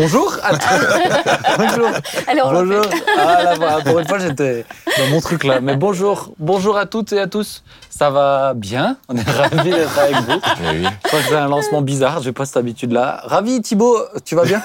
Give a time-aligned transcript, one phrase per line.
[0.00, 0.68] Bonjour à tous.
[1.58, 1.90] bonjour.
[2.28, 2.84] Alors, bonjour.
[3.18, 4.64] Ah là, pour une fois, j'étais
[4.96, 5.60] dans mon truc là.
[5.60, 6.34] Mais bonjour.
[6.38, 7.64] Bonjour à toutes et à tous.
[7.90, 8.96] Ça va bien?
[9.08, 10.40] On est ravis d'être avec vous.
[10.70, 10.86] Oui.
[11.02, 12.22] Je crois que c'est un lancement bizarre.
[12.22, 13.22] J'ai pas cette habitude-là.
[13.24, 13.98] Ravi, Thibaut.
[14.24, 14.62] Tu vas bien?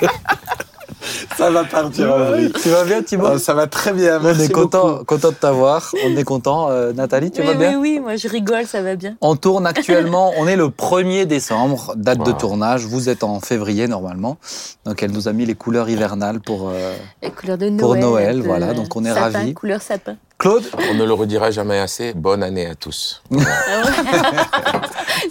[1.36, 2.52] Ça va partir en vrille.
[2.62, 5.94] Tu vas bien, Thibaut Ah, ça va très bien, On est content, content de t'avoir.
[6.04, 6.70] On est content.
[6.70, 9.16] Euh, Nathalie, tu oui, vas bien oui, oui, moi je rigole, ça va bien.
[9.20, 12.84] On tourne actuellement, on est le 1er décembre, date de tournage.
[12.86, 14.36] Vous êtes en février normalement.
[14.84, 17.80] Donc elle nous a mis les couleurs hivernales pour euh, Les couleurs de Noël.
[17.80, 19.54] Pour Noël, voilà, donc on est sapin, ravis.
[19.54, 20.16] Couleur sapin.
[20.42, 20.64] Claude.
[20.90, 22.14] On ne le redira jamais assez.
[22.14, 23.22] Bonne année à tous.
[23.32, 23.38] Ah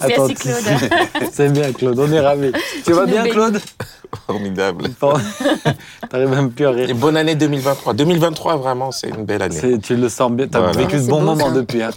[0.00, 0.64] Attends, assez Claude.
[1.30, 2.50] C'est bien Claude, on est ravis.
[2.82, 3.24] Tu vas bien.
[3.24, 3.60] Claude
[4.26, 4.88] Formidable.
[6.10, 6.96] T'arrives même plus à Et rire.
[6.96, 7.92] bonne année 2023.
[7.92, 9.78] 2023, vraiment, c'est une belle année.
[9.82, 10.78] Tu le sens bien, t'as Voilà.
[10.78, 11.52] vécu Ah, ce c'est bon beau, moment ça.
[11.56, 11.82] depuis.
[11.82, 11.90] hein.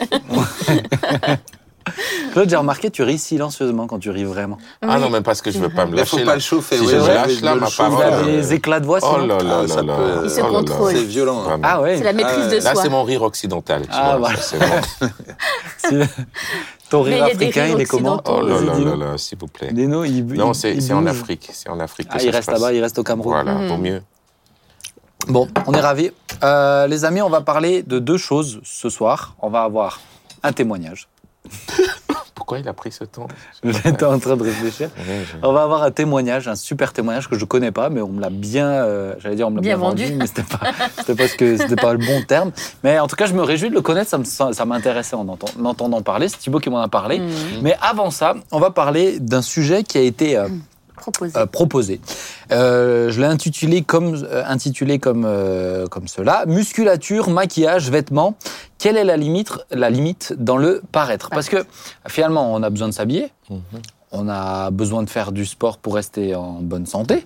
[2.33, 4.57] Claude, j'ai remarqué, tu ris silencieusement quand tu ris vraiment.
[4.81, 6.25] Ah non, même parce que je veux pas me Il faut lâcher.
[6.25, 6.35] pas là.
[6.35, 6.77] le chauffer.
[6.77, 7.67] Si je ouais, lâche, là, ma.
[7.67, 9.95] Il parole, a euh, des éclats de voix Oh là là Ah, là ça là.
[9.95, 10.57] peut- Il se Oh là là.
[10.59, 10.91] contrôle.
[10.95, 11.43] C'est violent.
[11.49, 11.59] hein.
[11.63, 12.81] Ah ouais C'est la maîtrise de Là, soi.
[12.83, 13.83] c'est mon rire occidental.
[13.83, 14.37] tu Ah, vois, voilà.
[14.37, 15.07] ça, c'est bon.
[15.77, 16.09] Si-
[16.89, 18.21] Ton Mais rire il a africain, il est comment.
[18.27, 19.69] Oh là là là là, s'il vous plaît.
[19.75, 21.05] Il- Non, il- c'est il c'est en.
[21.05, 21.49] Afrique.
[21.53, 22.09] C'est en Afrique.
[22.09, 23.33] que Ah, il reste là-bas, il reste au Cameroun.
[23.33, 23.67] Voilà, Mm.
[23.67, 24.01] vaut mieux.
[25.27, 26.11] Bon, on est ravis.
[26.43, 29.35] Euh, les amis, on va parler de deux choses ce soir.
[29.41, 29.99] On va avoir
[30.43, 31.07] un témoignage.
[32.35, 33.27] Pourquoi il a pris ce temps?
[33.63, 34.89] J'étais en train de réfléchir.
[34.97, 38.09] Ouais, On va avoir un témoignage, un super témoignage que je connais pas, mais on
[38.09, 40.15] me l'a bien, euh, j'allais dire on me l'a bien, Bien vendu, vendu.
[40.17, 40.59] mais c'était pas,
[40.97, 42.51] c'était pas ce que, c'était pas le bon terme.
[42.83, 44.11] Mais en tout cas, je me réjouis de le connaître,
[44.53, 46.29] ça m'intéressait en, entend- en entendant parler.
[46.29, 47.19] C'est Thibaut qui m'en a parlé.
[47.19, 47.31] Mmh.
[47.63, 50.47] Mais avant ça, on va parler d'un sujet qui a été euh,
[50.97, 51.37] Proposé.
[51.37, 52.01] euh, proposé.
[52.51, 58.35] Euh, je l'ai intitulé comme, euh, intitulé comme, euh, comme cela musculature, maquillage, vêtements.
[58.77, 61.29] Quelle est la limite, la limite dans le paraître?
[61.29, 61.65] Parce que
[62.07, 63.59] finalement, on a besoin de s'habiller, Mhm.
[64.11, 67.23] on a besoin de faire du sport pour rester en bonne santé.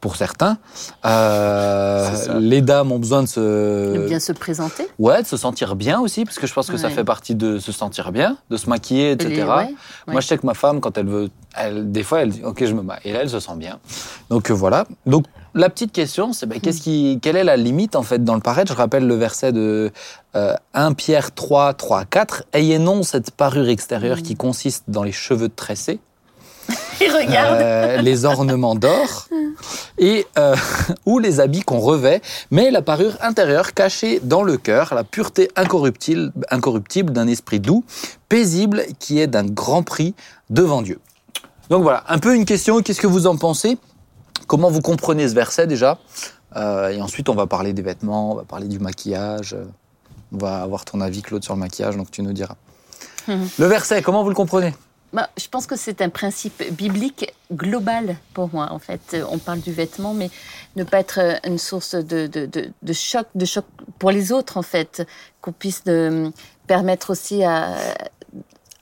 [0.00, 0.58] Pour certains,
[1.04, 4.86] Euh, les dames ont besoin de De se, bien se présenter.
[4.98, 7.58] ouais, de se sentir bien aussi, parce que je pense que ça fait partie de
[7.58, 9.30] se sentir bien, de se maquiller, etc.
[9.34, 9.74] Les- ouais,
[10.06, 12.64] Moi, je sais que ma femme, quand elle veut, elle, des fois, elle dit OK,
[12.64, 12.98] je me bats.
[13.04, 13.78] Et là, elle se sent bien.
[14.30, 14.84] Donc euh, voilà.
[15.06, 15.24] Donc
[15.54, 18.40] la petite question, c'est ben, qu'est-ce qui, quelle est la limite en fait dans le
[18.42, 19.90] paraître Je rappelle le verset de
[20.36, 22.44] euh, 1 Pierre 3, 3, 4.
[22.52, 25.98] Ayez non cette parure extérieure qui consiste dans les cheveux tressés,
[27.00, 27.60] Et regarde.
[27.60, 29.28] euh, les ornements d'or
[29.98, 30.56] et euh,
[31.06, 35.50] ou les habits qu'on revêt, mais la parure intérieure cachée dans le cœur, la pureté
[35.56, 37.84] incorruptible, incorruptible d'un esprit doux,
[38.28, 40.14] paisible, qui est d'un grand prix
[40.50, 40.98] devant Dieu.
[41.70, 42.80] Donc voilà, un peu une question.
[42.80, 43.76] Qu'est-ce que vous en pensez?
[44.46, 45.98] Comment vous comprenez ce verset déjà?
[46.56, 49.54] Euh, Et ensuite, on va parler des vêtements, on va parler du maquillage.
[50.32, 52.54] On va avoir ton avis, Claude, sur le maquillage, donc tu nous diras.
[53.28, 53.48] Mhm.
[53.58, 54.74] Le verset, comment vous le comprenez?
[55.12, 58.72] Bah, je pense que c'est un principe biblique global pour moi.
[58.72, 60.30] En fait, Euh, on parle du vêtement, mais
[60.74, 63.64] ne pas être euh, une source de, de, de, de choc, de choc
[63.98, 65.06] pour les autres, en fait,
[65.40, 66.32] qu'on puisse de,
[66.66, 67.76] permettre aussi à,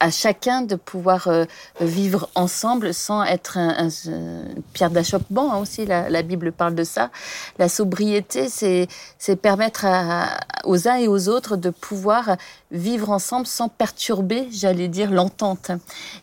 [0.00, 1.44] à chacun de pouvoir euh,
[1.81, 5.87] vivre ensemble sans être un, un- une pierre d'achoppement hein, aussi.
[5.87, 7.10] La, la Bible parle de ça.
[7.59, 8.88] La sobriété, c'est
[9.19, 10.27] c'est permettre à-
[10.65, 12.37] aux uns et aux autres de pouvoir
[12.71, 15.71] vivre ensemble sans perturber, j'allais dire, l'entente.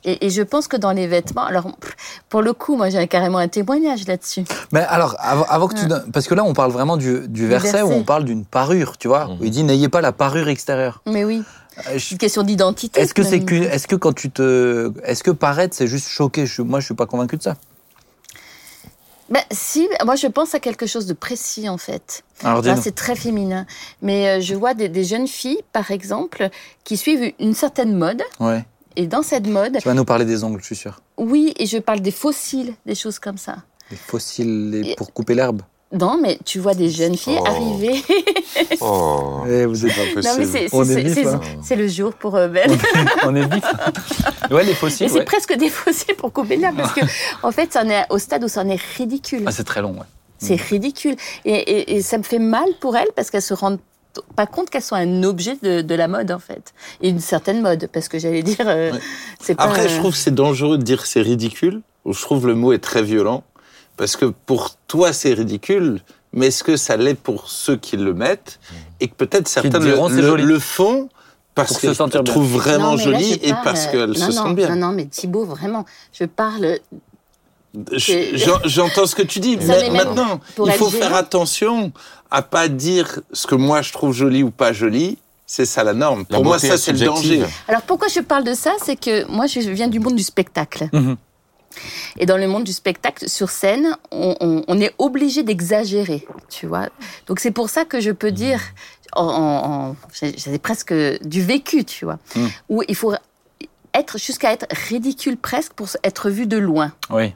[0.03, 1.67] Et, et je pense que dans les vêtements, alors
[2.29, 4.43] pour le coup, moi j'ai carrément un témoignage là-dessus.
[4.73, 7.47] Mais alors, avant, avant que tu donnes- parce que là, on parle vraiment du, du
[7.47, 9.29] verset, où on parle d'une parure, tu vois.
[9.39, 11.01] où il dit n'ayez pas la parure extérieure.
[11.05, 11.41] Mais oui,
[11.77, 12.99] c'est une question d'identité.
[12.99, 16.45] Est-ce que c'est que, est-ce que quand tu te, est-ce que paraître c'est juste choqué?
[16.45, 17.55] Je- Moi, je suis pas convaincu de ça.
[19.29, 22.23] Ben, si, moi je pense à quelque chose de précis en fait.
[22.43, 22.83] Alors Là, dis-nous.
[22.83, 23.65] c'est très féminin.
[24.01, 26.49] Mais euh, je vois des, des jeunes filles, par exemple,
[26.83, 28.21] qui suivent une certaine mode.
[28.41, 28.65] Ouais.
[28.97, 30.99] Et dans cette mode, Tu vas nous parler des ongles, je suis sûr.
[31.17, 33.57] oui, et je parle des fossiles, des choses comme ça.
[33.89, 35.61] Des fossiles pour couper l'herbe.
[35.93, 37.47] Non, mais tu vois des jeunes filles Oh.
[37.47, 38.01] arriver.
[38.79, 40.13] Oh, Eh, vous êtes, pas non, mais
[40.45, 40.45] possible.
[40.51, 41.41] c'est On c'est- est vif, c'est- hein.
[41.61, 42.71] c'est le jour pour euh, Belle.
[43.25, 43.63] on est vif.
[44.51, 45.07] ouais, les fossiles.
[45.07, 45.25] Et c'est ouais.
[45.25, 47.01] presque des fossiles pour l'herbe parce que,
[47.43, 49.43] en fait, ça en est au stade où ça en est ridicule.
[49.45, 50.05] Ah, c'est très long, ouais.
[50.39, 51.15] C'est ridicule.
[51.45, 53.79] Et, et- et ça me fait mal pour elles parce qu'elles se rendent
[54.35, 56.73] pas compte qu'elles sont un objet de, de la mode, en fait.
[57.01, 58.99] Et une certaine mode, parce que j'allais dire, euh, Ouais.
[59.39, 59.63] c'est pas.
[59.65, 61.81] Après, euh, je trouve que c'est dangereux de dire c'est ridicule.
[62.05, 63.43] ou Je trouve le mot est très violent.
[64.01, 66.01] Parce que pour toi, c'est ridicule.
[66.33, 68.59] Mais est-ce que ça l'est pour ceux qui le mettent
[68.99, 71.07] Et que peut-être certains diront, le, font
[71.53, 72.23] parce se qu'elles bien.
[72.23, 74.69] trouvent vraiment non, mais là, joli je et parce qu'elles non, se non, sentent bien.
[74.75, 76.79] Non, non, mais Thibaut, vraiment, je parle.
[77.91, 79.57] Je- j'en- J'entends ce que tu dis.
[79.57, 81.91] Mais maintenant, il faut faire attention
[82.31, 85.19] à pas dire ce que moi je trouve joli ou pas joli.
[85.45, 86.25] C'est ça la norme.
[86.31, 87.43] La Pour moi, ça, est c'est le danger.
[87.67, 88.73] Alors pourquoi je parle de ça?
[88.83, 90.89] C'est que moi, je viens du monde du spectacle.
[92.17, 96.67] Et dans le monde du spectacle, sur scène, on, on- on est obligé d'exagérer, tu
[96.67, 96.89] vois.
[97.27, 98.61] Donc c'est pour ça que je peux dire,
[99.13, 102.47] en, en- en- j'ai j'ai presque du vécu, tu vois, Mm.
[102.69, 103.13] où il faut
[103.93, 106.93] être jusqu'à être ridicule presque pour être vu de loin.
[107.09, 107.33] Oui.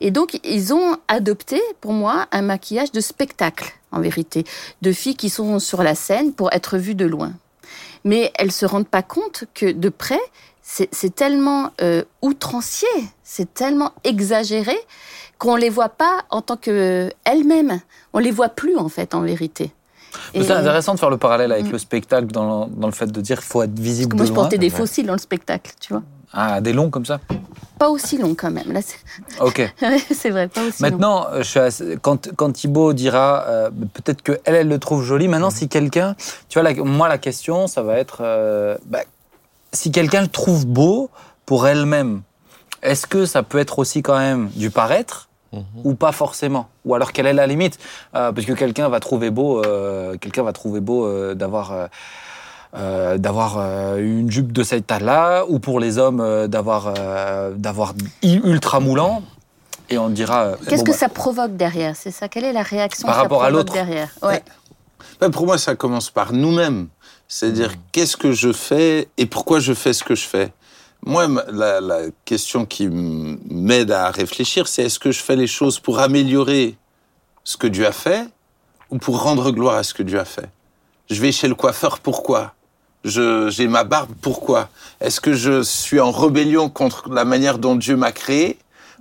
[0.00, 4.44] Et donc, ils ont adopté, pour moi, un maquillage de spectacle, en vérité,
[4.82, 7.32] de filles qui sont sur la scène pour être vues de loin.
[8.02, 10.18] Mais elles se rendent pas compte que de près,
[10.90, 12.88] c'est tellement euh, outrancier,
[13.22, 14.76] c'est tellement exagéré
[15.38, 17.80] qu'on les voit pas en tant que elles-mêmes.
[18.12, 19.70] On les voit plus en fait, en vérité.
[20.32, 21.72] C'est intéressant de faire le parallèle avec Mm.
[21.72, 24.24] le spectacle dans, dans le fait de dire qu'il faut être visible Parce que moi,
[24.24, 24.42] de je loin.
[24.44, 24.76] portais des ouais.
[24.78, 26.02] fossiles dans le spectacle, tu vois.
[26.32, 27.20] Ah, des longs comme ça?
[27.78, 28.72] Pas aussi long quand même.
[28.72, 28.96] Là, c'est
[29.40, 29.72] Ok.
[30.12, 30.90] c'est vrai, pas aussi long.
[30.90, 35.02] Maintenant, euh, je suis assez- quand, quand Thibaut dira, euh, peut-être qu'elle, elle le trouve
[35.04, 35.28] joli.
[35.28, 36.14] Maintenant, si quelqu'un,
[36.48, 39.00] tu vois, la- moi, la question, ça va être, euh, bah,
[39.74, 41.10] si quelqu'un le trouve beau
[41.44, 42.22] pour elle-même,
[42.82, 45.28] est-ce que ça peut être aussi quand même du paraître
[45.84, 46.68] ou pas forcément?
[46.84, 47.78] Ou alors quelle est la limite?
[48.14, 51.72] Euh, Parce que quelqu'un va trouver beau, euh, quelqu'un va trouver beau euh, d'avoir.
[51.72, 51.86] euh,
[52.76, 57.52] euh, d'avoir euh, une jupe de cette taille-là, ou pour les hommes euh, d'avoir euh,
[57.54, 57.94] d'avoir
[58.24, 59.22] ultra moulant,
[59.90, 60.42] et on dira.
[60.42, 61.94] euh, Qu'est-ce bon, que bah, ça provoque derrière?
[61.94, 63.72] C'est ça Quelle est la réaction Par que ça rapport à l'autre.
[63.72, 64.08] derrière?
[64.24, 64.42] Ouais.
[65.20, 66.88] Ben, pour moi, ça commence par nous-mêmes.
[67.28, 70.52] C'est-à-dire, qu'est-ce que je fais et pourquoi je fais ce que je fais?
[71.06, 75.78] Moi, la, la question qui m'aide à réfléchir, c'est est-ce que je fais les choses
[75.78, 76.76] pour améliorer
[77.42, 78.26] ce que Dieu a fait
[78.90, 80.48] ou pour rendre gloire à ce que Dieu a fait?
[81.10, 82.54] Je vais chez le coiffeur, pourquoi?
[83.04, 84.70] J'ai ma barbe, pourquoi?
[85.00, 88.56] Est-ce que je suis en rébellion contre la manière dont Dieu m'a créé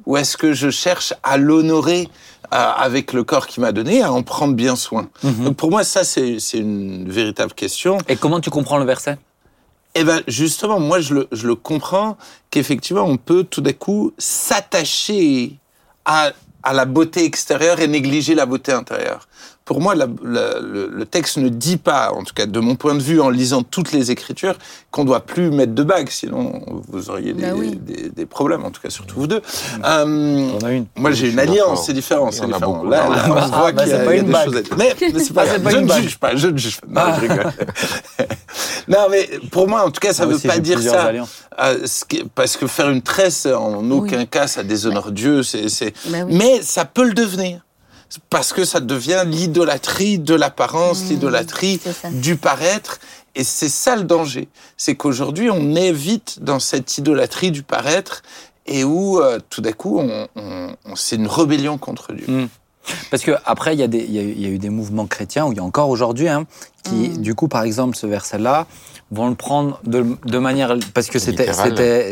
[0.06, 2.08] ou est-ce que je cherche à l'honorer
[2.54, 5.46] euh, avec le corps qu'il m'a donné, à en prendre bien soin Mhm.
[5.46, 7.98] Donc pour moi, ça, c'est c'est une véritable question.
[8.08, 9.18] Et comment tu comprends le verset?
[9.96, 12.18] Eh ben, justement, moi, je le, je le comprends
[12.50, 15.58] qu'effectivement, on peut tout d'un coup s'attacher
[16.06, 16.32] à,
[16.64, 19.28] à la beauté extérieure et négliger la beauté intérieure.
[19.66, 22.76] Pour moi, la- la- le, le texte ne dit pas, en tout cas de mon
[22.76, 24.58] point de vue, en lisant toutes les Écritures,
[24.92, 27.78] qu'on doit plus mettre de bagues, sinon vous auriez des, Bah oui.
[27.82, 29.42] des, des problèmes, en tout cas surtout vous deux.
[29.86, 30.86] Euh, On a une.
[30.98, 32.84] moi, j'ai une alliance, c'est différent, c'est a.
[32.84, 34.32] Là, là, on Ah, voit bah, qu'il y a, c'est pas y a une des
[34.34, 34.46] bague.
[34.46, 34.76] choses à dire.
[34.78, 36.02] Mais, mais c'est pas Ah, c'est pas Je une ne bague.
[36.04, 36.88] juge pas, je ne juge pas.
[36.90, 37.16] Non, Ah.
[37.16, 37.54] je rigole.
[38.90, 41.12] non, mais pour moi, en tout cas, ça ne veut aussi, pas dire ça.
[41.62, 45.42] Euh, ce qui- parce que faire une tresse, en aucun cas, ça déshonore Dieu.
[46.10, 46.36] Bah oui.
[46.38, 47.62] Mais ça peut le devenir.
[48.30, 51.82] Parce que ça devient l'idolâtrie de l'apparence, Mmh, l'idolâtrie
[52.12, 53.00] du paraître.
[53.36, 54.48] Et c'est ça le danger.
[54.78, 58.22] C'est qu'aujourd'hui, on est vite dans cette idolâtrie du paraître
[58.68, 62.26] et où, euh, tout d'un coup, on, on- on- c'est une rébellion contre Dieu.
[62.28, 62.48] Mm.
[63.10, 64.60] Parce que après, il y, a des- il y, a eu- il y a eu
[64.60, 66.46] des mouvements chrétiens, ou il y a encore aujourd'hui, hein,
[66.84, 67.18] qui, Mm.
[67.18, 68.68] du coup, par exemple, ce verset-là,
[69.10, 70.76] vont le prendre de, de manière...
[70.94, 71.46] Parce que c'était,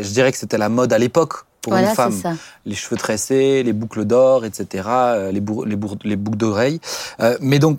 [0.02, 2.36] je dirais que c'était la mode à l'époque pour Voilà, une femme.
[2.66, 6.80] Les cheveux tressés, les boucles d'or, etc., euh, les, bour- les, bour- les boucles d'oreilles.
[7.20, 7.78] Euh, mais donc,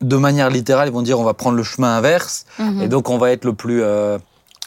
[0.00, 2.82] de manière littérale, ils vont dire on va prendre le chemin inverse, Mhm.
[2.82, 4.18] et donc on va être le plus euh,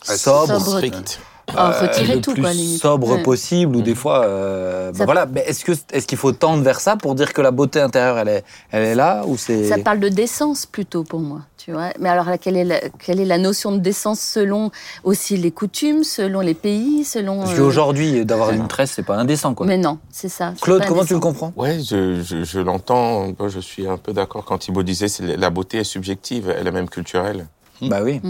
[0.08, 0.78] Ah, sobre, Sobre.
[0.78, 1.20] Strict.
[1.58, 3.24] Ah, retirer le tout, plus quoi, sobre Ouais.
[3.24, 5.26] possible, ou des fois, euh, bah voilà.
[5.26, 8.18] Mais est-ce que est-ce qu'il faut tendre vers ça pour dire que la beauté intérieure,
[8.20, 11.72] elle est, elle est là, ou c'est Ça parle de décence plutôt pour moi, tu
[11.72, 11.90] vois.
[12.00, 14.72] Mais alors, quelle est la, quelle est la notion de décence selon
[15.04, 17.40] aussi les coutumes, selon les pays, selon.
[17.40, 19.66] Parce euh, qu'aujourd'hui, d'avoir une tresse, c'est pas indécent, quoi.
[19.66, 20.54] Mais non, c'est ça.
[20.62, 21.54] Claude, comment tu le comprends?
[21.56, 23.34] Ouais, je, je, je l'entends.
[23.48, 26.72] Je suis un peu d'accord quand Thibaut disait c'est la beauté est subjective, elle est
[26.72, 27.48] même culturelle.
[27.82, 28.22] Bah oui.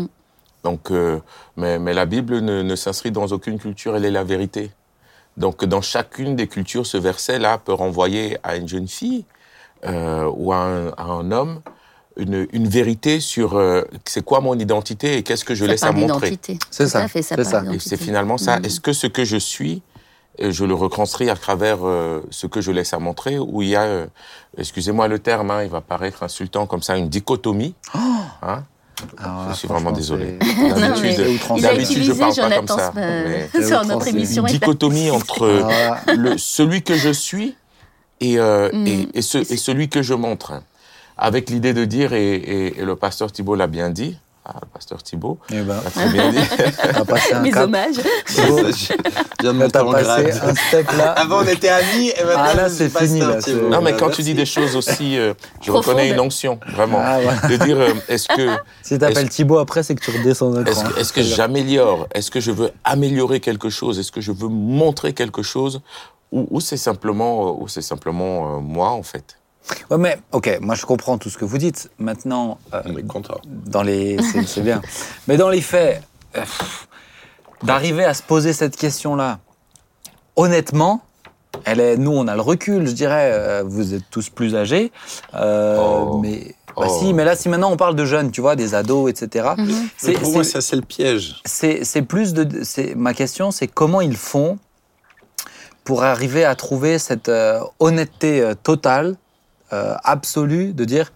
[0.63, 1.19] Donc, euh,
[1.57, 4.71] mais, mais la Bible ne, ne s'inscrit dans aucune culture, elle est la vérité.
[5.37, 9.25] Donc, dans chacune des cultures, ce verset-là peut renvoyer à une jeune fille
[9.85, 11.61] euh, ou à un, à un homme
[12.17, 15.83] une, une vérité sur euh, c'est quoi mon identité et qu'est-ce que je Ça laisse
[15.83, 16.37] à montrer.
[16.69, 17.73] C'est ça, fait, ça c'est parle ça.
[17.73, 18.59] Et c'est finalement ça.
[18.59, 18.65] Mhm.
[18.65, 19.81] Est-ce que ce que je suis,
[20.39, 23.75] je le reconstruis à travers euh, ce que je laisse à montrer, où il y
[23.75, 24.07] a, euh,
[24.57, 27.75] excusez-moi le terme, hein, il va paraître insultant comme ça, une dichotomie.
[28.41, 28.63] Hein
[29.17, 30.37] Alors Je suis vraiment désolé.
[31.61, 32.93] D'habitude, je parle pas comme Jonathan ça.
[32.97, 34.45] euh, mais sur notre émission.
[34.45, 35.47] une dichotomie entre
[36.15, 37.55] le, celui que je suis
[38.19, 38.87] et, euh, Mm.
[38.87, 40.53] et, et ce- et celui que je montre.
[41.17, 45.37] Avec l'idée de dire, et le pasteur Thibault l'a bien dit, ah, le pasteur Thibault
[45.51, 46.37] eh ben, très bien dit,
[46.89, 47.63] on va passer un Mes cap.
[47.65, 47.95] hommages.
[48.27, 48.41] Je
[49.41, 50.39] viens de monter en grade.
[50.43, 51.11] un step là.
[51.17, 53.37] Avant, on était amis, et maintenant, Ah, là, c'est fini, là,
[53.69, 54.17] Non, mais Euh, quand merci.
[54.17, 56.99] tu dis des choses aussi, euh, je reconnais une onction, vraiment.
[57.03, 57.49] Ah, ouais.
[57.57, 58.49] De dire, euh, est-ce que,
[58.81, 62.07] Si t'appelles Thibaut après, c'est que tu redescends d'un est-ce que, est-ce que j'améliore?
[62.15, 63.99] Est-ce que je veux améliorer quelque chose?
[63.99, 65.81] Est-ce que je veux montrer quelque chose?
[66.31, 69.37] Ou, ou c'est simplement, euh, ou c'est simplement euh, moi, en fait?
[69.89, 71.89] Ouais, mais ok, moi je comprends tout ce que vous dites.
[71.99, 73.39] Maintenant, euh, On est content.
[73.45, 74.81] dans les, c'est, c'est bien.
[75.27, 76.01] Mais dans les faits,
[76.35, 76.41] euh,
[77.63, 79.39] d'arriver à se poser cette question-là,
[80.35, 81.01] honnêtement,
[81.65, 83.31] elle est, nous, on a le recul, je dirais.
[83.33, 84.91] euh, Vous êtes tous plus âgés,
[85.35, 86.17] euh, Oh.
[86.17, 86.99] mais bah Oh.
[86.99, 87.13] si.
[87.13, 89.49] Mais là, si maintenant on parle de jeunes, tu vois, des ados, etc.
[89.57, 89.67] Mhm.
[89.67, 91.41] Mais C'est pour moi, ça, c'est le piège.
[91.45, 92.63] c'est c'est plus de.
[92.63, 94.57] c'est- Ma question, c'est comment ils font
[95.83, 99.15] pour arriver à trouver cette euh, honnêteté euh, totale,
[99.73, 101.11] euh, absolue, de dire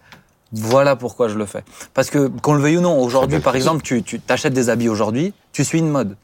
[0.51, 1.63] voilà pourquoi je le fais.
[1.93, 4.89] Parce que, qu'on le veuille ou non, aujourd'hui, par exemple, tu tu t'achètes des habits
[4.89, 6.15] aujourd'hui, tu suis une mode.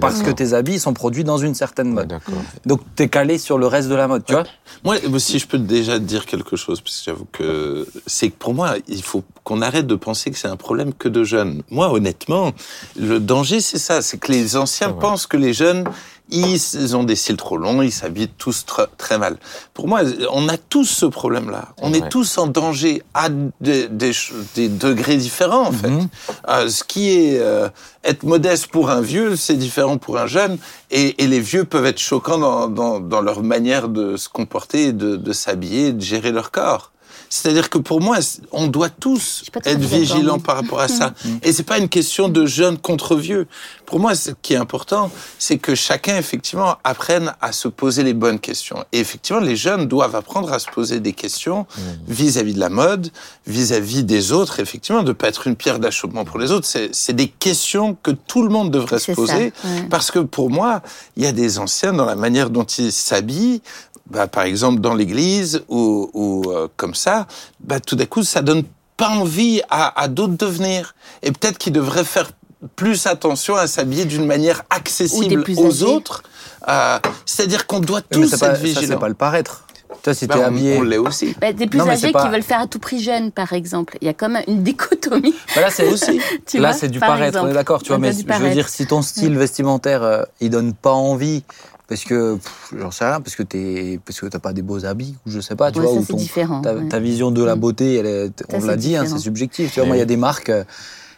[0.00, 2.18] Parce que tes habits sont produits dans une certaine mode.
[2.66, 4.44] Donc, tu es calé sur le reste de la mode, tu vois?
[4.84, 8.36] Moi, si je peux déjà te dire quelque chose, parce que j'avoue que c'est que
[8.36, 11.62] pour moi, il faut qu'on arrête de penser que c'est un problème que de jeunes.
[11.70, 12.52] Moi, honnêtement,
[12.98, 15.84] le danger, c'est ça, c'est que les anciens pensent que les jeunes,
[16.30, 19.36] ils ont des cils trop longs, ils s'habillent tous tr- très mal.
[19.74, 20.00] Pour moi,
[20.32, 21.68] on a tous ce problème-là.
[21.78, 21.98] On Ouais.
[21.98, 23.28] est tous en danger à
[23.60, 25.88] des, des ch- des degrés différents, en fait.
[25.90, 26.08] Mhm.
[26.48, 27.68] Euh, ce qui est euh,
[28.04, 30.58] être modeste pour un vieux, c'est différent pour un jeune.
[30.90, 34.92] Et, et les vieux peuvent être choquants dans, dans, dans leur manière de se comporter,
[34.92, 36.92] de, de s'habiller, de gérer leur corps.
[37.32, 38.18] C'est-à-dire que pour moi,
[38.50, 41.14] on doit tous être vigilants par rapport à ça.
[41.44, 43.46] Et c'est pas une question de jeunes contre vieux.
[43.86, 48.14] Pour moi, ce qui est important, c'est que chacun effectivement apprenne à se poser les
[48.14, 48.84] bonnes questions.
[48.90, 51.66] Et effectivement, les jeunes doivent apprendre à se poser des questions
[52.08, 53.10] vis-à-vis de la mode,
[53.46, 54.58] vis-à-vis des autres.
[54.58, 56.68] Effectivement, de pas être une pierre d'achoppement pour les autres.
[56.90, 59.34] C'est des questions que tout le monde devrait se ça, poser.
[59.34, 59.52] ouais.
[59.88, 60.82] Parce que pour moi,
[61.16, 63.62] il y a des anciens dans la manière dont ils s'habillent.
[64.10, 67.26] Bah, par exemple, dans l'église ou, ou euh, comme ça,
[67.60, 68.64] bah, tout d'un coup, ça donne
[68.96, 70.94] pas envie à, à d'autres de venir.
[71.22, 72.30] Et peut-être qu'ils devraient faire
[72.76, 76.22] plus attention à s'habiller d'une manière accessible aux autres.
[76.68, 78.98] Euh, C'est-à-dire qu'on doit tous c'est pas, être ça, c'est vigilants.
[78.98, 79.64] pas le paraître.
[80.02, 80.76] Toi, si Bah, t'es habillé.
[80.78, 81.34] on l'est aussi.
[81.40, 83.98] Bah, des plus Non, âgés pas- qui veulent faire à tout prix jeune, par exemple.
[84.00, 85.34] Il y a quand même une dichotomie.
[85.54, 86.20] Bah là, c'est aussi.
[86.46, 87.96] Tu là, c'est du par paraître, on est d'accord, tu vois.
[87.96, 91.42] On Mais je veux dire, si ton style vestimentaire, euh, il donne pas envie,
[91.90, 92.38] parce que,
[92.78, 95.40] j'en sais rien, parce que t'es, parce que t'as pas des beaux habits, ou je
[95.40, 96.60] sais pas, tu Ouais, vois, ça, ou c'est ton, différent.
[96.62, 96.88] ta, ouais.
[96.88, 97.58] ta vision de la Mm.
[97.58, 99.72] beauté, elle est, on l'a dit, hein, c'est subjectif.
[99.72, 100.52] Tu vois, moi, il y a des marques,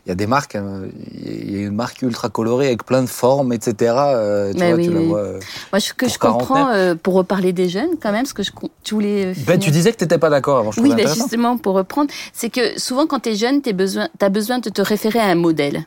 [0.06, 3.02] il y a des marques, euh, il y a une marque ultra colorée avec plein
[3.02, 3.92] de formes, etc.
[3.98, 5.18] euh, tu Mais vois, oui, tu la vois.
[5.18, 5.40] euh.
[5.74, 8.50] Moi, ce que je comprends, euh, pour reparler des jeunes, quand même, ce que je,
[8.82, 9.34] tu voulais.
[9.46, 12.48] Ben, tu disais que t'étais pas d'accord avant, je Oui, ben justement, pour reprendre, c'est
[12.48, 15.84] que souvent, quand tu es jeune, besoin, t'as besoin de te référer à un modèle.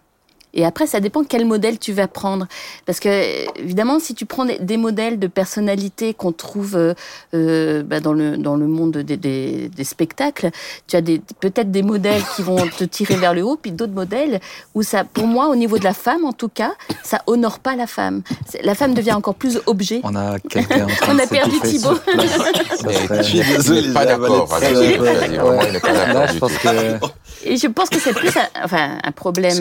[0.55, 2.47] Et après, ça dépend quel modèle tu vas prendre.
[2.85, 6.93] Parce que, évidemment, si tu prends des, modèles de personnalité qu'on trouve euh,
[7.33, 10.49] euh, bah, dans, le, dans le monde des, des, des spectacles,
[10.87, 14.39] tu as peut-être des modèles qui vont te tirer vers le haut, puis d'autres modèles
[14.73, 17.75] où ça, pour moi, au niveau de la femme, en tout cas, ça honore pas
[17.75, 18.21] la femme.
[18.63, 19.99] La femme devient encore plus objet.
[20.03, 21.99] On a quelqu'un en train On de a perdu Thibaut.
[23.17, 26.99] Je suis désolé, n'est pas d'accord Là, d'accord je pense que.
[27.43, 29.59] Et je pense que c'est plus un, enfin, un problème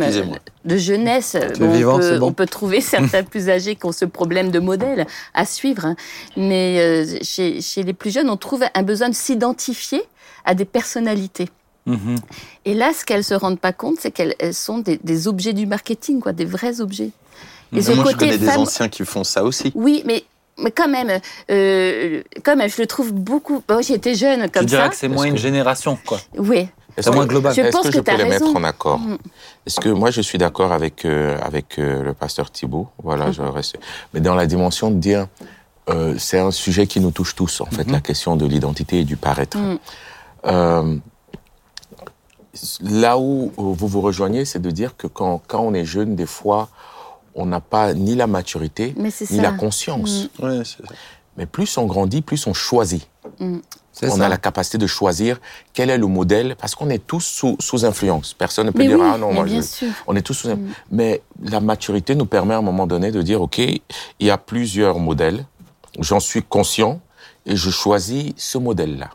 [0.65, 1.37] de jeunesse.
[1.59, 2.27] Bon, vivant, on, peut, bon.
[2.29, 5.85] on peut trouver certains plus âgés qui ont ce problème de modèle à suivre.
[5.87, 5.97] hein.
[6.37, 10.03] Mais euh, chez, chez les plus jeunes, on trouve un besoin de s'identifier
[10.45, 11.49] à des personnalités.
[11.87, 12.17] Mhm.
[12.65, 15.53] Et là, ce qu'elles se rendent pas compte, c'est qu'elles elles sont des, des objets
[15.53, 17.11] du marketing, quoi, des vrais objets.
[17.77, 19.73] Et ce Moi, je connais des anciens qui font ça aussi.
[19.75, 20.25] oui, mais
[20.57, 21.19] mais quand même,
[21.51, 23.61] euh, quand même, je le trouve beaucoup.
[23.67, 24.89] Bon, j'étais jeune Je comme dirais ça.
[24.91, 26.21] que c'est moins une génération, quoi.
[26.39, 26.69] Oui.
[26.97, 27.55] Est-ce que- global.
[27.55, 28.47] Je Est-ce pense que, que je peux les raison.
[28.47, 29.17] mettre en accord Mm.
[29.67, 33.43] Est-ce que moi je suis d'accord avec euh, avec euh, le pasteur Thibault Voilà, je
[33.43, 33.77] reste.
[34.13, 35.27] Mais dans la dimension de dire,
[35.91, 39.05] euh, c'est un sujet qui nous touche tous en fait, la question de l'identité et
[39.05, 39.59] du paraître.
[39.59, 39.79] Mm.
[40.47, 40.97] Euh,
[42.83, 46.27] là où vous vous rejoignez, c'est de dire que quand quand on est jeune, des
[46.27, 46.69] fois,
[47.35, 49.43] on n'a pas ni la maturité ni ça.
[49.43, 50.29] la conscience.
[50.41, 50.95] Ouais, c'est ça.
[51.37, 53.09] Mais plus on grandit, plus on choisit.
[54.03, 54.27] On ça.
[54.27, 55.41] a la capacité de choisir
[55.73, 58.35] quel est le modèle, parce qu'on est tous sous, sous influence.
[58.35, 59.89] Personne ne peut Mais dire oui, ah non moi bien je- sûr.
[60.07, 60.75] on est tous sous influence.
[60.91, 63.81] Mais la maturité nous permet à un moment donné de dire ok, il
[64.21, 65.47] y a plusieurs modèles,
[66.01, 67.01] j'en suis conscient
[67.47, 69.11] et je choisis ce modèle-là,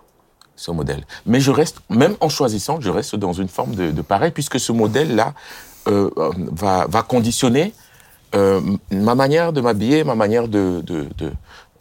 [0.56, 1.06] ce modèle.
[1.26, 4.60] Mais je reste, même en choisissant, je reste dans une forme de, de pareil, puisque
[4.60, 5.34] ce modèle-là
[5.88, 7.74] euh, euh, va, va conditionner
[8.36, 11.32] euh, ma manière de m'habiller, ma manière de, de, de,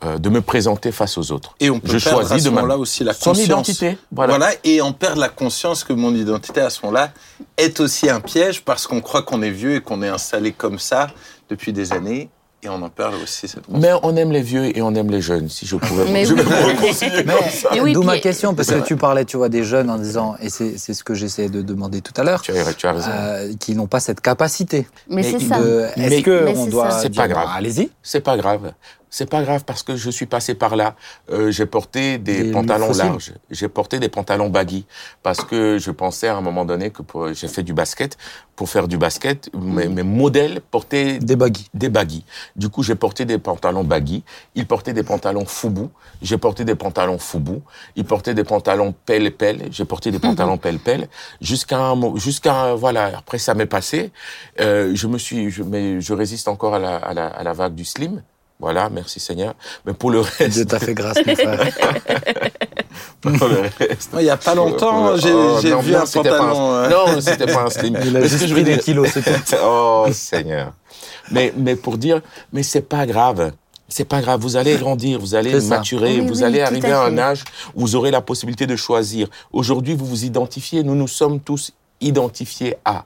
[0.04, 1.54] euh, de me présenter face aux autres.
[1.60, 3.46] Et on peut Je perdre choisis à ce moment-là aussi la Son conscience.
[3.46, 4.36] identité, voilà.
[4.38, 4.52] Voilà.
[4.64, 7.10] et on perd la conscience que mon identité à ce moment-là
[7.56, 10.78] est aussi un piège parce qu'on croit qu'on est vieux et qu'on est installé comme
[10.78, 11.08] ça
[11.50, 12.28] depuis des années
[12.60, 13.80] et on en perd aussi cette conscience.
[13.82, 16.10] Mais on aime les vieux et on aime les jeunes, si je pouvais.
[16.10, 16.42] Mais je oui.
[16.42, 17.68] vais me réconcilier Mais comme ça.
[17.80, 20.50] Oui, d'où ma question, parce que tu parlais, tu vois, des jeunes en disant, et
[20.50, 23.10] c'est c'est ce que j'essayais de demander tout à l'heure, Tu as, tu as raison.
[23.12, 24.88] euh, qui n'ont pas cette capacité.
[25.08, 25.58] Mais Mais c'est de- ça.
[25.96, 26.90] Est-ce que mais on c'est doit.
[26.90, 27.44] C'est dire, pas grave.
[27.46, 27.90] bah, allez-y.
[28.02, 28.72] C'est pas grave.
[29.10, 30.94] C'est pas grave parce que je suis passé par là.
[31.30, 33.32] Euh, j'ai porté des, Des pantalons larges.
[33.50, 34.86] J'ai porté des pantalons baggy
[35.22, 38.16] parce que je pensais à un moment donné que j'ai fait du basket.
[38.56, 41.68] Pour faire du basket, mes, mes modèles portaient Des baggy.
[41.74, 42.24] des baggy.
[42.56, 44.24] Du coup, j'ai porté des pantalons baggy.
[44.56, 45.90] Ils portaient des pantalons foubou.
[46.22, 47.62] J'ai porté des pantalons foubou.
[47.94, 49.68] Ils portaient des pantalons pelle-pelle.
[49.70, 51.08] J'ai porté des pantalons pelle-pelle.
[51.40, 54.10] Jusqu'à un mo- jusqu'à, voilà, après ça m'est passé.
[54.60, 57.52] Euh, je me suis, je, mais je résiste encore à la, à la, à la
[57.52, 58.22] vague du slim.
[58.60, 59.54] Voilà, merci Seigneur.
[59.86, 61.60] Mais pour le Dieu reste, t'a fait grâce, mon frère.
[63.20, 64.10] pour le reste.
[64.18, 66.72] Il y a pas longtemps, j'ai Oh, vu non, un c'était pas pantalon.
[66.72, 67.96] euh, Non, c'était pas un slim.
[68.04, 69.56] Il a juste que je pris des kilos, c'est tout.
[69.62, 70.72] oh Seigneur.
[71.30, 72.20] Mais mais pour dire,
[72.52, 73.52] mais c'est pas grave.
[73.88, 74.40] C'est pas grave.
[74.40, 77.44] Vous allez grandir, vous allez maturer, Oui, vous oui, allez arriver à à un âge
[77.74, 79.28] où vous aurez la possibilité de choisir.
[79.52, 80.82] Aujourd'hui, vous vous identifiez.
[80.82, 83.04] Nous nous sommes tous identifiés à.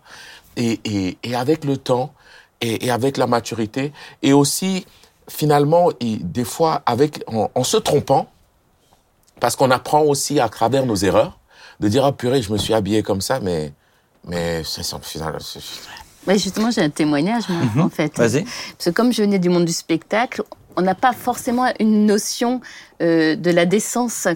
[0.56, 2.12] Et et, et avec le temps
[2.61, 3.92] et, et avec la maturité
[4.23, 4.87] et aussi
[5.29, 8.26] finalement et des fois avec en, en se trompant
[9.41, 11.38] parce qu'on apprend aussi à travers nos erreurs
[11.81, 13.73] de dire ah purée je me suis habillé comme ça mais
[14.26, 14.83] mais c'est
[15.41, 15.61] c'est-
[16.25, 18.17] Ouais, justement, j'ai un témoignage, moi, en fait.
[18.17, 18.45] Vas-y.
[18.45, 20.45] Parce que comme je venais du monde du spectacle,
[20.76, 22.61] on n'a pas forcément une notion
[23.02, 24.28] euh, de la décence.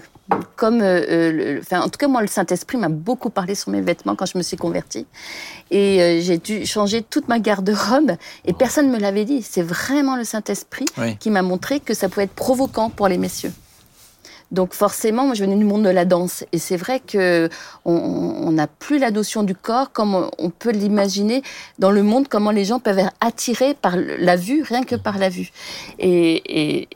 [0.57, 3.71] Comme, euh, euh, le- enfin, en tout cas, moi, le Saint-Esprit m'a beaucoup parlé sur
[3.71, 5.05] mes vêtements quand je me suis convertie.
[5.71, 8.11] Et euh, j'ai dû changer toute ma garde-robe.
[8.43, 9.41] Et personne ne me l'avait dit.
[9.41, 11.15] C'est vraiment le Saint-Esprit Oui.
[11.17, 13.53] qui m'a montré que ça pouvait être provoquant pour les messieurs.
[14.49, 17.49] Donc forcément, moi je venais du monde de la danse et c'est vrai que
[17.83, 21.43] on- n'a plus la notion du corps comme on- peut l'imaginer
[21.79, 25.17] dans le monde, comment les gens peuvent être attirés par la vue, rien que par
[25.17, 25.49] la vue.
[25.99, 26.87] Et,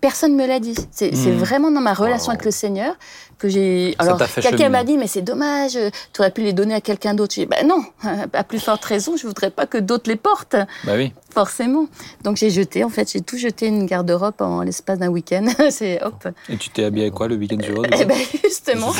[0.00, 0.74] personne me l'a dit.
[0.90, 1.36] C'est Mhm.
[1.38, 2.94] vraiment dans ma relation avec le Seigneur
[3.38, 3.94] que j'ai.
[3.98, 5.72] Alors quelqu'un m'a dit mais c'est dommage,
[6.12, 7.34] tu aurais pu les donner à quelqu'un d'autre.
[7.34, 7.82] J'ai dit ben non,
[8.32, 10.56] à plus forte raison, je voudrais pas que d'autres les portent.
[10.84, 11.12] Bah oui.
[11.32, 11.86] Forcément.
[12.22, 15.46] Donc j'ai jeté, en fait, j'ai tout jeté une garde-robe en l'espace d'un week-end.
[15.70, 16.28] c'est hop.
[16.48, 18.92] Et tu t'es habillé avec quoi le week-end du coup Eh ben justement,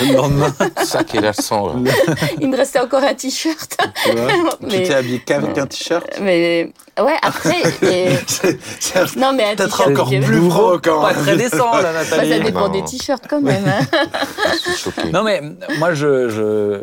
[0.00, 1.74] Le lendemain, ça qui est la sang.
[1.82, 1.90] là.
[2.40, 3.76] il me restait encore un t-shirt.
[4.04, 6.06] tu t'es habillé qu'avec un t-shirt?
[6.20, 9.90] Mais ouais, après, et- C'est non mais un peut-être t-shirt.
[9.90, 11.02] encore qui- plus provocant.
[11.02, 12.30] Pas très décent, là, Bah, Nathalie.
[12.30, 12.72] ça dépend Non.
[12.72, 13.64] des t-shirts quand même.
[13.66, 13.86] hein.
[14.52, 15.10] Je suis choqué.
[15.10, 15.42] Non, mais
[15.78, 16.82] moi, je, je,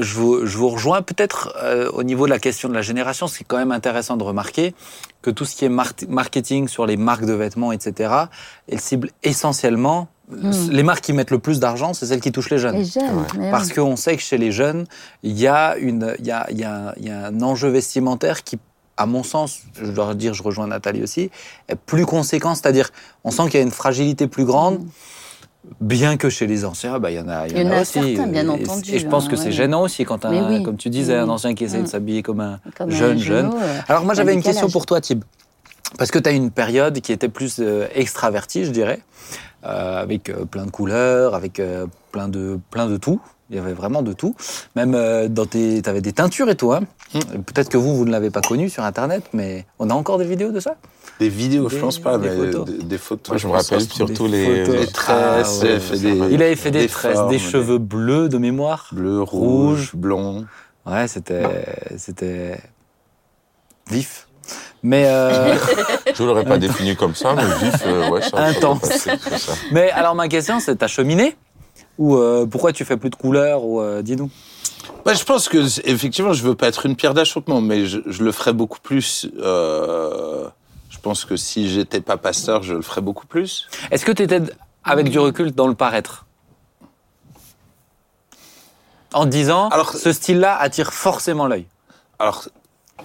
[0.00, 3.26] je, vous, je vous rejoins peut-être euh, au niveau de la question de la génération.
[3.28, 4.74] C'est quand même intéressant de remarquer
[5.22, 8.12] que tout ce qui est mar- marketing sur les marques de vêtements, etc.,
[8.70, 10.08] elles ciblent essentiellement
[10.70, 12.76] les marques qui mettent le plus d'argent, c'est celles qui touchent les jeunes.
[12.76, 13.24] Les jeunes.
[13.38, 13.50] Ouais.
[13.50, 14.86] Parce qu'on sait que chez les jeunes,
[15.22, 17.68] il y, a une, il, y a, il, y a, il y a un enjeu
[17.68, 18.58] vestimentaire qui,
[18.96, 21.30] à mon sens, je dois dire, je rejoins Nathalie aussi,
[21.68, 22.54] est plus conséquent.
[22.54, 22.90] C'est-à-dire,
[23.24, 24.84] on sent qu'il y a une fragilité plus grande.
[25.80, 27.94] Bien que chez les anciens, bah, il y en a, il y en a aussi.
[27.94, 29.42] certains, bien Et- entendu, Et je pense hein, que ouais.
[29.42, 30.62] c'est gênant aussi quand, un, oui.
[30.62, 31.86] comme tu disais, un ancien qui essaie de Mm.
[31.88, 33.50] s'habiller comme un Comme un jeune, jeune.
[33.50, 35.24] genou, euh, Alors moi, y j'avais un une question pour toi, Thib.
[35.98, 39.34] Parce que tu as une période qui était plus euh, extravertie, je dirais, euh,
[39.66, 43.20] avec euh, plein de couleurs, avec euh, plein, de, plein de tout.
[43.50, 44.34] Il y avait vraiment de tout.
[44.74, 46.72] Même euh, dans tes, t'avais des teintures et tout.
[46.72, 46.80] Hein.
[47.46, 50.24] Peut-être que vous, vous ne l'avez pas connu sur Internet, mais on a encore des
[50.24, 50.74] vidéos de ça?
[51.20, 52.64] Des vidéos, je Des- pense pas, des mais photos.
[52.66, 53.28] des, des photos.
[53.28, 54.64] Moi, je me rappelle surtout les.
[54.66, 58.36] Les tresses, Ah, ouais, des, Il avait fait des, tresses, formes, des cheveux bleus de
[58.38, 58.88] mémoire.
[58.92, 59.92] Bleu, rouge.
[59.92, 60.44] rouge, blond.
[60.84, 61.44] Ouais, c'était,
[61.96, 62.58] c'était
[63.88, 64.25] vif.
[64.86, 65.56] Mais, euh,
[66.14, 68.78] Je l'aurais pas défini comme ça, mais vif, euh, ouais, ça- Intense.
[68.80, 69.52] passer, ça.
[69.72, 71.36] mais alors ma question, c'est ta cheminée
[71.98, 74.30] ou euh, pourquoi tu fais plus de couleurs ou euh, dis-nous.
[75.04, 78.22] Ouais, je pense que effectivement, je veux pas être une pierre d'achoppement, mais je, je
[78.22, 79.26] le ferais beaucoup plus.
[79.40, 80.46] euh,
[80.88, 83.66] je pense que si j'étais pas pasteur, je le ferais beaucoup plus.
[83.90, 84.40] Est-ce que tu étais
[84.84, 86.26] avec du recul dans le paraître?
[89.12, 91.66] En disant, Alors- ce style-là attire forcément l'œil.
[92.20, 92.44] Alors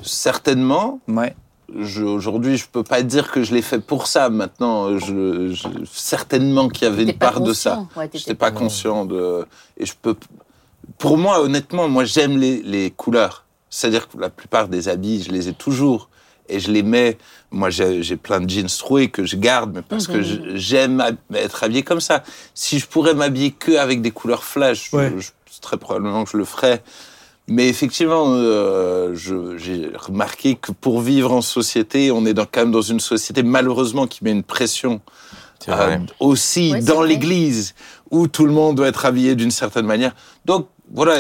[0.04, 1.36] certainement, Ouais.
[1.80, 4.30] Je- aujourd'hui, je peux pas dire que je l'ai fait pour ça.
[4.30, 7.72] Maintenant, je, je- certainement qu'il y avait une pas part de ça.
[7.76, 7.90] conscient.
[8.00, 9.46] Ouais, t'étais J'étais pas conscient de.
[9.78, 10.16] Et je peux.
[10.98, 13.46] Pour moi, honnêtement, moi, j'aime les, les couleurs.
[13.70, 16.10] C'est-à-dire que la plupart des habits, je les ai toujours.
[16.50, 17.18] Et je les mets.
[17.52, 20.24] Moi, j'ai j'ai plein de jeans troués que je garde, mais parce que Mhm.
[20.24, 22.24] je- j'aime être habillé comme ça.
[22.54, 25.14] Si je pourrais m'habiller que avec des couleurs flash, je- Ouais.
[25.18, 25.30] je-
[25.62, 26.82] très probablement que je le ferais.
[27.54, 32.62] Mais effectivement, euh, je- j'ai remarqué que pour vivre en société, on est dans, quand
[32.62, 35.02] même dans une société malheureusement qui met une pression
[35.68, 37.76] euh, aussi dans l'église
[38.10, 40.14] où tout le monde doit être habillé d'une certaine manière.
[40.46, 41.16] Donc voilà,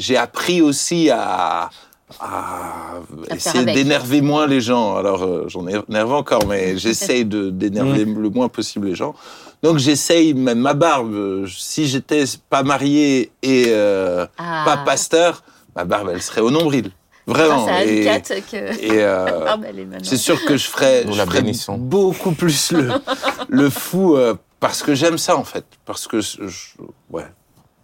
[0.00, 1.70] j'ai appris aussi à,
[2.18, 2.96] à
[3.30, 4.96] À essayer d'énerver moins les gens.
[4.96, 9.14] Alors euh, j'en énerve encore, mais j'essaye de d'énerver le moins possible les gens.
[9.62, 11.46] Donc j'essaye même ma barbe.
[11.46, 14.62] Si j'étais pas marié et euh, Ah.
[14.64, 15.42] pas pasteur,
[15.76, 16.90] ma barbe elle serait au nombril.
[17.26, 17.68] Vraiment.
[17.80, 18.06] Et-
[18.50, 18.56] que...
[18.82, 20.08] Et euh, Ah, bah, elle est maintenant.
[20.08, 21.76] c'est sûr que je ferais, Nous je la ferais bénissons.
[21.78, 22.90] beaucoup plus le,
[23.48, 25.64] le fou euh, parce que j'aime ça en fait.
[25.84, 26.74] Parce que je, je-
[27.10, 27.26] ouais,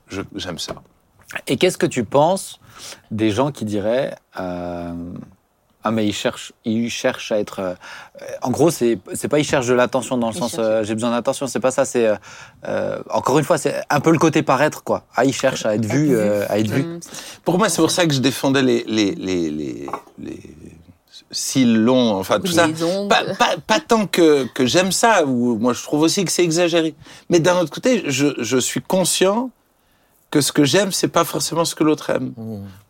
[0.09, 0.75] je- j'aime ça.
[1.47, 2.59] Et qu'est-ce que tu penses
[3.11, 4.93] des gens qui diraient euh,
[5.85, 7.75] ah mais ils cherchent ils cherchent à être euh,
[8.43, 10.95] en gros c'est c'est pas ils cherchent de l'attention dans le Ils sens euh, j'ai
[10.95, 12.12] besoin d'attention c'est pas ça c'est
[12.67, 15.05] euh, encore une fois c'est un peu le côté paraître quoi.
[15.15, 16.83] Ah ils cherchent à être vus euh, à être vus.
[16.83, 17.01] Hum,
[17.45, 19.87] Pour moi, c'est pour ça que je défendais les les les les,
[20.19, 20.41] les
[21.31, 22.69] cils longs, enfin tout Oui, ça.
[23.09, 26.45] Pas, pas, pas tant que, que j'aime ça, ou moi je trouve aussi que c'est
[26.45, 26.95] exagéré.
[27.31, 29.51] Mais d'un autre côté, je, je suis conscient
[30.37, 32.33] que ce que j'aime, c'est pas forcément ce que l'autre aime.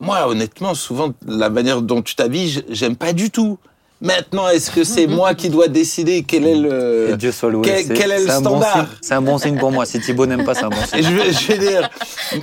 [0.00, 3.56] Moi, honnêtement, souvent, la manière dont tu t'habilles, j'aime pas du tout.
[4.00, 7.16] Maintenant, est-ce que c'est moi qui dois décider quel est et le...
[7.16, 9.56] Dieu soit loué quel- c'est- quel est le bon standard signe- c'est un bon signe
[9.58, 11.58] pour moi si Thibaut n'aime pas c'est un bon signe Et je vais, je vais
[11.58, 11.88] dire,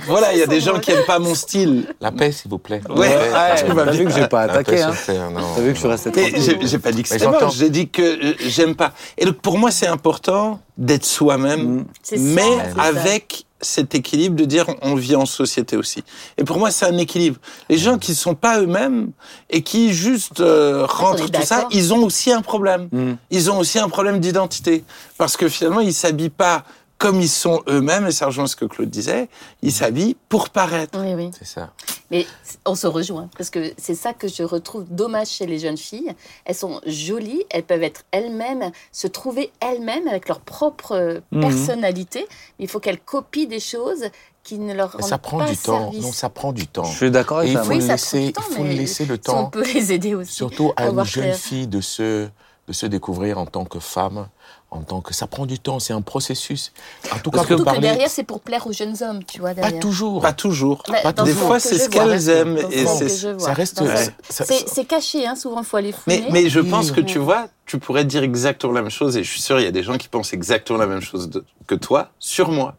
[0.08, 1.86] voilà, il y a des gens qui aiment pas mon style.
[2.00, 2.80] La paix, s'il vous plaît.
[2.88, 5.88] Ouais, ouais, m'as t'as vu que j'ai pas attaqué hein t'as vu que je suis
[5.88, 8.92] resté tranquille j'ai pas dit que c'était mort, j'ai dit que euh, j'aime pas.
[9.16, 11.84] Et donc pour moi, c'est important d'être soi-même, Mm.
[12.02, 12.42] Ça, mais
[12.78, 16.04] avec cet équilibre de dire on vit en société aussi.
[16.38, 17.38] Et pour moi, c'est un équilibre.
[17.68, 19.10] Les gens qui sont pas eux-mêmes
[19.50, 22.88] et qui juste euh, rentrent tout ça, ils ont aussi un problème.
[22.92, 23.12] Mm.
[23.30, 24.84] Ils ont aussi un problème d'identité
[25.18, 26.64] parce que finalement, ils s'habillent pas
[26.98, 28.06] comme ils sont eux-mêmes.
[28.06, 29.28] Et ça rejoint ce que Claude disait.
[29.62, 30.98] Ils s'habillent pour paraître.
[30.98, 31.30] Oui, oui.
[31.38, 31.70] C'est ça.
[32.10, 32.26] Mais
[32.66, 36.12] on se rejoint, parce que c'est ça que je retrouve dommage chez les jeunes filles.
[36.44, 41.40] Elles sont jolies, elles peuvent être elles-mêmes, se trouver elles-mêmes avec leur propre Mhm.
[41.40, 42.26] personnalité,
[42.58, 44.04] mais il faut qu'elles copient des choses
[44.42, 45.90] qui ne leur ça prend pas du temps.
[45.94, 46.84] Non, ça prend du temps.
[46.84, 47.76] je suis d'accord avec il ça faut moi.
[47.78, 49.46] Oui, ça laisser, temps, il faut mais laisser le Si on temps.
[49.46, 50.34] peut les aider aussi.
[50.34, 51.36] Surtout à Faut une jeune clair.
[51.38, 52.28] fille de se,
[52.68, 54.28] de se découvrir en tant que femme,
[54.74, 56.72] en tant que ça prend du temps, c'est un processus.
[57.12, 58.96] En tout cas, Parce que pour Surtout que parler, derrière, c'est pour plaire aux jeunes
[59.02, 60.20] hommes, tu vois, pas toujours.
[60.20, 60.82] Pas toujours.
[60.82, 63.46] Pas dans Des fois, c'est que ce qu'elles aiment et c'est que je vois.
[63.46, 63.80] ça reste.
[63.80, 64.10] Ouais.
[64.28, 66.32] C'est caché, hein, souvent, il faut aller Mais, fouiner.
[66.32, 66.68] mais je Oui.
[66.68, 69.60] pense que tu vois, tu pourrais dire exactement la même chose, et je suis sûr,
[69.60, 72.50] il y a des gens qui pensent exactement la même chose de- que toi sur
[72.50, 72.74] moi.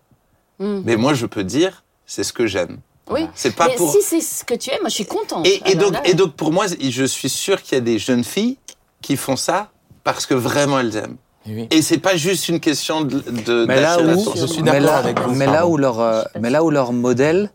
[0.59, 0.81] Mm.
[0.83, 2.79] Mais moi, je peux dire, c'est ce que j'aime.
[3.09, 3.91] Oui, C'est pas mais pour.
[3.91, 5.45] si c'est ce que tu aimes, moi je suis contente.
[5.47, 7.81] Et, et Alors donc, là, et donc, pour moi, je suis sûr qu'il y a
[7.81, 8.57] des jeunes filles
[9.01, 9.69] qui font ça
[10.03, 11.17] parce que vraiment elles aiment.
[11.47, 11.67] Oui.
[11.71, 13.19] Et c'est pas juste une question de.
[13.19, 14.35] de Mais là où.
[14.35, 16.71] Je suis mais d'accord là, avec vous, mais là où leur, euh, mais là où
[16.71, 17.51] leur modèle,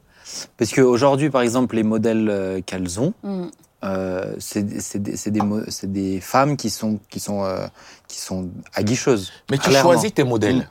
[0.56, 3.46] parce qu'aujourd'hui, par exemple, les modèles euh, qu'elles ont, Mm.
[3.84, 5.40] euh, c'est des, c'est des,
[5.84, 7.66] des femmes qui sont, qui sont, euh,
[8.06, 9.32] qui sont aguicheuses.
[9.50, 9.92] Mais tu clairement.
[9.92, 10.70] choisis tes modèles.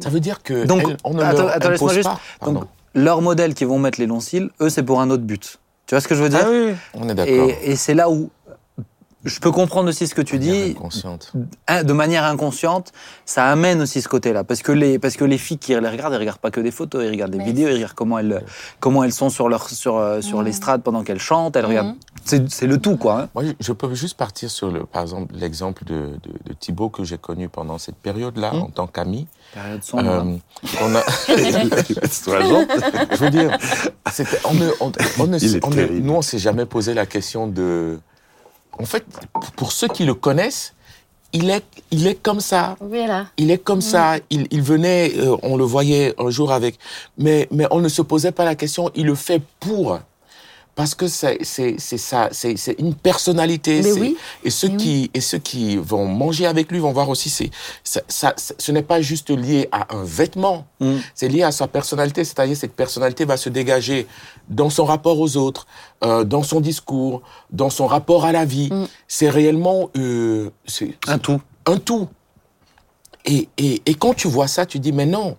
[0.00, 2.20] Ça veut dire que Donc, elles, on ne attends, leur attends, impose juste- pas.
[2.40, 2.60] Pardon.
[2.60, 5.58] Donc, leurs modèles qui vont mettre les longs cils, eux, c'est pour un autre but.
[5.86, 6.74] Tu vois ce que je veux dire Ah oui, oui.
[6.94, 7.34] on est d'accord.
[7.62, 8.30] Et, et c'est là où
[9.28, 10.74] je peux comprendre aussi ce que tu dis.
[10.74, 11.32] Consciente.
[11.68, 12.92] Hein, de manière inconsciente,
[13.24, 14.44] ça amène aussi ce côté-là.
[14.44, 16.70] Parce que les, parce que les filles qui les regardent, elles regardent pas que des
[16.70, 18.42] photos, elles regardent des Mais vidéos, elles regardent comment elles,
[18.80, 20.44] comment elles sont sur leur, sur, euh, sur Mhm.
[20.46, 21.88] l'estrade pendant qu'elles chantent, elles regardent.
[21.88, 21.96] Mhm.
[22.24, 23.20] C'est, c'est le tout, quoi.
[23.22, 23.28] hein.
[23.34, 27.04] Moi, je- peux juste partir sur, le, par exemple, l'exemple de, de, de Thibaut que
[27.04, 28.62] j'ai connu pendant cette période-là Hmm.
[28.62, 29.28] en tant qu'ami.
[29.54, 30.08] Période sombre.
[30.10, 30.38] hein.
[30.64, 33.56] Euh, on a, je veux dire,
[34.44, 36.00] on ne, on, on ne- on ne- terrible.
[36.06, 37.98] nous, on s'est jamais posé la question de.
[38.80, 39.04] En fait,
[39.56, 40.74] pour ceux qui le connaissent,
[41.32, 42.76] il est, il est comme ça.
[42.80, 43.26] Voilà.
[43.36, 44.16] Il est comme ça.
[44.30, 46.78] Il, il venait, euh, on le voyait un jour avec,
[47.18, 48.90] mais, mais on ne se posait pas la question.
[48.94, 49.98] Il le fait pour.
[50.78, 51.42] Parce que c'est
[51.98, 53.78] ça, c'est une personnalité.
[53.82, 54.16] Mais c'est- oui.
[54.44, 54.78] Et ceux Mais oui.
[54.80, 57.28] qui et ceux qui vont manger avec lui vont voir aussi.
[57.82, 60.68] C'est ça, ce n'est pas juste lié à un vêtement.
[60.78, 60.98] Mm.
[61.16, 62.22] C'est lié à sa personnalité.
[62.22, 64.06] C'est-à-dire cette personnalité va se dégager
[64.48, 65.66] dans son rapport aux autres,
[66.04, 68.68] euh, dans son discours, dans son rapport à la vie.
[68.70, 68.86] Mm.
[69.08, 71.40] C'est réellement euh, c'est Un tout.
[71.66, 72.06] un tout.
[73.24, 75.36] Et, et, et quand tu vois ça, tu dis, mais non,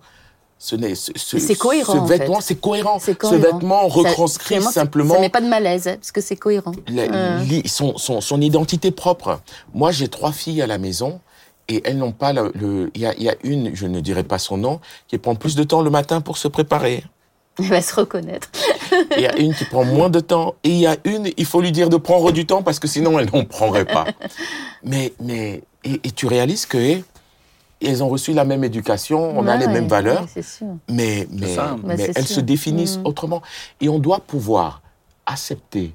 [0.62, 2.42] ce n'est, ce, ce, cohérent, ce en vêtement, fait.
[2.42, 2.98] c'est cohérent.
[3.00, 6.72] Ce vêtement retranscrit ça- simplement Ça met pas de malaise, parce que c'est cohérent.
[6.88, 7.38] la- Euh.
[7.44, 9.40] li- son, son, son identité propre.
[9.72, 11.20] Moi, j'ai trois filles à la maison
[11.68, 12.90] et elles n'ont pas le.
[12.94, 15.54] Il y, a, y a une, je ne dirai pas son nom, qui prend plus
[15.56, 17.04] de temps le matin pour se préparer.
[17.58, 18.48] Elle va se reconnaître.
[19.16, 20.56] Il y a une qui prend moins de temps.
[20.62, 22.86] Et il y a une, il faut lui dire de prendre du temps parce que
[22.88, 24.04] sinon elle n'en prendrait pas.
[24.84, 27.00] Mais, mais, et, et tu réalises que
[27.88, 30.66] elles ont reçu la même éducation, on a Ouais, les mêmes valeurs, sûr.
[30.88, 31.76] mais, mais, ça.
[31.82, 32.36] Mais elles sûr.
[32.36, 33.06] se définissent Mhm.
[33.06, 33.42] autrement.
[33.80, 34.82] Et on doit pouvoir
[35.26, 35.94] accepter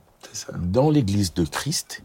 [0.57, 2.01] dans l'Église de Christ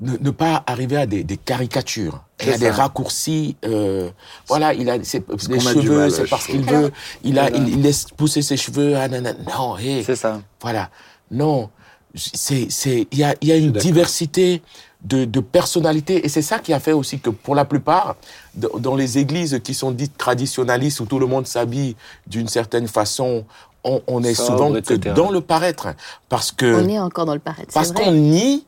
[0.00, 3.56] ne, ne pas arriver à des, des caricatures, à des raccourcis.
[3.64, 4.10] euh,
[4.46, 6.92] voilà, il a ses, les cheveux, c'est parce qu'il veut.
[7.24, 8.96] Il, a, il, il laisse pousser ses cheveux.
[8.96, 9.36] Ah, nan, nan.
[9.56, 10.40] non, hé, C'est ça.
[10.62, 10.90] voilà.
[11.32, 11.70] Non,
[12.14, 14.62] c'est, c'est, il y a, il y a une diversité
[15.04, 18.16] de, de personnalités et c'est ça qui a fait aussi que pour la plupart,
[18.54, 21.94] dans les églises qui sont dites traditionnalistes où tout le monde s'habille
[22.26, 23.44] d'une certaine façon,
[23.84, 25.14] on, on est Sobre, souvent que etc.
[25.14, 25.88] dans le paraître.
[26.28, 27.72] Parce que, On est encore dans le paraître.
[27.72, 28.64] parce qu'on nie,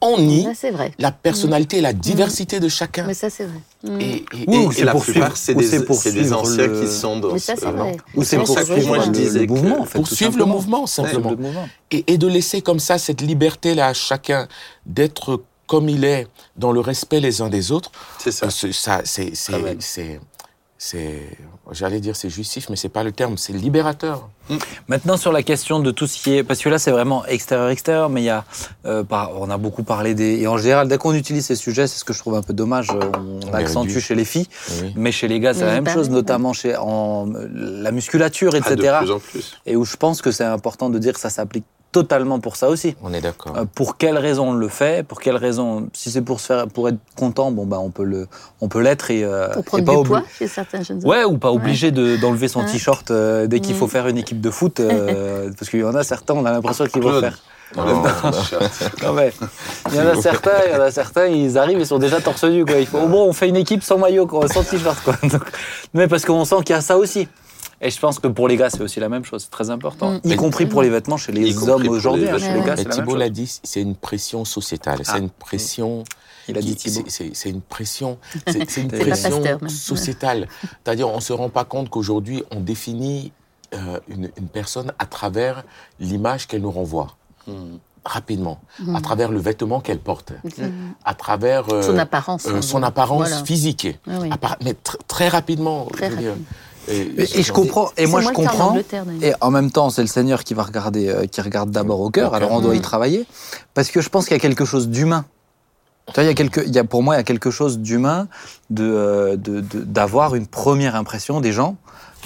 [0.00, 0.92] on nie Ça, c'est vrai.
[1.00, 3.04] la personnalité et la diversité de chacun.
[3.08, 3.60] Mais ça, c'est vrai.
[3.82, 4.00] Mm.
[4.00, 5.96] Et, et- Oui, et- ou Et c'est la pour plupart, suivre- c'est des, c'est pour
[5.96, 7.96] c'est des suivre anciens le- qui sont dans Mais ça, ce- c'est vrai.
[8.14, 9.98] Ou c'est pour ça que moi, je disais le que- mouvement, en fait.
[9.98, 10.46] le simplement.
[10.54, 11.30] mouvement, Ouais, simplement.
[11.30, 11.68] le mouvement.
[11.90, 14.46] et, et de laisser comme ça cette liberté-là à chacun
[14.86, 18.46] d'être comme il est, dans le respect les uns des autres, C'est ça.
[18.46, 19.80] euh, c'est- ça, c'est, c'est, Quand même.
[19.80, 20.20] c'est,
[20.76, 21.28] c'est-
[21.70, 24.28] j'allais dire c'est jouissif, mais c'est pas le terme, c'est libérateur.
[24.88, 26.42] Maintenant, sur la question de tout ce qui est.
[26.42, 28.44] Parce que là, c'est vraiment extérieur-extérieur, mais il y a.
[28.84, 30.40] euh, par- on a beaucoup parlé des.
[30.40, 32.52] Et en général, dès qu'on utilise ces sujets, c'est ce que je trouve un peu
[32.52, 32.88] dommage.
[32.90, 33.00] euh,
[33.48, 34.00] On, accentue réduit.
[34.02, 34.48] chez les filles,
[34.82, 34.92] Oui.
[34.96, 38.74] mais chez les gars, c'est la même chose, notamment chez en, la musculature, Ah, etc.
[38.76, 39.56] de plus en plus.
[39.64, 42.68] Et où je pense que c'est important de dire que ça s'applique totalement pour ça
[42.68, 42.96] aussi.
[43.02, 43.56] On est d'accord.
[43.56, 46.66] Euh, Pour quelles raisons on le fait Pour quelles raisons Si c'est pour se faire,
[46.66, 48.26] pour être content, bon bah on peut le,
[48.60, 51.04] on peut l'être et, euh, Pour et prendre pas du obli- poids chez certains jeunes.
[51.06, 52.66] Ouais, ou pas obligé de- d'enlever son Ouais.
[52.66, 53.78] t-shirt euh, dès qu'il Mm.
[53.78, 56.50] faut faire une équipe de foot, euh, parce qu'il y en a certains, on a
[56.52, 57.38] l'impression qu'ils vont faire.
[57.76, 57.84] Non,
[59.02, 59.32] Non, mais
[59.90, 62.20] il y en a certains, il y en a certains, ils arrivent, ils sont déjà
[62.20, 62.76] torse nu quoi.
[62.76, 65.14] Il faut, bon, on fait une équipe sans maillot, quoi, sans t-shirt quoi.
[65.28, 65.42] Donc,
[65.94, 67.28] mais parce qu'on sent qu'il y a ça aussi.
[67.84, 70.12] Et je pense que pour les gars, c'est aussi la même chose, c'est très important.
[70.12, 70.20] Mm.
[70.24, 72.64] Y compris pour les vêtements chez les hommes aujourd'hui, les chez les vêtements.
[72.64, 75.12] gars, Mais c'est la même Thibault l'a dit, c'est une pression sociétale, Ah.
[75.12, 76.04] c'est une pression.
[76.48, 77.04] Il a dit Thibault.
[77.08, 80.48] c'est- une pression, c'est une pression Pasteur, sociétale.
[80.84, 83.32] C'est-à-dire, on se rend pas compte qu'aujourd'hui, on définit
[83.74, 85.64] euh, une, une personne à travers
[85.98, 87.16] l'image qu'elle nous renvoie
[87.46, 87.78] Hmm.
[88.04, 88.60] rapidement,
[88.94, 90.92] à travers le vêtement qu'elle porte, Mm.
[91.04, 92.46] à travers euh, Son apparence.
[92.46, 93.44] euh, son apparence voilà.
[93.44, 94.28] physique, Ah oui.
[94.64, 95.86] Mais tr- très rapidement.
[95.86, 96.34] Très je veux dire.
[96.88, 98.74] Et, et je comprends, et moi je comprends.
[99.22, 102.10] Et en même temps, c'est le Seigneur qui va regarder, euh, qui regarde d'abord au
[102.10, 102.34] cœur.
[102.34, 102.82] Alors on doit y Mm.
[102.82, 103.26] travailler,
[103.74, 105.24] parce que je pense qu'il y a quelque chose d'humain.
[106.08, 107.52] Tu vois, il y a quelque, il y a, pour moi, il y a quelque
[107.52, 108.26] chose d'humain
[108.70, 111.76] de, euh, d'avoir une première impression des gens.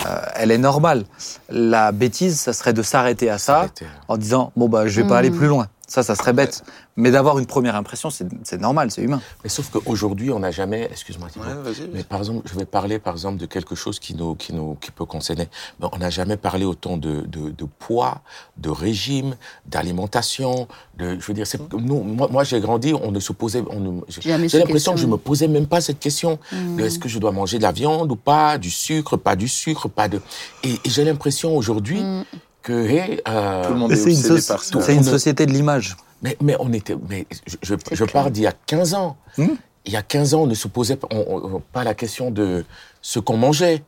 [0.06, 1.04] Euh, elle est normale.
[1.50, 3.66] La bêtise, ça serait de s'arrêter à ça
[4.08, 5.18] en disant bon bah je vais pas Mm.
[5.18, 5.68] aller plus loin.
[5.86, 6.64] Ça, ça serait bête.
[6.96, 9.20] Mais d'avoir une première impression, c'est normal, c'est humain.
[9.44, 10.88] Mais sauf qu'aujourd'hui, on n'a jamais.
[10.90, 11.28] Excuse-moi.
[11.36, 11.72] Ouais.
[11.92, 14.76] Mais par exemple, je vais parler par exemple de quelque chose qui nous, qui nous,
[14.80, 15.48] qui peut concerner.
[15.78, 18.22] Mais on n'a jamais parlé autant de, de, de poids,
[18.56, 20.68] de régime, d'alimentation.
[20.98, 22.02] De, je veux dire, c'est nous.
[22.02, 23.62] Moi, moi, j'ai grandi, on ne se posait,
[24.08, 25.08] j'ai l'impression que je question.
[25.08, 26.38] me posais même pas cette question.
[26.52, 26.76] Mm.
[26.76, 29.48] de Est-ce que je dois manger de la viande ou pas, du sucre, pas du
[29.48, 30.20] sucre, pas de.
[30.64, 32.24] Et, et j'ai l'impression aujourd'hui Mm.
[32.62, 34.40] que, hey, euh, Tout le monde Mais est C'est une,
[34.82, 35.96] c'est une société de l'image.
[36.22, 37.26] Mais, mais on était, mais
[37.62, 39.16] je, je, parle d'il y a 15 ans.
[39.38, 39.54] Hmm?
[39.84, 42.30] Il y a 15 ans, on ne se posait pas, on- on- pas la question
[42.30, 42.64] de
[43.02, 43.84] ce qu'on mangeait.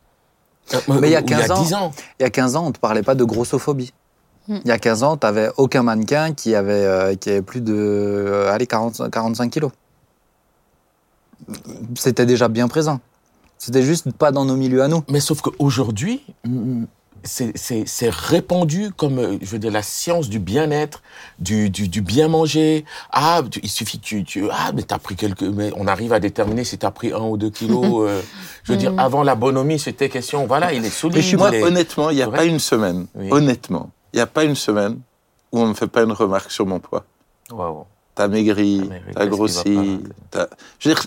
[0.73, 1.91] Euh, Mais il y a ou 15 ans- 10 ans.
[2.19, 3.91] Il y a 15 ans, on ne te parlait pas de grossophobie.
[4.47, 4.57] Mm.
[4.63, 7.61] Il y a 15 ans, tu n'avais aucun mannequin qui avait, euh, qui avait plus
[7.61, 9.71] de euh, allez, 40, 45 kilos.
[11.95, 12.99] C'était déjà bien présent.
[13.57, 15.03] C'était juste pas dans nos milieux à nous.
[15.09, 16.85] Mais sauf qu'aujourd'hui, mm,
[17.23, 21.01] c'est- répandu comme, euh, je veux dire, la science du bien-être,
[21.39, 22.85] du, du, du bien manger.
[23.11, 26.13] Ah, tu- il suffit que tu, tu ah, mais t'as pris quelques, mais on arrive
[26.13, 28.07] à déterminer si t'as pris un ou deux kilos.
[28.09, 28.21] euh,
[28.63, 31.23] je veux dire, avant la bonhomie, c'était question, voilà, il est solide.
[31.31, 33.27] Mais moi, est- honnêtement, il n'y a pas une semaine, Oui.
[33.31, 34.99] honnêtement, il n'y a pas une semaine
[35.51, 37.05] où on ne me fait pas une remarque sur mon poids.
[37.51, 37.85] Waouh.
[38.15, 39.99] T'as maigri, T'as maigri, t'as grossi.
[40.29, 41.05] t'as- Je veux dire,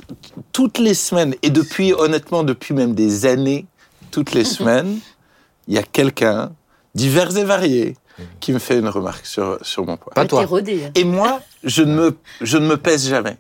[0.53, 3.67] toutes les semaines, et depuis, honnêtement, depuis même des années,
[4.11, 4.99] toutes les semaines,
[5.69, 6.53] il y a quelqu'un,
[6.95, 7.97] divers et variés,
[8.41, 10.13] qui me fait une remarque sur, sur mon poids.
[10.15, 10.45] Pas toi.
[10.45, 10.91] rodé, hein.
[10.95, 13.37] Et moi, je ne me, je ne me pèse jamais.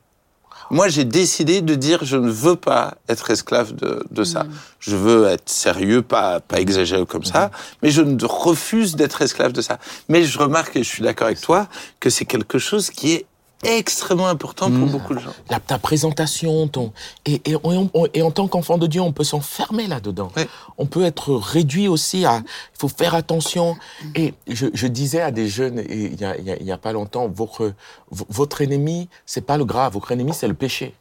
[0.71, 4.47] Moi, j'ai décidé de dire je ne veux pas être esclave de, de ça.
[4.81, 7.51] Je veux être sérieux, pas, pas exagéré comme ça,
[7.83, 9.79] mais je ne refuse d'être esclave de ça.
[10.09, 11.69] Mais je remarque, et je suis d'accord avec toi,
[12.01, 13.27] que c'est quelque chose qui est
[13.63, 14.91] extrêmement important pour Mm.
[14.91, 15.31] beaucoup de gens.
[15.51, 16.93] la, ta présentation, ton
[17.27, 20.31] et, et, on- on- et en tant qu'enfant de Dieu, on peut s'enfermer là-dedans.
[20.37, 20.49] Ouais.
[20.79, 22.39] On peut être réduit aussi à.
[22.39, 23.77] Il faut faire attention.
[24.15, 26.79] Et je, je disais à des jeunes il y a, il y a- y a
[26.79, 27.73] pas longtemps, votre
[28.11, 30.95] votre ennemi, c'est pas le gras, votre ennemi c'est le péché.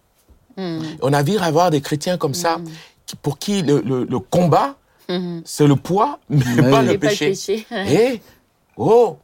[0.57, 0.81] Mm.
[1.01, 2.59] On a vu avoir des chrétiens comme ça,
[3.05, 4.75] qui- pour qui le, le- le combat
[5.43, 6.55] c'est le poids, mais Oui.
[6.55, 7.29] pas Mais le pas le péché.
[7.31, 7.65] péché.
[7.71, 8.21] Et
[8.77, 9.17] oh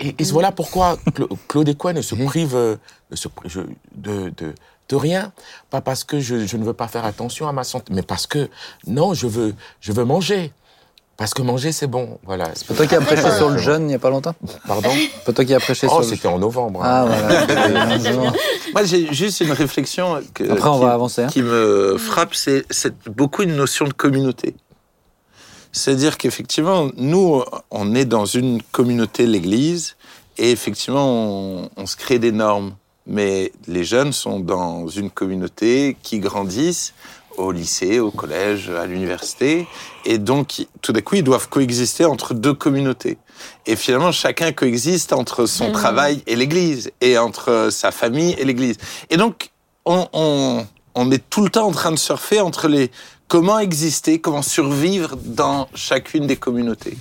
[0.00, 2.76] et, et voilà pourquoi Cla- Claude Ecouen ne se prive euh,
[3.10, 3.60] de, se pri- je-
[3.94, 4.54] de, de,
[4.88, 5.32] de rien.
[5.70, 8.26] Pas parce que je, je ne veux pas faire attention à ma santé, mais parce
[8.26, 8.48] que,
[8.86, 10.52] non, je veux, je veux manger.
[11.18, 12.18] Parce que manger, c'est bon.
[12.24, 12.48] Voilà.
[12.54, 14.34] C'est toi qui as prêché sur le jeûne il n'y a pas longtemps
[14.66, 14.88] Pardon
[15.24, 16.80] C'est toi qui as prêché Oh, sur le c'était en novembre.
[16.82, 17.06] Ah hein.
[17.06, 18.32] voilà.
[18.72, 21.22] Moi, j'ai juste une réflexion que, Après, on qui, va avancer.
[21.22, 21.26] hein.
[21.28, 24.54] qui me frappe, c'est c'est beaucoup une notion de communauté.
[25.72, 29.96] C'est-à-dire qu'effectivement, nous, on est dans une communauté, l'Église,
[30.38, 32.74] et effectivement, on, on se crée des normes.
[33.06, 36.94] Mais les jeunes sont dans une communauté qui grandissent
[37.36, 39.66] au lycée, au collège, à l'université,
[40.04, 43.16] et donc tout d'un coup, ils doivent coexister entre deux communautés.
[43.66, 45.72] Et finalement, chacun coexiste entre son Mhm.
[45.72, 48.76] travail et l'Église, et entre sa famille et l'Église.
[49.10, 49.50] Et donc,
[49.86, 52.90] on, on, on est tout le temps en train de surfer entre les
[53.32, 56.98] comment exister, comment survivre dans chacune des communautés.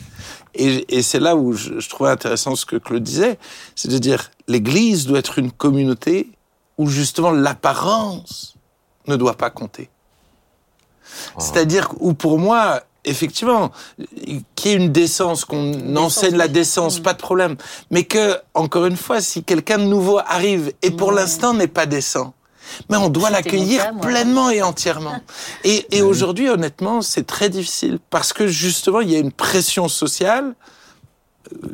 [0.55, 3.37] Et, et c'est là où je, je trouvais intéressant ce que Claude disait,
[3.75, 6.29] c'est de dire l'Église doit être une communauté
[6.77, 8.55] où justement l'apparence
[9.07, 9.89] ne doit pas compter.
[11.37, 13.71] C'est-à-dire où pour moi, effectivement,
[14.55, 17.03] qu'il y ait une décence, qu'on enseigne la décence, Mm.
[17.03, 17.57] pas de problème.
[17.89, 21.15] Mais que, encore une fois, si quelqu'un de nouveau arrive et pour Ouais.
[21.15, 22.33] l'instant n'est pas décent,
[22.89, 25.15] mais on doit l'accueillir pleinement et entièrement.
[25.63, 29.87] Et, et aujourd'hui, honnêtement, c'est très difficile parce que justement, il y a une pression
[29.87, 30.55] sociale,
[31.51, 31.67] euh,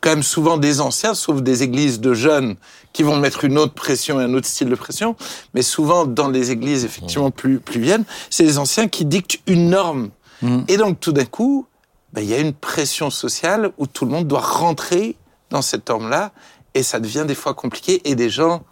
[0.00, 2.56] quand même souvent des anciens, sauf des églises de jeunes
[2.92, 5.16] qui vont mettre une autre pression et un autre style de pression,
[5.54, 9.70] mais souvent dans les églises effectivement plus, plus viennes, c'est les anciens qui dictent une
[9.70, 10.10] norme.
[10.42, 10.64] Mhm.
[10.68, 11.66] Et donc tout d'un coup,
[12.12, 15.16] ben, il y a une pression sociale où tout le monde doit rentrer
[15.50, 16.32] dans cette norme-là,
[16.74, 18.62] et ça devient des fois compliqué, et des gens,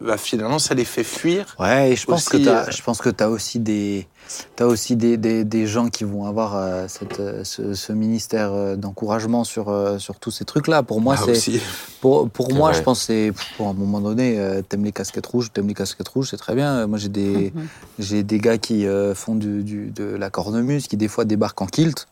[0.00, 1.58] ben, finalement, ça les fait fuir.
[1.58, 4.08] Ouais, et je pense Aussi, que t'as, euh, je pense que t'as aussi des,
[4.56, 8.52] t'as aussi des, des, des gens qui vont avoir euh, cette, euh, ce, ce ministère
[8.54, 10.82] euh, d'encouragement sur, euh, sur tous ces trucs-là.
[10.82, 11.60] Pour moi, Ah, c'est, aussi.
[12.00, 12.72] pour, pour C'est moi, vrai.
[12.72, 15.74] je pense que c'est, pour un moment donné, euh, t'aimes les casquettes rouges, t'aimes les
[15.74, 16.86] casquettes rouges, c'est très bien.
[16.86, 17.54] Moi, j'ai des,
[17.98, 21.62] j'ai des gars qui euh, font du, du- de la cornemuse, qui des fois débarquent
[21.62, 22.08] en kilt.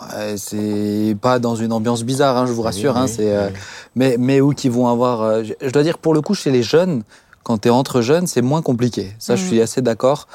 [0.00, 2.94] Ouais, c'est pas dans une ambiance bizarre, hein, je vous rassure.
[2.94, 3.58] Oui, hein, oui, c'est, euh, oui.
[3.94, 5.20] mais, mais où qui vont avoir.
[5.22, 7.02] euh, je- dois dire, pour le coup, chez les jeunes,
[7.42, 9.12] quand tu es entre jeunes, c'est moins compliqué.
[9.18, 9.48] Ça, je Mhm.
[9.48, 10.28] suis assez d'accord.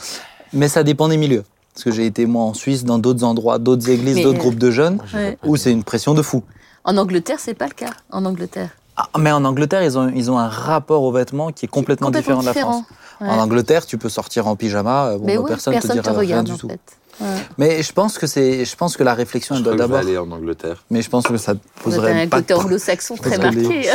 [0.53, 1.43] Mais ça dépend des milieux.
[1.73, 4.57] Parce que j'ai été, moi, en Suisse, dans d'autres endroits, d'autres églises, d'autres euh, groupes
[4.59, 5.37] de jeunes, Ouais.
[5.43, 6.43] où c'est une pression de fou.
[6.83, 7.91] En Angleterre, c'est pas le cas.
[8.11, 8.69] En Angleterre.
[8.95, 12.09] Ah, mais en Angleterre, ils ont, ils ont un rapport aux vêtements qui est complètement,
[12.09, 12.83] différent de la France.
[13.21, 13.27] Ouais.
[13.27, 16.13] En Angleterre, tu peux sortir en pyjama, bon, Mais bah, ouais, personne, personne, te dira
[16.13, 16.67] te regarde rien en du tout.
[16.69, 16.79] fait.
[17.19, 17.27] Ouais.
[17.57, 19.97] Mais je pense que c'est, je pense que la réflexion, Je elle doit d'abord.
[19.99, 20.83] aller en Angleterre.
[20.91, 21.53] Mais je pense que ça
[21.83, 23.89] poserait un pas côté de pro- anglo-saxon très les- marqué.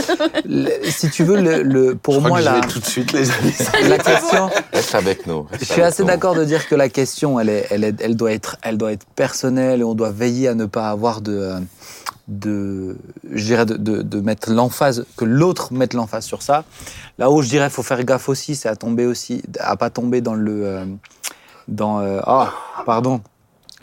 [0.44, 2.84] Le- Si tu veux, le, le- pour Je crois moi, que la, vais tout de
[2.86, 3.54] suite, les amis.
[3.88, 5.42] la question, Reste avec nous.
[5.42, 6.08] reste Je suis assez nous.
[6.08, 8.92] d'accord de dire que la question, elle, est, elle, est, elle, doit être, elle doit
[8.92, 11.52] être personnelle et on doit veiller à ne pas avoir de,
[12.28, 12.96] de
[13.32, 16.64] je dirais de, de, de mettre l'emphase, que l'autre mette l'emphase sur ça.
[17.18, 20.20] Là où je dirais, faut faire gaffe aussi, c'est à tomber aussi, à pas tomber
[20.20, 20.84] dans le, euh,
[21.68, 22.52] dans, euh, ah,
[22.84, 23.20] pardon,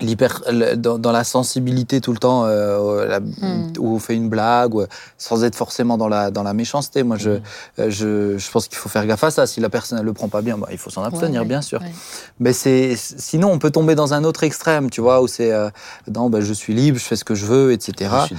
[0.02, 3.72] dans, dans la sensibilité tout le temps, euh, la- Hmm.
[3.80, 4.86] où on fait une blague, ou-
[5.18, 7.04] sans être forcément dans la, dans la méchanceté.
[7.04, 7.32] Moi, je,
[7.80, 9.46] euh, je, je pense qu'il faut faire gaffe à ça.
[9.46, 11.62] Si la personne elle le prend pas bien, bah, il faut s'en abstenir, Ouais, bien
[11.62, 11.82] sûr.
[11.82, 11.92] ouais.
[12.40, 15.70] Mais c'est sinon on peut tomber dans un autre extrême, tu vois, où c'est euh,
[16.14, 18.12] non, bah, je suis libre, je fais ce que je veux, etc.
[18.22, 18.36] Je suis,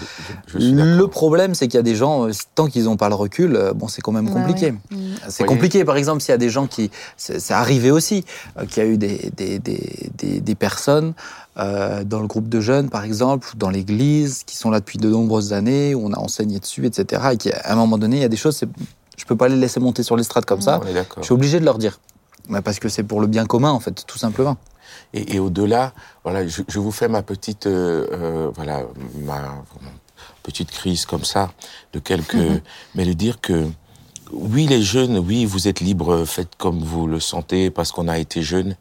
[0.46, 2.96] je- je suis Le problème, c'est qu'il y a des gens, euh, tant qu'ils n'ont
[2.96, 4.66] pas le recul, euh, bon, c'est quand même Ouais, compliqué.
[4.90, 4.96] ouais.
[4.96, 5.14] Mm.
[5.28, 8.24] C'est compliqué, par exemple, s'il y a des gens qui, c'est c'est arrivé aussi,
[8.58, 11.12] euh, qu'il y a eu des, des, des, des, des personnes
[11.60, 14.98] euh, dans le groupe de jeunes, par exemple, ou dans l'église, qui sont là depuis
[14.98, 17.22] de nombreuses années, où on a enseigné dessus, etc.
[17.32, 18.60] Et qu'à un moment donné, il y a des choses,
[19.16, 20.80] je peux pas les laisser monter sur l'estrade comme ça.
[21.18, 22.00] Je suis obligé de leur dire.
[22.64, 24.56] Parce que c'est pour le bien commun, en fait, tout simplement.
[25.12, 25.92] Et, et au-delà,
[26.24, 28.82] voilà, je, je vous fais ma petite, euh, euh, voilà,
[29.22, 29.62] ma
[30.42, 31.52] petite crise comme ça
[31.92, 32.62] de quelques,
[32.94, 33.66] mais de dire que
[34.32, 38.18] oui, les jeunes, oui, vous êtes libres, faites comme vous le sentez parce qu'on a
[38.18, 38.76] été jeunes.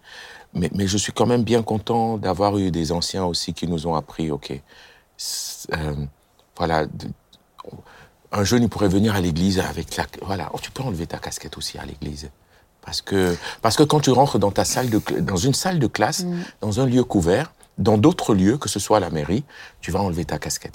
[0.54, 3.86] Mais, mais je suis quand même bien content d'avoir eu des anciens aussi qui nous
[3.88, 4.52] ont appris, ok,
[5.74, 5.94] euh,
[6.58, 6.86] voilà,
[8.32, 11.18] un jeune il pourrait venir à l'église avec la, voilà, oh, tu peux enlever ta
[11.18, 12.30] casquette aussi à l'église.
[12.82, 15.88] Parce que, parce que quand tu rentres dans ta salle de, dans une salle de
[15.88, 16.38] classe, Mm.
[16.62, 19.44] dans un lieu couvert, dans d'autres lieux, que ce soit à la mairie,
[19.82, 20.74] tu vas enlever ta casquette.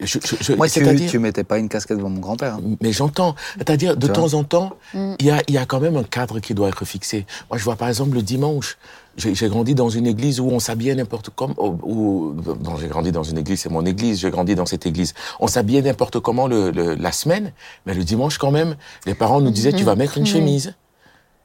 [0.00, 2.54] Je, je- je- Moi, tu, tu mettais pas une casquette devant mon grand-père.
[2.54, 2.60] hein.
[2.80, 3.36] mais j'entends.
[3.58, 5.14] C'est-à-dire, de Tu temps en temps, Mm.
[5.20, 7.26] il y, a, il y a quand même un cadre qui doit être fixé.
[7.50, 8.78] Moi, je vois par exemple le dimanche,
[9.16, 11.54] j'ai grandi dans une église où on s'habillait n'importe comment.
[11.58, 15.14] Où, non, j'ai grandi dans une église, c'est mon église, j'ai grandi dans cette église.
[15.40, 17.52] On s'habillait n'importe comment le, le- la semaine,
[17.86, 20.30] mais le dimanche quand même, les parents nous disaient, tu vas mettre une Oui.
[20.30, 20.74] chemise.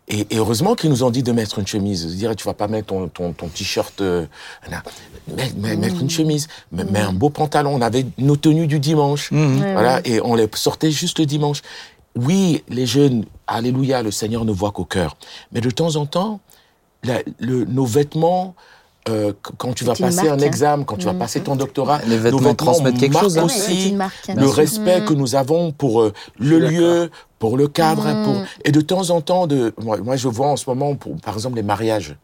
[0.10, 2.08] Et, et heureusement qu'ils nous ont dit de mettre une chemise.
[2.10, 4.26] Je dirais, tu vas pas mettre ton, ton, ton t-shirt, euh,
[5.58, 7.76] mettre une chemise, mais, mais un beau pantalon.
[7.76, 9.32] On avait nos tenues du dimanche.
[9.32, 11.62] Ouais, Voilà, et on les sortait juste le dimanche.
[12.16, 15.18] Oui, les jeunes, alléluia, le Seigneur ne voit qu'au cœur.
[15.52, 16.40] Mais de temps en temps,
[17.08, 18.56] la- le- nos vêtements,
[19.10, 20.46] euh, qu- quand tu vas passer un marque, hein.
[20.46, 21.19] examen, quand tu vas Mhm.
[21.19, 23.38] passer ton doctorat, Les nos vêtements transmettent quelque chose.
[23.38, 23.46] hein.
[23.46, 24.27] Ouais, aussi marque.
[24.36, 25.06] le respect Mm.
[25.06, 27.10] que nous avons pour euh, le lieu,
[27.40, 28.23] pour le cadre, Mm.
[28.25, 31.15] pour et de temps en temps, de moi, moi, je vois en ce moment, pour,
[31.21, 32.15] par exemple, les mariages.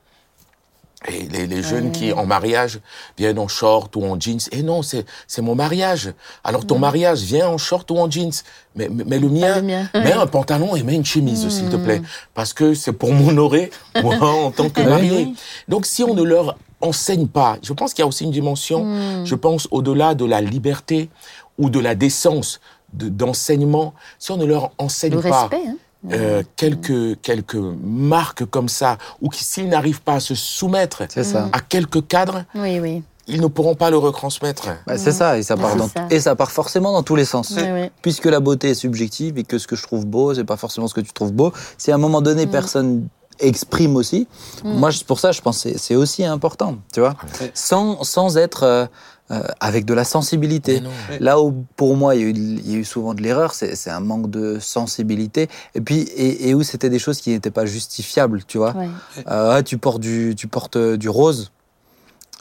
[1.07, 2.79] Et les, les jeunes qui, en mariage,
[3.17, 4.39] viennent en short ou en jeans.
[4.51, 6.13] Et non, c'est c'est mon mariage.
[6.43, 8.31] Alors, ton mariage, vient en short ou en jeans.
[8.75, 9.89] Mais, mais, mais le mien, le mien.
[9.93, 12.01] mets un pantalon et mets une chemise, s'il te plaît.
[12.33, 13.69] Parce que c'est pour m'honorer,
[14.01, 15.33] moi, en tant que Oui, marié.
[15.67, 18.83] Donc, si on ne leur enseigne pas, je pense qu'il y a aussi une dimension,
[18.85, 19.25] Hmm.
[19.25, 21.09] je pense au-delà de la liberté
[21.57, 22.59] ou de la décence
[22.93, 25.67] de- d'enseignement, si on ne leur enseigne Le pas respect.
[25.67, 25.75] Hein.
[26.11, 31.23] Euh, quelques, quelques marques comme ça, ou qui s'ils n'arrivent pas à se soumettre C'est
[31.23, 31.49] ça.
[31.53, 33.03] à quelques cadres, Oui, oui.
[33.27, 34.67] ils ne pourront pas le retransmettre.
[34.85, 36.07] Bah, c'est ça, et ça, part dans- ça.
[36.09, 37.53] et ça part forcément dans tous les sens.
[37.55, 37.89] Oui, oui.
[38.01, 40.87] Puisque la beauté est subjective et que ce que je trouve beau, c'est pas forcément
[40.87, 41.53] ce que tu trouves beau.
[41.77, 42.51] Si à un moment donné, Mm.
[42.51, 43.07] personne
[43.39, 44.27] exprime aussi,
[44.63, 44.73] Mm.
[44.77, 47.15] moi, pour ça, je pense que c'est- c'est aussi important, tu vois,
[47.53, 48.85] sans, sans être euh,
[49.31, 50.81] euh, avec de la sensibilité.
[51.19, 53.53] Là où, pour moi, il y a eu, il y a eu souvent de l'erreur,
[53.53, 55.47] c'est un manque de sensibilité.
[55.75, 58.73] Et puis, et, et où c'était des choses qui n'étaient pas justifiables, tu vois.
[58.75, 58.87] Ouais.
[59.29, 61.51] Euh, ah, tu portes du, tu portes euh, du rose.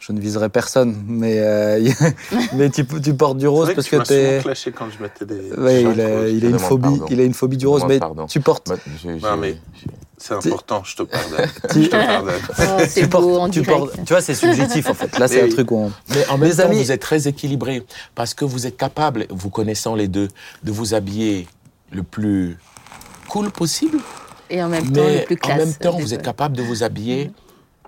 [0.00, 1.88] Je ne viserai personne, mais, euh,
[2.54, 4.30] mais tu, tu portes du rose vrai parce tu que m'as t'es.
[4.30, 5.52] souvent clashé quand je mettais des.
[5.52, 7.06] Ouais, des il a, il une phobie, pardon.
[7.08, 8.26] il a une phobie du rose, mais pardon.
[8.26, 8.74] tu portes, Bah,
[9.22, 9.56] Non, mais
[10.22, 11.46] c'est important, je te pardonne.
[11.72, 12.34] tu, Je te pardonne.
[12.58, 13.78] Oh, c'est tu portes- beau en tu direct.
[13.78, 15.18] portes- tu vois, c'est subjectif en fait.
[15.18, 15.92] Là, c'est un truc où on.
[16.10, 19.26] Mais en même Les temps, amis- vous êtes très équilibré parce que vous êtes capable,
[19.30, 20.28] vous connaissant les deux,
[20.62, 21.46] de vous habiller
[21.90, 22.56] le plus
[23.28, 23.98] cool possible,
[24.50, 25.56] Et en même temps, mais le plus classe.
[25.56, 27.30] en même temps, vous êtes capable de vous habiller.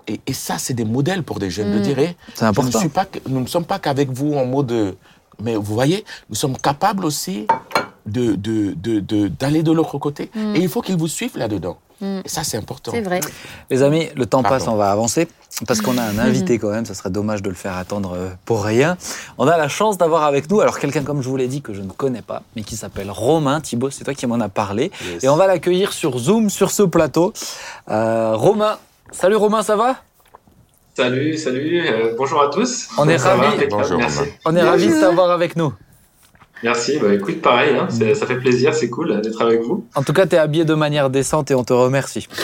[0.07, 1.81] Et, et ça, c'est des modèles pour des jeunes de Mm.
[1.81, 2.79] dire, eh, C'est je ne important.
[2.79, 4.95] suis pas, que- nous ne sommes pas qu'avec vous en mode.
[5.41, 7.47] Mais vous voyez, nous sommes capables aussi
[8.05, 10.29] de, de, de, de- d'aller de l'autre côté.
[10.35, 10.55] Mm.
[10.55, 11.77] Et il faut qu'ils vous suivent là-dedans.
[12.01, 12.19] Mm.
[12.25, 12.91] Et ça, c'est important.
[12.91, 13.19] C'est vrai.
[13.69, 14.57] Les amis, le temps Pardon.
[14.57, 15.27] passe, on va avancer
[15.67, 16.85] parce qu'on a un invité quand même.
[16.85, 18.97] Ça serait dommage de le faire attendre euh, pour rien.
[19.37, 21.73] On a la chance d'avoir avec nous alors quelqu'un comme je vous l'ai dit que
[21.73, 23.89] je ne connais pas, mais qui s'appelle Romain Thibault.
[23.91, 25.23] C'est toi qui m'en as parlé Yes.
[25.23, 27.31] et on va l'accueillir sur Zoom sur ce plateau.
[27.89, 28.77] Euh, Romain,
[29.11, 29.95] salut Romain, ça va?
[30.97, 32.87] Salut, salut, euh, bonjour à tous.
[32.97, 33.67] On est ravis.
[34.45, 35.73] On est ravis de t'avoir avec nous.
[36.63, 39.85] Merci, bah écoute, pareil, hein, c'est- ça fait plaisir, c'est cool d'être avec vous.
[39.93, 42.27] En tout cas, tu es habillé de manière décente et on te remercie.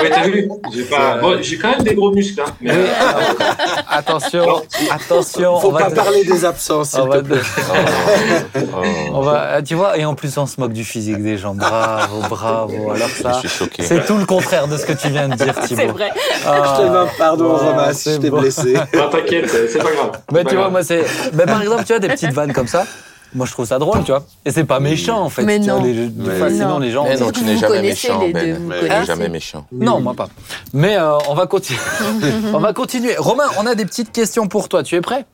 [0.00, 1.16] Ouais, t'as vu J'ai pas...
[1.18, 3.44] bon, j'ai quand même des gros muscles, hein, mais Oui, euh,
[3.90, 5.58] attention, attention.
[5.58, 7.38] Faut on va pas te- parler des absences, s'il te plaît.
[7.40, 8.82] te- Oh.
[9.14, 11.54] On va, ah, tu vois, et en plus on se moque du physique des gens.
[11.54, 12.90] Bravo, bravo.
[12.92, 13.40] Alors ça,
[13.80, 15.80] c'est tout le contraire de ce que tu viens de dire, Thibaut.
[15.80, 16.10] C'est vrai.
[16.46, 18.40] Ah, Je te demande pardon, ouais, Romain, si je t'ai bon.
[18.40, 18.74] blessé.
[18.94, 20.10] non, t'inquiète, c'est pas grave.
[20.32, 22.84] Mais tu vois, moi c'est, mais par exemple, tu vois des petites vannes comme ça.
[23.34, 24.24] Moi, je trouve ça drôle, tu vois.
[24.44, 25.42] Et c'est pas méchant, en fait.
[25.42, 25.82] Mais non.
[25.82, 26.78] les- Mais non.
[26.78, 27.04] les gens.
[27.04, 28.70] Mais non, tu n'es jamais méchant, Ben.
[28.80, 29.66] Tu n'es jamais méchant.
[29.70, 30.28] Non, moi pas.
[30.72, 31.80] Mais euh, on va continuer.
[32.54, 33.16] on va continuer.
[33.18, 34.82] Romain, on a des petites questions pour toi.
[34.82, 35.26] Tu es prêt?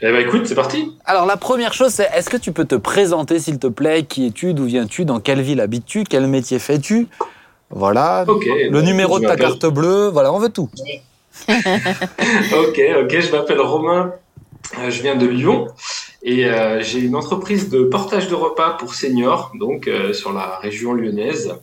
[0.00, 0.96] Eh ben écoute, c'est parti.
[1.04, 4.04] Alors la première chose, c'est est-ce que tu peux te présenter, s'il te plaît?
[4.04, 4.54] Qui es-tu?
[4.54, 5.04] D'où viens-tu?
[5.04, 6.04] Dans quelle ville habites-tu?
[6.04, 7.08] Quel métier fais-tu?
[7.70, 8.24] Voilà.
[8.26, 10.08] Le bah, numéro de ta carte bleue.
[10.08, 10.70] Voilà, on veut tout.
[11.48, 14.12] Ok, ok, je m'appelle Romain,
[14.88, 15.68] je viens de Lyon
[16.22, 20.58] et euh, j'ai une entreprise de portage de repas pour seniors, donc euh, sur la
[20.58, 21.54] région lyonnaise.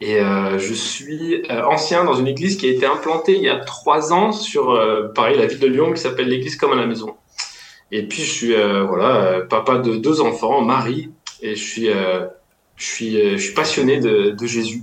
[0.00, 3.50] Et euh, je suis euh, ancien dans une église qui a été implantée il y
[3.50, 6.76] a trois ans sur, euh, pareil, la ville de Lyon qui s'appelle l'église comme à
[6.76, 7.16] la maison.
[7.92, 11.10] Et puis je suis euh, voilà euh, papa de deux enfants, mari,
[11.42, 12.26] et je suis euh,
[12.76, 14.82] je suis euh, passionné de, Jésus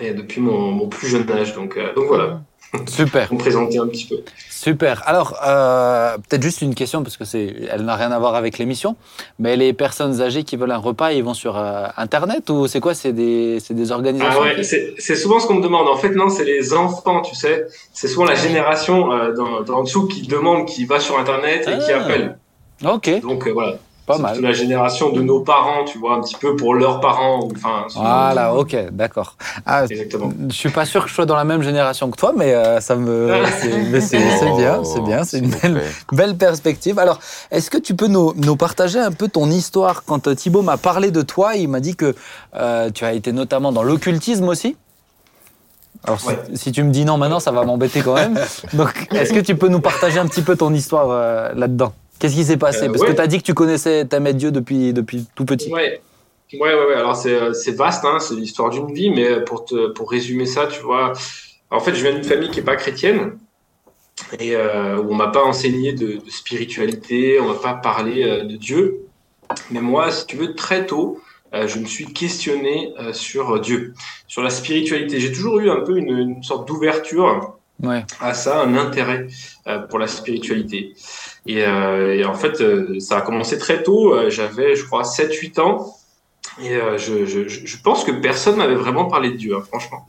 [0.00, 1.54] depuis mon, plus jeune âge.
[1.54, 2.42] Donc euh, donc voilà,
[2.86, 3.28] Super.
[3.28, 4.16] pour me présenter un petit peu.
[4.48, 5.02] Super.
[5.06, 8.58] Alors, euh, peut-être juste une question, parce que c'est, elle n'a rien à voir avec
[8.58, 8.94] l'émission,
[9.38, 12.80] mais les personnes âgées qui veulent un repas, ils vont sur euh, Internet ou c'est
[12.80, 12.94] quoi?
[12.94, 15.88] C'est des, des organisations Ah ouais, c'est souvent ce qu'on me demande.
[15.88, 17.66] En fait, non, c'est les enfants, tu sais.
[17.92, 21.66] C'est souvent la génération euh, dans, dans en dessous qui demande, qui va sur Internet
[21.68, 22.02] et qui Ah.
[22.02, 22.38] appelle.
[22.84, 23.74] Ok, Donc euh, voilà.
[24.06, 24.40] Pas C'est mal.
[24.40, 27.44] la génération de nos parents, tu vois, un petit peu pour leurs parents.
[27.44, 29.36] ou- Enfin, Voilà, ok, d'accord.
[29.66, 30.32] Ah, Exactement.
[30.48, 32.80] je suis pas sûr que je sois dans la même génération que toi, mais euh,
[32.80, 33.30] ça me,
[33.60, 35.82] c'est, mais c'est, c'est bien, c'est bien, c'est une Oh, belle,
[36.12, 36.98] belle perspective.
[36.98, 37.20] Alors,
[37.50, 40.04] est-ce que tu peux nous, nous partager un peu ton histoire?
[40.04, 42.14] Quand euh, Thibaut m'a parlé de toi, il m'a dit que
[42.56, 44.76] euh, tu as été notamment dans l'occultisme aussi.
[46.04, 46.38] Alors, si- Ouais.
[46.54, 48.38] si, tu me dis non maintenant, ça va m'embêter quand même.
[48.72, 51.92] Donc, est-ce que tu peux nous partager un petit peu ton histoire euh, là-dedans?
[52.20, 54.52] Qu'est-ce qui s'est passé Euh, Parce que tu as dit que tu connaissais, t'aimais Dieu
[54.52, 55.72] depuis, depuis tout petit.
[55.72, 56.00] Ouais.
[56.52, 56.94] Ouais, ouais, ouais.
[56.94, 58.18] Alors, c'est, euh, c'est vaste, hein.
[58.20, 61.12] C'est l'histoire d'une vie, mais pour te, pour résumer ça, tu vois.
[61.70, 63.38] En fait, je viens d'une famille qui est pas chrétienne
[64.38, 68.44] et euh, où on m'a pas enseigné de, de spiritualité, on m'a pas parlé euh,
[68.44, 69.06] de Dieu.
[69.70, 71.20] Mais moi, si tu veux, très tôt,
[71.54, 73.94] euh, je me suis questionné sur Dieu,
[74.28, 75.20] sur la spiritualité.
[75.20, 78.04] J'ai toujours eu un peu une, une sorte d'ouverture Ouais.
[78.20, 79.26] à ça, un intérêt
[79.66, 80.94] euh, pour la spiritualité.
[81.46, 84.28] Et, euh, en fait, euh, ça a commencé très tôt.
[84.28, 85.96] J'avais, je crois, 7-8 ans.
[86.60, 90.06] Et je, je, pense que personne m'avait vraiment parlé de Dieu, hein, franchement.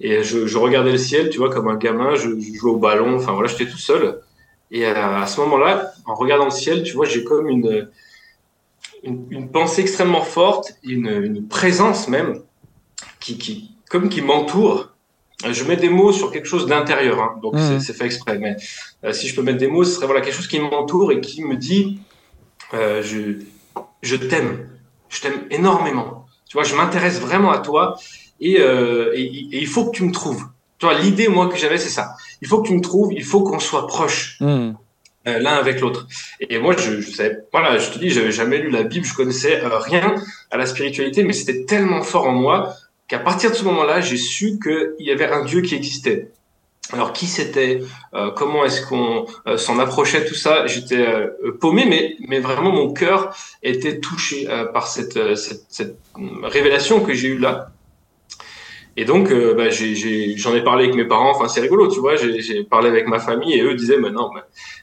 [0.00, 3.16] Et je, regardais le ciel, tu vois, comme un gamin, je, je jouais au ballon,
[3.16, 4.20] enfin voilà, j'étais tout seul.
[4.70, 7.88] Et à ce moment-là, en regardant le ciel, tu vois, j'ai comme une,
[9.04, 12.42] une, une pensée extrêmement forte, une, une présence même,
[13.20, 14.95] qui, qui, comme qui m'entoure,
[15.44, 17.80] je mets des mots sur quelque chose d'intérieur, hein, donc Mhm.
[17.80, 18.38] c'est- fait exprès.
[18.38, 18.56] Mais
[19.04, 21.20] euh, si je peux mettre des mots, ce serait voilà quelque chose qui m'entoure et
[21.20, 21.98] qui me dit,
[22.74, 23.42] euh, je,
[24.02, 24.68] je t'aime,
[25.08, 26.26] je t'aime énormément.
[26.48, 27.96] Tu vois, je m'intéresse vraiment à toi
[28.40, 30.44] et, euh, et, et il faut que tu me trouves.
[30.78, 32.14] Tu vois, l'idée moi que j'avais c'est ça.
[32.42, 34.38] Il faut que tu me trouves, il faut qu'on soit proches
[35.26, 36.06] euh, l'un avec l'autre.
[36.40, 39.14] Et moi, je, je savais, voilà, je te dis, j'avais jamais lu la Bible, je
[39.14, 40.14] connaissais rien
[40.50, 42.74] à la spiritualité, mais c'était tellement fort en moi
[43.08, 46.30] qu'à partir de ce moment-là, j'ai su qu'il y avait un Dieu qui existait.
[46.92, 47.80] Alors qui c'était,
[48.14, 52.70] euh, comment est-ce qu'on euh, s'en approchait, tout ça, j'étais euh, paumé, mais mais vraiment
[52.70, 53.34] mon cœur
[53.64, 55.98] était touché euh, par cette, cette cette
[56.44, 57.72] révélation que j'ai eue là.
[58.98, 61.30] Et donc, bah, j'en ai, parlé avec mes parents.
[61.30, 62.16] Enfin, c'est rigolo, tu vois.
[62.16, 64.30] J'ai parlé avec ma famille et eux disaient, mais non,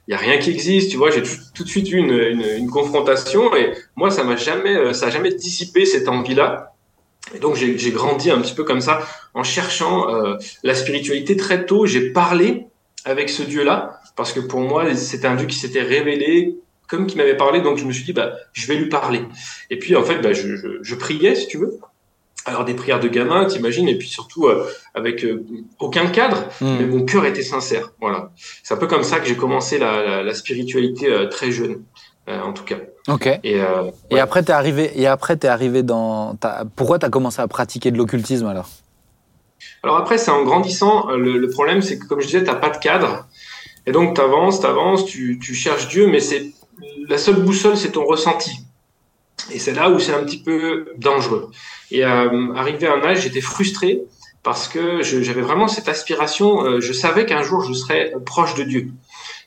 [0.08, 1.10] il y a rien qui existe, tu vois.
[1.10, 5.08] J'ai tout, de suite eu une, une, une confrontation et moi, ça m'a jamais, ça
[5.08, 6.73] a jamais dissipé cette envie-là.
[7.34, 9.00] Et donc, j'ai grandi un petit peu comme ça
[9.34, 11.86] en cherchant euh, la spiritualité très tôt.
[11.86, 12.66] J'ai parlé
[13.06, 16.56] avec ce Dieu-là parce que pour moi, c'était un Dieu qui s'était révélé
[16.88, 17.62] comme qui m'avait parlé.
[17.62, 19.22] Donc, je me suis dit, bah, je vais lui parler.
[19.70, 21.80] Et puis, en fait, bah, je, je, je priais, si tu veux.
[22.46, 25.46] Alors des prières de gamin, t'imagines, et puis surtout euh, avec euh,
[25.80, 26.76] aucun cadre, Hmm.
[26.78, 27.94] mais mon cœur était sincère.
[28.02, 28.34] Voilà.
[28.64, 31.86] C'est un peu comme ça que j'ai commencé la, la, la spiritualité euh, très jeune,
[32.28, 32.80] euh, en tout cas.
[33.08, 33.28] Ok.
[33.44, 34.92] Et, euh, Et après, t'es arrivé.
[35.00, 36.36] Et après, t'es arrivé dans.
[36.36, 38.70] t'as- Pourquoi t'as commencé à pratiquer de l'occultisme alors?
[39.84, 42.56] Alors après, c'est en grandissant, euh, le, le problème, c'est que comme je disais, t'as
[42.56, 43.28] pas de cadre,
[43.86, 46.52] et donc t'avances, t'avances, tu, tu cherches Dieu, mais c'est
[47.10, 48.52] la seule boussole, c'est ton ressenti.
[49.52, 51.52] Et c'est là où c'est un petit peu dangereux.
[51.92, 54.02] Et euh, arrivé à un âge, j'étais frustré
[54.44, 56.64] parce que j'avais vraiment cette aspiration.
[56.66, 58.88] euh, je savais qu'un jour je serais proche de Dieu,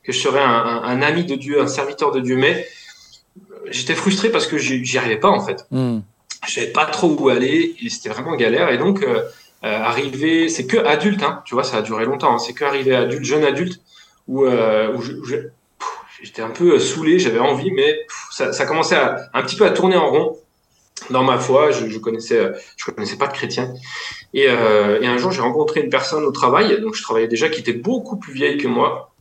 [0.04, 2.36] que je serais un, un- un ami de Dieu, un serviteur de Dieu.
[2.36, 2.66] Mais
[3.70, 5.66] j'étais frustré parce que j'y arrivais pas en fait.
[5.70, 6.00] Hmm.
[6.46, 8.70] Je savais pas trop où aller et c'était vraiment galère.
[8.70, 9.22] Et donc euh,
[9.64, 12.34] euh, arrivé, c'est que adulte, hein, tu vois, ça a duré longtemps.
[12.34, 13.80] hein, c'est que arrivé adulte, jeune adulte,
[14.28, 15.02] où, euh, où
[16.22, 19.64] j'étais un peu saoulé, j'avais envie, mais pff, ça, ça commençait à, un petit peu
[19.64, 20.36] à tourner en rond
[21.10, 21.70] dans ma foi.
[21.70, 23.72] Je, je connaissais, euh, je connaissais pas de chrétien.
[24.34, 27.48] Et, euh, et un jour, j'ai rencontré une personne au travail, donc je travaillais déjà,
[27.48, 29.12] qui était beaucoup plus vieille que moi.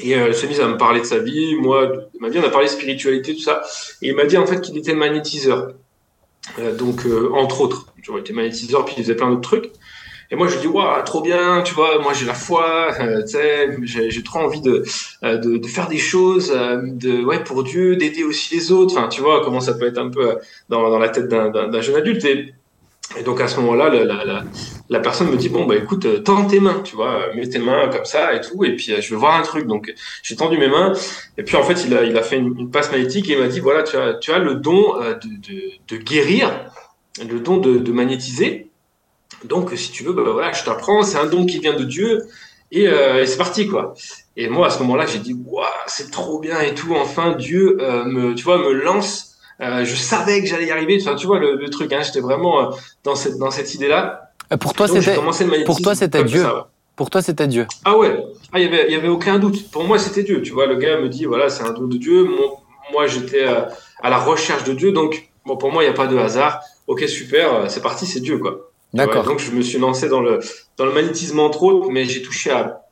[0.00, 2.38] Et euh, elle s'est mise à me parler de sa vie, moi, de ma vie,
[2.38, 3.62] on a parlé de spiritualité, tout ça.
[4.02, 5.72] Et il m'a dit en fait qu'il était magnétiseur.
[6.58, 9.70] Euh, donc, euh, entre autres, il était magnétiseur, puis il faisait plein d'autres trucs.
[10.30, 13.22] Et moi, je lui dis, waouh, trop bien, tu vois, moi j'ai la foi, euh,
[13.22, 14.82] tu sais, j'ai trop envie de,
[15.22, 18.96] euh, de, faire des choses, euh, de, ouais, pour Dieu, d'aider aussi les autres.
[18.96, 20.34] Enfin, tu vois, comment ça peut être un peu euh,
[20.68, 22.26] dans, la tête d'un- jeune adulte.
[23.14, 23.90] Et donc, à ce moment-là,
[24.88, 27.48] la, personne me dit, bon, bah écoute, euh, tends tes mains, tu vois, euh, mets
[27.48, 29.66] tes mains comme ça et tout, et puis euh, je veux voir un truc.
[29.66, 30.92] Donc, j'ai tendu mes mains,
[31.38, 33.84] et puis en fait, il a, fait une, passe magnétique et il m'a dit, voilà,
[33.84, 36.50] tu as, le don de, guérir,
[37.20, 38.70] le don de, magnétiser.
[39.44, 42.26] Donc, si tu veux, bah, voilà, je t'apprends, c'est un don qui vient de Dieu,
[42.72, 42.88] et,
[43.24, 43.94] c'est parti, quoi.
[44.36, 47.78] Et moi, à ce moment-là, j'ai dit, waouh, c'est trop bien et tout, enfin, Dieu
[48.36, 49.35] tu vois, me lance.
[49.60, 52.20] Euh, je savais que j'allais y arriver, enfin, tu vois, le, le truc, hein, j'étais
[52.20, 54.30] vraiment euh, dans cette, dans cette idée-là.
[54.52, 55.14] Euh, Pour toi, c'était.
[55.64, 56.42] pour toi, c'était Dieu.
[56.42, 56.60] ça, ouais.
[56.94, 57.66] Pour toi, c'était Dieu.
[57.84, 58.16] Ah ouais,
[58.52, 59.70] ah, il y avait, il y avait aucun doute.
[59.70, 60.40] Pour moi, c'était Dieu.
[60.42, 62.24] Tu vois, le gars me dit, voilà, c'est un don de Dieu.
[62.24, 62.56] Mon-
[62.92, 63.62] moi, j'étais euh,
[64.02, 64.92] à la recherche de Dieu.
[64.92, 66.60] Donc, bon, pour moi, il n'y a pas de hasard.
[66.86, 68.70] Ok, super, c'est parti, c'est Dieu, quoi.
[68.94, 69.24] D'accord.
[69.24, 70.38] donc, je me suis lancé dans le,
[70.78, 72.82] dans le magnétisme, entre autres, mais j'ai touché à,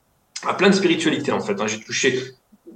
[0.46, 1.58] à plein de spiritualité, en fait.
[1.60, 1.66] hein.
[1.66, 2.20] J'ai touché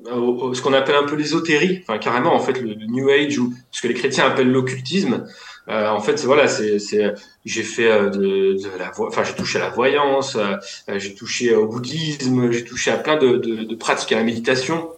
[0.08, 3.82] ce qu'on appelle un peu l'ésotérie, enfin, carrément, en fait, le, New Age, ou ce
[3.82, 5.24] que les chrétiens appellent l'occultisme.
[5.68, 10.56] Euh, en fait, voilà, c'est, euh, j'ai touché à la voyance, euh,
[10.96, 14.88] j'ai touché au bouddhisme, j'ai touché à plein de, pratiques, à la méditation.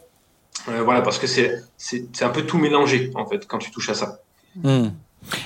[0.67, 3.95] Voilà, parce que c'est, c'est, un peu tout mélangé, en fait, quand tu touches à
[3.95, 4.21] ça.
[4.63, 4.89] Hmm.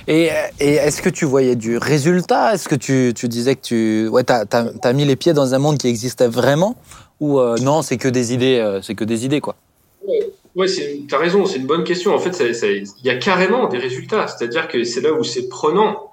[0.07, 2.55] Et, est-ce que tu voyais du résultat?
[2.55, 4.09] Est-ce que tu, tu disais que tu.
[4.09, 6.77] Ouais, t'as as, mis les pieds dans un monde qui existait vraiment?
[7.21, 9.57] Ou euh, non, c'est que des idées, euh, c'est que des idées, quoi
[10.55, 12.15] Ouais, c'est, t'as raison, c'est une bonne question.
[12.15, 14.29] En fait, il y a carrément des résultats.
[14.29, 16.12] C'est-à-dire que c'est là où c'est prenant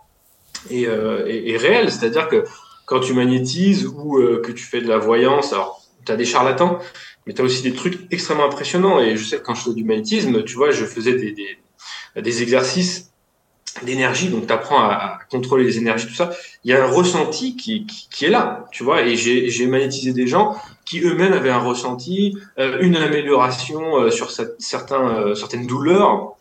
[0.71, 1.23] et, euh,
[1.57, 1.91] réel.
[1.91, 2.45] C'est-à-dire que
[2.85, 6.79] quand tu magnétises ou que tu fais de la voyance, alors tu as des charlatans,
[7.27, 8.99] mais tu as aussi des trucs extrêmement impressionnants.
[8.99, 11.35] Et je sais que quand je fais du magnétisme, tu vois, je faisais
[12.15, 13.10] des exercices
[13.83, 16.31] d'énergie, donc tu apprends à, à contrôler les énergies, tout ça.
[16.63, 19.01] Il y a un ressenti qui, qui, qui est là, tu vois.
[19.03, 20.55] Et j'ai magnétisé des gens
[20.85, 26.35] qui eux-mêmes avaient un ressenti, euh, une amélioration euh, sur certains, euh, certaines douleurs,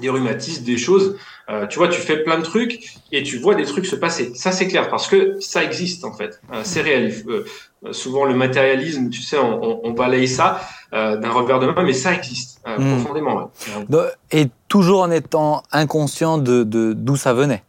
[0.00, 1.16] des rhumatismes, des choses.
[1.50, 4.32] Euh, tu vois, tu fais plein de trucs et tu vois des trucs se passer.
[4.34, 6.40] Ça, c'est clair parce que ça existe en fait.
[6.52, 7.14] Euh, c'est réel.
[7.28, 7.44] Euh,
[7.92, 10.60] souvent, le matérialisme, tu sais, on, on, on balaye ça
[10.92, 12.96] d'un revers de main, mais ça existe euh, Mm.
[13.02, 13.50] profondément.
[13.90, 13.98] ouais.
[14.30, 17.62] Et toujours en étant inconscient de de- d'où ça venait?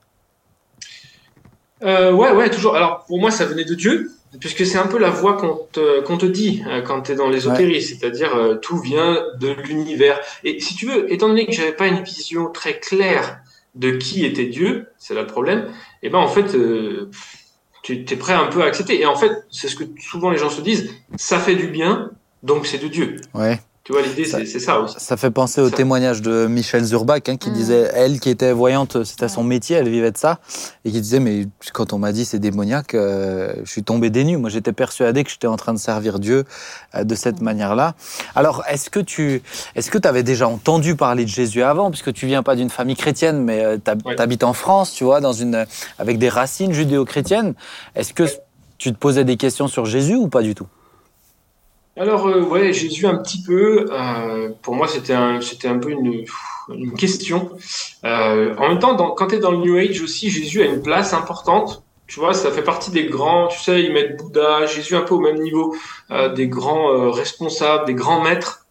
[1.82, 2.76] Ouais, ouais, toujours.
[2.76, 4.12] Alors, pour moi, ça venait de Dieu.
[4.40, 7.16] Puisque c'est un peu la voix qu'on te, qu'on te dit euh, quand tu es
[7.16, 10.20] dans l'ésotérisme, c'est-à-dire euh, tout vient de l'univers.
[10.44, 13.40] Et si tu veux, étant donné que j'avais pas une vision très claire
[13.76, 15.68] de qui était Dieu, c'est là le problème,
[16.02, 17.10] et eh ben en fait, euh,
[17.82, 19.00] tu es prêt un peu à accepter.
[19.00, 22.12] Et en fait, c'est ce que souvent les gens se disent, ça fait du bien,
[22.44, 23.18] donc c'est de Dieu.
[23.34, 23.60] Ouais.
[23.84, 24.96] Tu vois, l'idée, c'est ça aussi.
[25.00, 27.54] Ça fait penser au témoignage de Michel Zurbach, hein, qui mm.
[27.54, 30.40] disait, elle qui était voyante, c'était son métier, elle vivait de ça,
[30.86, 34.24] et qui disait, mais quand on m'a dit c'est démoniaque, euh, je suis tombé des
[34.26, 34.38] nues.
[34.38, 36.44] Moi, j'étais persuadé que j'étais en train de servir Dieu
[36.94, 37.46] euh, de cette mm.
[37.46, 37.96] manière-là.
[38.36, 39.42] Alors, est-ce que tu
[39.76, 42.96] est-ce que avais déjà entendu parler de Jésus avant, puisque tu viens pas d'une famille
[42.96, 45.66] chrétienne, mais euh, tu habites en France, tu vois, dans une,
[45.98, 47.54] avec des racines judéo-chrétiennes.
[47.96, 48.24] Est-ce que
[48.78, 50.68] tu te posais des questions sur Jésus ou pas du tout?
[52.00, 53.86] Alors, euh, ouais, Jésus un petit peu.
[53.92, 56.26] Euh, pour moi, c'était un, un peu une,
[56.98, 57.52] question.
[58.06, 60.82] Euh, en même temps, quand tu es dans le New Age aussi, Jésus a une
[60.82, 61.84] place importante.
[62.08, 65.14] Tu vois, ça fait partie des grands, tu sais, ils mettent Bouddha, Jésus un peu
[65.14, 65.76] au même niveau,
[66.10, 68.66] euh, des grands responsables, des grands maîtres.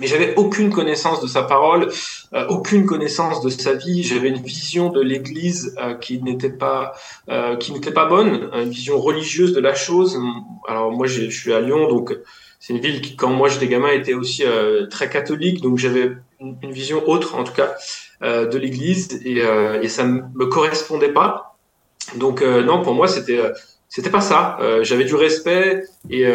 [0.00, 1.90] Mais j'avais aucune connaissance de sa parole,
[2.50, 4.04] aucune connaissance de sa vie.
[4.04, 6.92] J'avais une vision de l'Église qui n'était pas,
[7.58, 10.16] qui n'était pas bonne, une vision religieuse de la chose.
[10.68, 12.16] Alors moi, je suis à Lyon, donc
[12.68, 16.12] c'est une ville qui, quand moi j'étais gamin, était aussi euh, très catholique, donc j'avais
[16.38, 17.74] une, vision autre, en tout cas,
[18.22, 21.56] euh, de l'Église, et, euh, et ça me correspondait pas.
[22.16, 23.40] Donc non, pour moi, c'était
[23.88, 24.58] c'était pas ça.
[24.82, 26.26] j'avais du respect et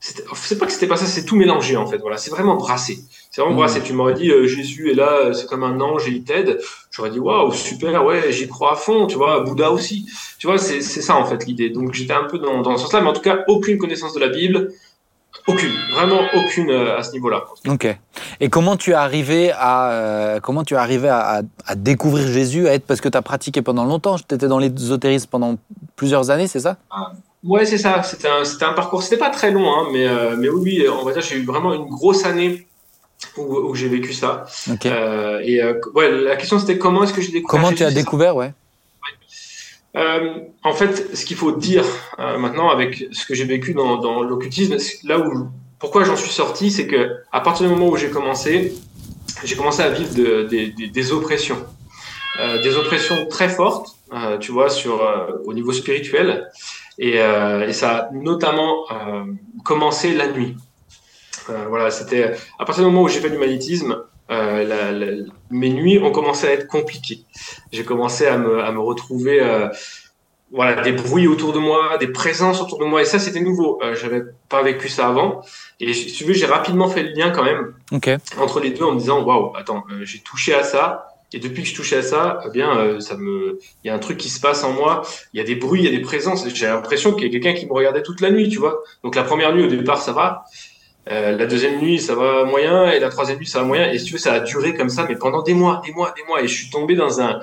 [0.00, 1.98] c'est pas que c'était pas ça, c'est tout mélangé en fait.
[1.98, 2.98] Voilà, c'est vraiment brassé.
[3.32, 3.58] C'est vraiment mmh.
[3.58, 3.80] brassé.
[3.82, 6.60] Tu m'aurais dit Jésus est là, c'est comme un ange et il t'aide.
[6.92, 9.08] J'aurais dit waouh super, ouais, j'y crois à fond.
[9.08, 10.06] Tu vois, Bouddha aussi.
[10.38, 11.70] Tu vois, c'est ça en fait l'idée.
[11.70, 14.20] Donc j'étais un peu dans, dans ce sens-là, mais en tout cas aucune connaissance de
[14.20, 14.72] la Bible,
[15.46, 17.44] aucune, vraiment aucune euh, à ce niveau-là.
[17.68, 17.86] Ok.
[18.40, 22.68] Et comment tu es arrivé à euh, comment tu es arrivé à, à, découvrir Jésus,
[22.68, 25.56] à être parce que tu as pratiqué pendant longtemps, tu étais dans l'ésotérisme pendant
[25.96, 26.76] plusieurs années, c'est ça?
[26.90, 27.12] Ah,
[27.44, 28.02] Ouais, c'est ça.
[28.02, 29.04] C'était un, un parcours.
[29.04, 31.72] C'était pas très long, hein, mais euh, mais oui, on va dire j'ai eu vraiment
[31.74, 32.66] une grosse année
[33.36, 34.46] où, où j'ai vécu ça.
[34.68, 34.90] Okay.
[34.90, 35.60] Euh, et
[35.94, 38.52] ouais, la question c'était comment est-ce que j'ai découvert Comment tu as découvert, ouais?
[39.96, 41.84] Euh, en fait, ce qu'il faut dire
[42.18, 46.70] euh, maintenant avec ce que j'ai vécu dans, l'occultisme, là où pourquoi j'en suis sorti,
[46.70, 48.74] c'est que à partir du moment où j'ai commencé,
[49.44, 51.58] j'ai commencé à vivre de, de, des oppressions,
[52.40, 53.96] euh, des oppressions très fortes,
[54.40, 55.02] tu vois, sur
[55.46, 56.48] au niveau spirituel,
[56.98, 58.84] et, et ça a notamment
[59.64, 60.56] commencé la nuit.
[61.68, 65.70] voilà, c'était à partir du moment où j'ai fait du magnétisme, euh, la, la, mes
[65.70, 67.20] nuits ont commencé à être compliquées.
[67.72, 69.68] J'ai commencé à me, à me retrouver euh,
[70.52, 73.80] voilà des bruits autour de moi, des présences autour de moi, et ça c'était nouveau.
[73.82, 75.42] Euh, J'avais pas vécu ça avant,
[75.80, 78.16] et si tu veux, j'ai rapidement fait le lien quand même okay.
[78.38, 81.08] entre les deux en me disant waouh, attends, euh, j'ai touché à ça.
[81.32, 83.94] Et depuis que je touchais à ça, eh bien, euh, ça me, il y a
[83.94, 85.02] un truc qui se passe en moi.
[85.34, 86.48] Il y a des bruits, il y a des présences.
[86.48, 88.84] J'ai l'impression qu'il y a quelqu'un qui me regardait toute la nuit, tu vois.
[89.02, 90.44] Donc la première nuit, au départ, ça va.
[91.08, 93.90] Euh, la deuxième nuit, ça va moyen, et la troisième nuit, ça va moyen.
[93.90, 96.12] Et si tu veux, ça a duré comme ça, mais pendant des mois, des mois,
[96.16, 96.42] des mois.
[96.42, 97.40] Et je suis tombé dans un,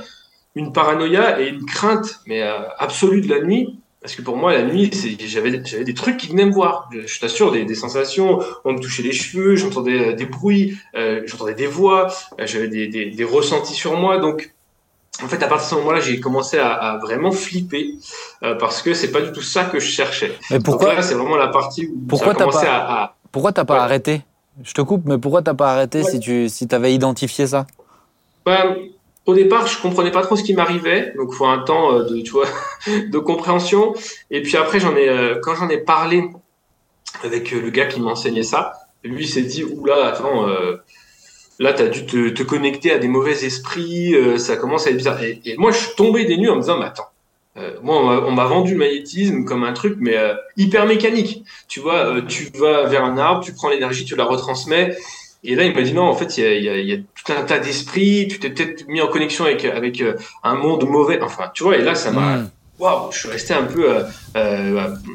[0.56, 3.80] une paranoïa et une crainte, mais euh, absolue de la nuit.
[4.02, 4.92] Parce que pour moi, la nuit,
[5.26, 6.90] j'avais, des trucs qui venaient me voir.
[6.92, 8.40] Je, t'assure, des, des, sensations.
[8.66, 10.78] On me touchait les cheveux, j'entendais euh, des bruits,
[11.26, 14.18] j'entendais des voix, j'avais des, des, des, ressentis sur moi.
[14.18, 14.54] Donc,
[15.24, 17.94] en fait, à partir de ce moment-là, j'ai commencé à, à, vraiment flipper
[18.60, 20.34] parce que c'est pas du tout ça que je cherchais.
[20.52, 22.76] Mais pourquoi c'est vraiment la partie où pourquoi ça a commencé pas...
[22.76, 24.22] à, à pourquoi t'as pas arrêté?
[24.64, 27.66] Je te coupe, mais pourquoi t'as pas arrêté si tu si avais identifié ça?
[28.46, 28.76] Bah,
[29.26, 32.04] Au départ, je comprenais pas trop ce qui m'arrivait, donc il faut un temps euh,
[32.04, 32.46] de, tu vois,
[32.88, 33.96] de compréhension.
[34.30, 36.24] Et puis après, j'en ai, euh, quand j'en ai parlé
[37.24, 38.74] avec euh, le gars qui m'enseignait ça,
[39.04, 40.76] lui s'est dit oula, attends, euh,
[41.58, 45.24] là t'as dû te, te, connecter à des mauvais esprits, ça commence à être bizarre.
[45.24, 47.10] Et, et moi, je suis tombé des nues en me disant, mais attends
[47.56, 51.46] euh, moi, on m'a vendu le magnétisme comme un truc, mais euh, hyper mécanique.
[51.68, 54.98] Tu vois, euh, tu vas vers un arbre, tu prends l'énergie, tu la retransmets.
[55.44, 56.98] Et là, il m'a dit non, en fait, il y a, y, a, y a,
[56.98, 58.28] tout un tas d'esprits.
[58.28, 60.04] Tu t'es peut-être mis en connexion avec avec
[60.44, 61.22] un monde mauvais.
[61.22, 61.78] Enfin, tu vois.
[61.78, 62.38] Et là, ça m'a.
[62.38, 62.50] Mm.
[62.80, 63.88] Waouh, je suis resté un peu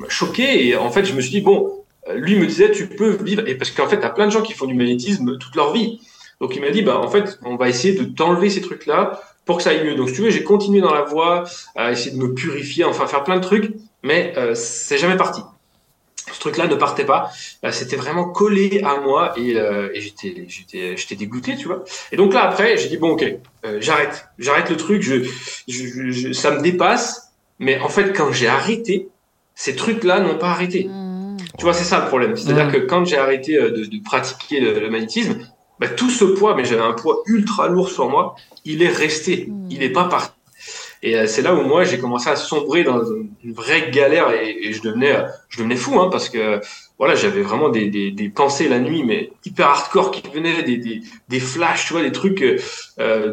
[0.09, 0.69] choqué.
[0.69, 1.83] Et en fait, je me suis dit bon,
[2.15, 3.49] lui me disait tu peux vivre.
[3.49, 6.01] Et parce qu'en fait, t'as plein de gens qui font du magnétisme toute leur vie.
[6.41, 9.21] Donc il m'a dit bah en fait, on va essayer de t'enlever ces trucs là
[9.49, 9.95] pour que ça aille mieux.
[9.95, 11.45] Donc, si tu veux, j'ai continué dans la voie
[11.75, 15.41] à essayer de me purifier, enfin faire plein de trucs, mais euh, c'est jamais parti.
[16.31, 17.31] Ce truc-là ne partait pas.
[17.65, 21.83] Euh, C'était vraiment collé à moi et, euh, et j'étais, j'étais, j'étais dégoûté, tu vois.
[22.13, 23.25] Et donc là, après, j'ai dit bon, ok,
[23.65, 25.01] euh, j'arrête, j'arrête le truc.
[25.01, 25.25] Je,
[25.67, 27.33] je, je, ça me dépasse.
[27.59, 29.09] Mais en fait, quand j'ai arrêté,
[29.55, 30.85] ces trucs-là n'ont pas arrêté.
[30.85, 31.39] Mmh.
[31.57, 32.37] Tu vois, c'est ça le problème.
[32.37, 32.73] C'est-à-dire mmh.
[32.73, 35.39] que quand j'ai arrêté de, de pratiquer le, le magnétisme,
[35.81, 39.47] bah, tout ce poids, mais j'avais un poids ultra lourd sur moi, il est resté,
[39.49, 39.69] hmm.
[39.71, 40.33] il n'est pas parti.
[41.03, 44.73] Et euh, c'est là où moi j'ai commencé à sombrer dans une vraie galère et,
[44.73, 45.17] je devenais,
[45.49, 46.61] je devenais fou, hein, parce que
[46.99, 50.77] voilà, j'avais vraiment des, des, des, pensées la nuit, mais hyper hardcore qui venaient, des,
[50.77, 53.33] des, des flashs, tu vois, des trucs euh,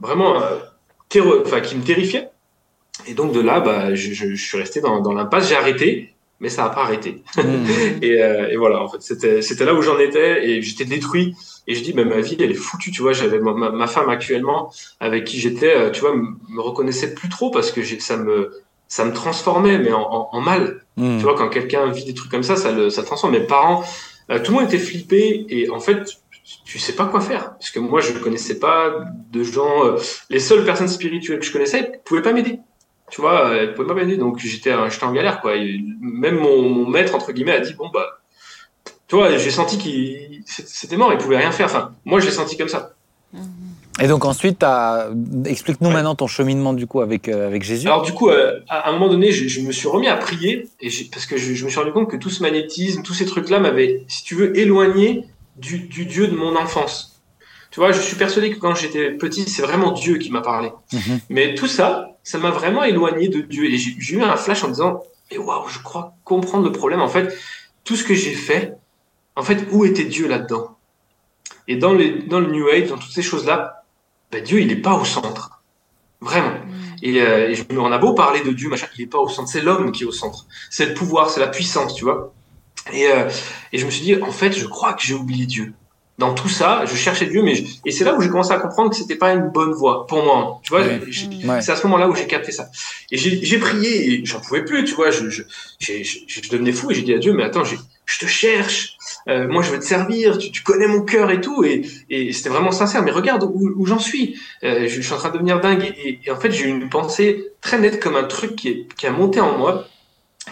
[0.00, 0.58] vraiment euh,
[1.44, 2.30] enfin, qui me terrifiaient.
[3.06, 6.16] Et donc de là, bah, je, je, je suis resté dans, dans l'impasse, j'ai arrêté,
[6.40, 7.22] mais ça n'a pas arrêté.
[7.36, 7.42] Mmh.
[8.02, 11.34] et, euh, et, voilà, en fait, c'était, c'était là où j'en étais et j'étais détruit.
[11.68, 13.12] Et je dis, mais ma vie, elle est foutue, tu vois.
[13.12, 17.50] J'avais ma, ma femme actuellement avec qui j'étais, euh, tu vois, me reconnaissait plus trop
[17.50, 18.52] parce que ça me,
[18.88, 20.82] ça me transformait, mais en, en, mal.
[20.96, 21.18] Hmm.
[21.18, 23.32] Tu vois, quand quelqu'un vit des trucs comme ça, ça le, ça transforme.
[23.32, 23.84] Mes parents,
[24.30, 26.04] euh, tout le monde était flippé et en fait,
[26.64, 27.52] tu sais pas quoi faire.
[27.54, 29.84] Parce que moi, je ne connaissais pas de gens.
[29.84, 29.96] Euh,
[30.30, 32.60] les seules personnes spirituelles que je connaissais pouvaient pas m'aider.
[33.10, 34.16] Tu vois, elles pouvaient pas m'aider.
[34.16, 35.54] Donc j'étais, j'étais en galère, quoi.
[36.00, 38.18] même mon, mon, maître entre guillemets a dit bon bah,
[39.08, 41.66] tu vois, j'ai senti qu'il c'était mort, il pouvait rien faire.
[41.66, 42.92] Enfin, moi, je l'ai senti comme ça.
[44.00, 44.64] Et donc ensuite,
[45.46, 47.86] explique-nous maintenant ton cheminement du coup avec, euh, avec Jésus.
[47.86, 50.68] Alors du coup, euh, à un moment donné, je, je, me suis remis à prier
[50.80, 53.24] et parce que je, je, me suis rendu compte que tout ce magnétisme, tous ces
[53.24, 55.24] trucs-là m'avaient, si tu veux, éloigné
[55.56, 57.22] du, du, Dieu de mon enfance.
[57.70, 60.70] Tu vois, je suis persuadé que quand j'étais petit, c'est vraiment Dieu qui m'a parlé.
[60.92, 61.20] Mhm.
[61.30, 63.64] Mais tout ça, ça m'a vraiment éloigné de Dieu.
[63.64, 67.00] Et j'ai eu un flash en disant, mais waouh, je crois comprendre le problème.
[67.00, 67.34] En fait,
[67.84, 68.74] tout ce que j'ai fait,
[69.36, 70.76] en fait, où était Dieu là-dedans?
[71.68, 73.84] Et dans, les, dans le New Age, dans toutes ces choses-là,
[74.32, 75.62] ben Dieu, il n'est pas au centre.
[76.20, 76.50] Vraiment.
[76.50, 76.96] Mm.
[77.02, 79.28] Et, euh, et je, on a beau parler de Dieu, machin, il n'est pas au
[79.28, 79.48] centre.
[79.48, 80.46] C'est l'homme qui est au centre.
[80.70, 82.32] C'est le pouvoir, c'est la puissance, tu vois.
[82.92, 83.28] Et, euh,
[83.72, 85.74] et je me suis dit, en fait, je crois que j'ai oublié Dieu.
[86.18, 88.88] Dans tout ça, je cherchais Dieu, mais et c'est là où j'ai commencé à comprendre
[88.88, 90.60] que c'était pas une bonne voie pour moi.
[90.62, 90.82] Tu vois,
[91.60, 92.68] c'est à ce moment-là où j'ai capté ça.
[93.10, 95.10] Et j'ai prié, et j'en pouvais plus, tu vois.
[95.10, 95.42] Je, je,
[95.78, 98.95] je, je devenais fou et j'ai dit à Dieu, mais attends, je te cherche,
[99.28, 102.32] euh, moi je veux te servir, tu, tu connais mon cœur et tout, et, et
[102.32, 103.02] c'était vraiment sincère.
[103.02, 105.92] Mais regarde où, où j'en suis, euh, je, suis en train de devenir dingue.
[106.04, 108.94] Et, et en fait, j'ai eu une pensée très nette comme un truc qui, est,
[108.96, 109.86] qui a monté en moi.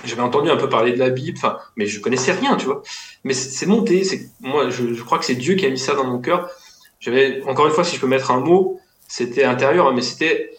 [0.04, 2.82] J'avais entendu un peu parler de la Bible, enfin, mais je connaissais rien, tu vois.
[3.22, 4.02] Mais c'est monté.
[4.02, 6.50] C'est moi, je, je crois que c'est Dieu qui a mis ça dans mon cœur.
[6.98, 10.50] J'avais encore une fois, si je peux mettre un mot, c'était intérieur, mais c'était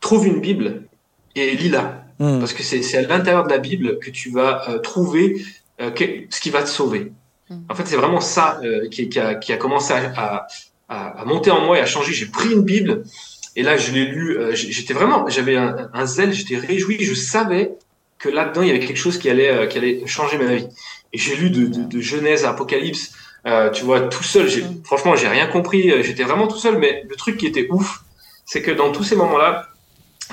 [0.00, 0.84] trouve une Bible
[1.36, 2.04] et lis-la.
[2.18, 2.38] Hmm.
[2.38, 5.42] Parce que c'est à l'intérieur de la Bible que tu vas euh, trouver
[5.80, 5.90] euh,
[6.30, 7.12] ce qui va te sauver.
[7.68, 10.46] En fait, c'est vraiment ça euh, qui, qui, a, qui, a, commencé à,
[10.88, 12.12] à, à, monter en moi et à changer.
[12.12, 13.04] J'ai pris une Bible
[13.56, 14.38] et là, je l'ai lu.
[14.38, 17.02] Euh, j'étais vraiment, j'avais un, un, zèle, j'étais réjoui.
[17.02, 17.72] Je savais
[18.18, 20.68] que là-dedans, il y avait quelque chose qui allait, euh, qui allait changer ma vie.
[21.12, 23.14] Et j'ai lu de, de, de, Genèse à Apocalypse,
[23.74, 24.48] tu vois, tout seul.
[24.48, 25.92] J'ai, franchement, j'ai rien compris.
[26.04, 26.78] J'étais vraiment tout seul.
[26.78, 28.04] Mais le truc qui était ouf,
[28.44, 29.66] c'est que dans tous ces moments-là,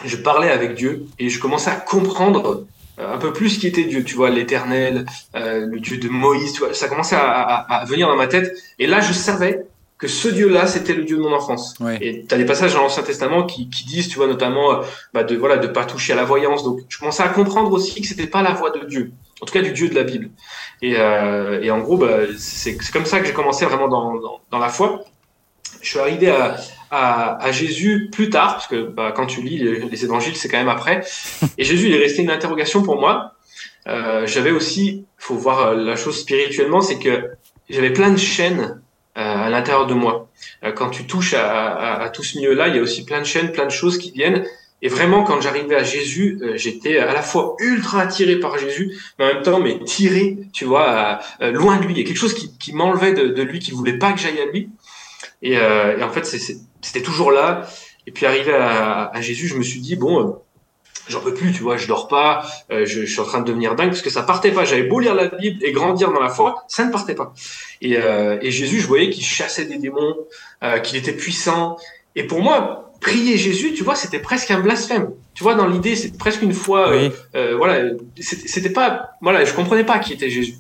[0.05, 4.03] je parlais avec Dieu et je commençais à comprendre un peu plus qui était Dieu,
[4.03, 7.85] tu vois, l'éternel, euh, le Dieu de Moïse, tu vois, ça commençait à, à, à,
[7.85, 8.55] venir dans ma tête.
[8.79, 9.65] Et là, je savais
[9.97, 11.75] que ce Dieu-là, c'était le Dieu de mon enfance.
[12.01, 14.83] Et tu as des passages dans l'Ancien Testament qui, qui, disent, tu vois, notamment, euh,
[15.13, 16.63] bah, de voilà, de pas toucher à la voyance.
[16.63, 19.53] Donc, je commençais à comprendre aussi que c'était pas la voix de Dieu, en tout
[19.53, 20.29] cas du Dieu de la Bible.
[20.81, 24.39] Et, euh, et en gros, bah, c'est comme ça que j'ai commencé vraiment dans, dans,
[24.51, 25.03] dans la foi.
[25.81, 26.33] Je suis arrivé
[26.91, 30.69] à, Jésus plus tard, parce que bah, quand tu lis les, évangiles, c'est quand même
[30.69, 31.05] après.
[31.57, 33.33] Et Jésus, il est resté une interrogation pour moi.
[33.87, 37.31] Euh, j'avais aussi, faut voir la chose spirituellement, c'est que
[37.69, 38.81] j'avais plein de chaînes
[39.17, 40.29] euh, à l'intérieur de moi.
[40.63, 43.51] Euh, quand tu touches à, tout ce milieu-là, il y a aussi plein de chaînes,
[43.51, 44.45] plein de choses qui viennent.
[44.83, 48.95] Et vraiment, quand j'arrivais à Jésus, euh, j'étais à la fois ultra attiré par Jésus,
[49.17, 51.93] mais en même temps, mais tiré, tu vois, loin de lui.
[51.93, 54.39] Il y a quelque chose qui, m'enlevait de, de, lui, qui voulait pas que j'aille
[54.39, 54.69] à lui.
[55.41, 57.67] Et, et en fait, c'était toujours là.
[58.07, 60.31] Et puis arrivé à, à, Jésus, je me suis dit bon, euh,
[61.09, 63.45] j'en peux plus, tu vois, je dors pas, euh, je, je, suis en train de
[63.45, 64.63] devenir dingue parce que ça partait pas.
[64.63, 67.33] J'avais beau lire la Bible et grandir dans la foi, ça ne partait pas.
[67.81, 70.15] Et, euh, et Jésus, je voyais qu'il chassait des démons,
[70.63, 71.77] euh, qu'il était puissant.
[72.15, 75.11] Et pour moi, prier Jésus, tu vois, c'était presque un blasphème.
[75.33, 76.91] Tu vois, dans l'idée, c'est presque une foi.
[76.91, 77.11] Oui.
[77.57, 80.55] voilà, c'était pas, voilà, je comprenais pas qui était Jésus.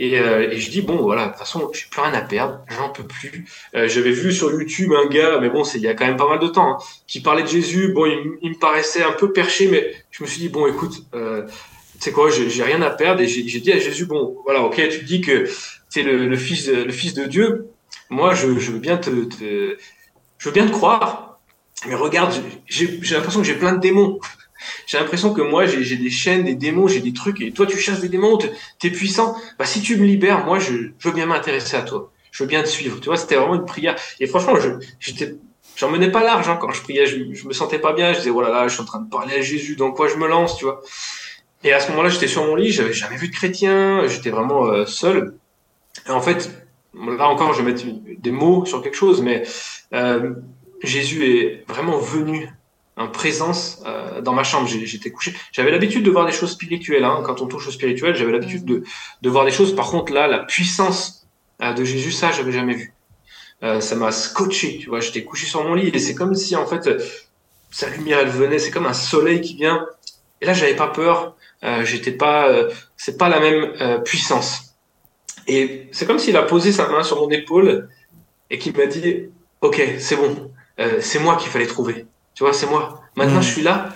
[0.00, 2.60] Et, euh, et, je dis bon voilà de toute façon j'ai plus rien à perdre
[2.68, 3.46] j'en peux plus.
[3.74, 6.16] Euh, j'avais vu sur YouTube un gars mais bon c'est il y a quand même
[6.16, 6.78] pas mal de temps hein,
[7.08, 7.92] qui parlait de Jésus.
[7.92, 11.42] Bon il, me paraissait un peu perché mais je me suis dit bon écoute euh,
[11.94, 13.22] tu sais quoi j'ai rien à perdre.
[13.22, 15.48] Et j'ai dit à Jésus bon voilà ok tu dis que
[15.90, 17.66] tu es le, fils le fils de Dieu.
[18.08, 19.76] Moi je, je veux bien te, te,
[20.38, 21.40] je veux bien te croire.
[21.88, 22.32] Mais regarde
[22.68, 24.20] j'ai l'impression que j'ai plein de démons
[24.86, 27.78] j'ai l'impression que moi, j'ai des chaînes, des démons, j'ai des trucs, et toi, tu
[27.78, 28.38] chasses des démons,
[28.78, 29.36] t'es puissant.
[29.58, 32.12] Bah, si tu me libères, moi, je, veux bien m'intéresser à toi.
[32.30, 33.00] Je veux bien te suivre.
[33.00, 33.96] Tu vois, c'était vraiment une prière.
[34.20, 34.54] Et franchement,
[35.00, 35.36] j'étais,
[35.76, 37.06] j'en menais pas large, hein, quand je priais.
[37.06, 38.12] Je, je, me sentais pas bien.
[38.12, 40.16] Je disais, voilà, là, je suis en train de parler à Jésus, dans quoi je
[40.16, 40.82] me lance, tu vois.
[41.64, 44.66] Et à ce moment-là, j'étais sur mon lit, j'avais jamais vu de chrétien, j'étais vraiment
[44.66, 45.34] euh, seul.
[46.06, 46.50] Et en fait,
[46.94, 47.84] là encore, je vais mettre
[48.18, 49.42] des mots sur quelque chose, mais
[49.92, 50.34] euh,
[50.82, 52.48] Jésus est vraiment venu
[52.98, 54.68] en présence euh, dans ma chambre.
[54.68, 55.34] J'étais couché.
[55.52, 57.04] J'avais l'habitude de voir des choses spirituelles.
[57.04, 57.22] Hein.
[57.24, 58.82] Quand on touche au spirituel, j'avais l'habitude de,
[59.22, 59.74] de voir des choses.
[59.74, 61.26] Par contre, là, la puissance
[61.62, 62.92] euh, de Jésus, ça, j'avais jamais vu.
[63.62, 64.78] Euh, ça m'a scotché.
[64.78, 66.88] Tu vois, j'étais couché sur mon lit et c'est comme si en fait
[67.70, 68.58] sa lumière, elle venait.
[68.58, 69.86] C'est comme un soleil qui vient.
[70.40, 71.36] Et là, j'avais pas peur.
[71.82, 72.48] J'étais pas.
[72.96, 74.76] c'est pas la même puissance.
[75.48, 77.88] Et c'est comme s'il a posé sa main sur mon épaule
[78.48, 79.24] et qu'il m'a dit
[79.60, 80.52] Ok, c'est bon,
[81.00, 82.06] c'est moi qu'il fallait trouver.
[82.38, 83.00] Tu vois, c'est moi.
[83.16, 83.42] Maintenant, Mm.
[83.42, 83.88] je suis là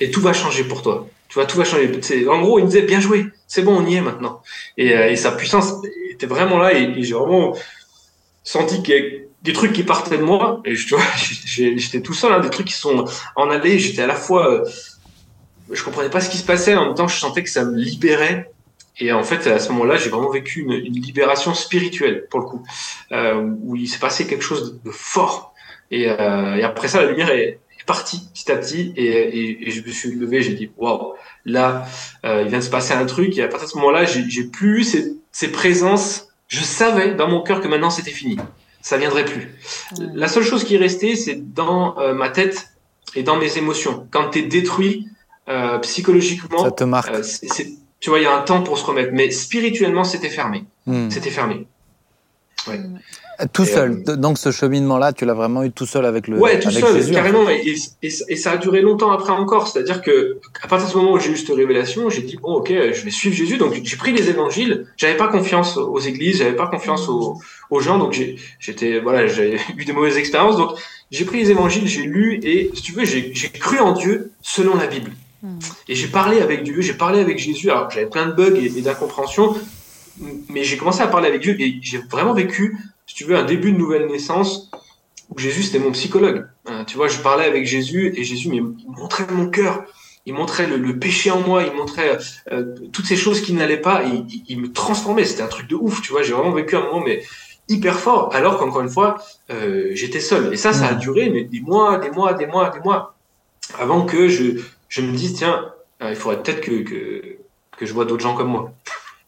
[0.00, 1.08] et tout va changer pour toi.
[1.28, 1.90] Tu vois, tout va changer.
[2.28, 4.40] En gros, il me disait Bien joué, c'est bon, on y est maintenant.
[4.76, 5.72] Et, euh, et sa puissance
[6.12, 7.56] était vraiment là et, et j'ai vraiment
[8.44, 9.02] senti qu'il y a
[9.42, 10.60] des trucs qui partaient de moi.
[10.64, 11.02] Et tu vois,
[11.46, 13.04] j'étais tout seul, hein, des trucs qui sont
[13.36, 13.80] en allée.
[13.80, 14.42] J'étais à la fois.
[14.52, 14.64] euh,
[15.70, 17.76] je comprenais pas ce qui se passait, en même temps, je sentais que ça me
[17.76, 18.50] libérait.
[19.00, 22.46] Et en fait, à ce moment-là, j'ai vraiment vécu une, une libération spirituelle, pour le
[22.46, 22.62] coup,
[23.12, 25.52] euh, où il s'est passé quelque chose de, de fort.
[25.90, 29.68] Et, euh, et après ça, la lumière est, est partie petit à petit, et, et,
[29.68, 31.14] et je me suis levé, j'ai dit, waouh,
[31.44, 31.86] là,
[32.24, 33.36] euh, il vient de se passer un truc.
[33.38, 36.28] Et à partir de ce moment-là, j'ai plus eu ces, ces présences.
[36.48, 38.36] Je savais dans mon cœur que maintenant c'était fini,
[38.80, 39.54] ça viendrait plus.
[40.14, 42.70] La seule chose qui est restée, c'est dans euh, ma tête
[43.14, 44.06] et dans mes émotions.
[44.10, 45.08] Quand tu es détruit
[45.48, 47.10] euh, psychologiquement, Ça te marque.
[47.10, 47.22] euh,
[48.00, 49.10] tu vois, il y a un temps pour se remettre.
[49.12, 50.64] Mais spirituellement, c'était fermé.
[50.86, 51.10] Hmm.
[51.10, 51.66] C'était fermé.
[53.52, 54.02] Tout et, seul.
[54.02, 56.94] Donc ce cheminement-là, tu l'as vraiment eu tout seul avec le Ouais, tout avec seul,
[56.96, 57.48] Jésus, en carrément.
[57.48, 59.68] Et, et, et ça a duré longtemps après encore.
[59.68, 62.54] C'est-à-dire que à partir de ce moment où j'ai eu cette révélation, j'ai dit bon,
[62.54, 63.56] ok, je vais suivre Jésus.
[63.56, 64.86] Donc j'ai pris les évangiles.
[64.96, 67.36] J'avais pas confiance aux églises, j'avais pas confiance aux,
[67.70, 67.98] aux gens.
[67.98, 70.56] Donc j'ai- j'étais voilà, j'avais eu des mauvaises expériences.
[70.56, 70.72] Donc
[71.10, 74.30] j'ai pris les évangiles, j'ai lu et si tu veux, j'ai j'ai cru en Dieu
[74.42, 75.12] selon la Bible.
[75.44, 75.58] Mm.
[75.88, 77.70] Et j'ai parlé avec Dieu, j'ai parlé avec Jésus.
[77.70, 79.54] Alors j'avais plein de bugs et, et d'incompréhension,
[80.48, 82.76] mais j'ai commencé à parler avec Dieu et j'ai vraiment vécu,
[83.08, 84.70] si tu veux, un début de nouvelle naissance
[85.34, 86.46] où Jésus c'était mon psychologue.
[86.70, 89.84] Euh, tu vois, je parlais avec Jésus et Jésus il montrait mon cœur,
[90.26, 92.18] il montrait le, le péché en moi, il montrait
[92.52, 95.24] euh, toutes ces choses qui n'allaient pas, et il, il me transformait.
[95.24, 96.22] C'était un truc de ouf, tu vois.
[96.22, 97.24] J'ai vraiment vécu un moment mais
[97.68, 99.18] hyper fort, alors qu'encore une fois,
[99.50, 100.52] euh, j'étais seul.
[100.52, 103.16] Et ça, ça a duré mais des mois, des mois, des mois, des mois,
[103.78, 107.38] avant que je, je me dise tiens, il faudrait peut-être que, que
[107.78, 108.72] que je vois d'autres gens comme moi.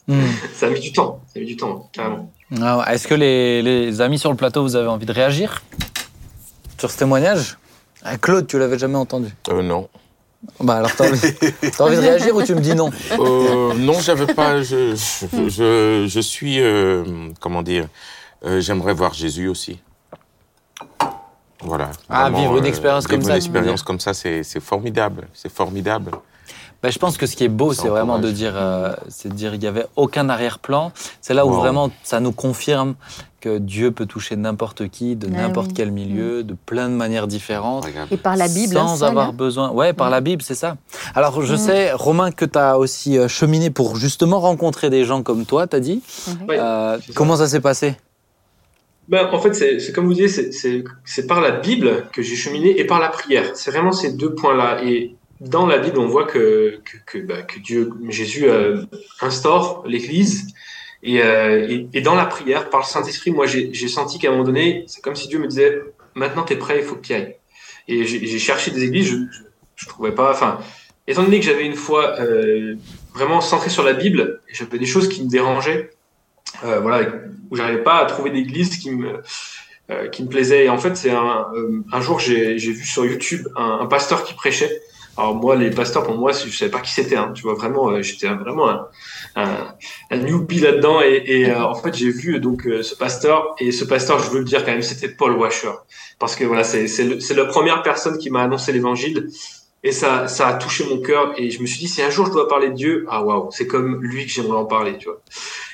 [0.08, 0.20] Hmm.
[0.52, 2.32] Ça a mis du temps, ça a mis du temps, carrément.
[2.60, 2.84] Ah.
[2.92, 5.62] Est-ce que les, les amis sur le plateau, vous avez envie de réagir
[6.78, 7.58] sur ce témoignage?
[8.02, 9.28] Ah, Claude, tu l'avais jamais entendu.
[9.50, 9.88] Euh, non.
[10.58, 11.20] Bah alors t'as envie,
[11.80, 12.90] envie de réagir ou tu me dis non?
[13.12, 14.62] Euh, non, j'avais pas.
[14.62, 16.60] Je, je, je, je suis.
[16.60, 17.86] euh, comment dire
[18.46, 19.78] euh, J'aimerais voir Jésus aussi.
[21.62, 21.90] Voilà.
[22.08, 25.28] Ah, vivre une expérience comme vivre ça, Une expérience comme ça, c'est formidable.
[25.34, 26.12] C'est formidable.
[26.82, 29.34] Bah, je pense que ce qui est beau, c'est vraiment de dire, euh, c'est de
[29.34, 30.92] dire, il y avait aucun arrière-plan.
[31.20, 31.58] C'est là où Wow.
[31.60, 32.94] vraiment ça nous confirme
[33.42, 35.74] que Dieu peut toucher n'importe qui, de Ah n'importe oui.
[35.76, 37.86] quel milieu, de plein de manières différentes.
[38.10, 39.32] Et par la Bible, hein, sans avoir hein.
[39.34, 39.70] besoin.
[39.72, 40.10] Ouais, par Mm.
[40.12, 40.76] la Bible, c'est ça.
[41.14, 41.58] Alors, je Mm.
[41.58, 45.66] sais, Romain, que tu as aussi euh, cheminé pour justement rencontrer des gens comme toi,
[45.66, 46.02] t'as dit.
[46.28, 46.48] Mhm.
[46.48, 47.94] Ouais, Euh, comment ça s'est passé?
[49.08, 50.52] Ben, en fait, c'est comme vous disiez,
[51.04, 53.50] c'est par la Bible que j'ai cheminé et par la prière.
[53.54, 54.82] C'est vraiment ces deux points-là.
[54.84, 58.82] Et dans la Bible, on voit que, que, bah, Dieu, Jésus euh,
[59.22, 60.48] instaure l'Église.
[61.02, 64.32] Et, euh, et, et dans la prière, par le Saint-Esprit, moi, j'ai senti qu'à un
[64.32, 65.80] moment donné, c'est comme si Dieu me disait,
[66.14, 67.36] maintenant tu es prêt, il faut que tu ailles.
[67.88, 69.16] Et j'ai cherché des églises, je,
[69.76, 70.30] je trouvais pas...
[70.30, 70.60] Enfin,
[71.06, 72.76] étant donné que j'avais une foi euh,
[73.14, 75.90] vraiment centrée sur la Bible, j'avais des choses qui me dérangeaient,
[76.62, 77.08] voilà,
[77.50, 79.22] où j'arrivais pas à trouver d'église qui me
[80.12, 80.66] qui me plaisait.
[80.66, 84.80] Et en fait, c'est un, jour j'ai vu sur YouTube un pasteur qui prêchait.
[85.20, 87.16] Alors moi, les pasteurs, pour moi, je savais pas qui c'était.
[87.16, 88.88] Hein, tu vois, vraiment, euh, j'étais vraiment un,
[89.36, 89.74] un,
[90.10, 91.02] un newbie là-dedans.
[91.02, 93.54] Et, euh, en fait, j'ai vu donc euh, ce pasteur.
[93.58, 95.72] Et ce pasteur, je veux le dire quand même, c'était Paul Washer,
[96.18, 99.28] parce que voilà, c'est la première personne qui m'a annoncé l'évangile.
[99.82, 101.32] Et ça, ça a touché mon cœur.
[101.38, 103.48] Et je me suis dit, si un jour je dois parler de Dieu, ah waouh,
[103.50, 105.20] c'est comme lui que j'aimerais en parler, tu vois.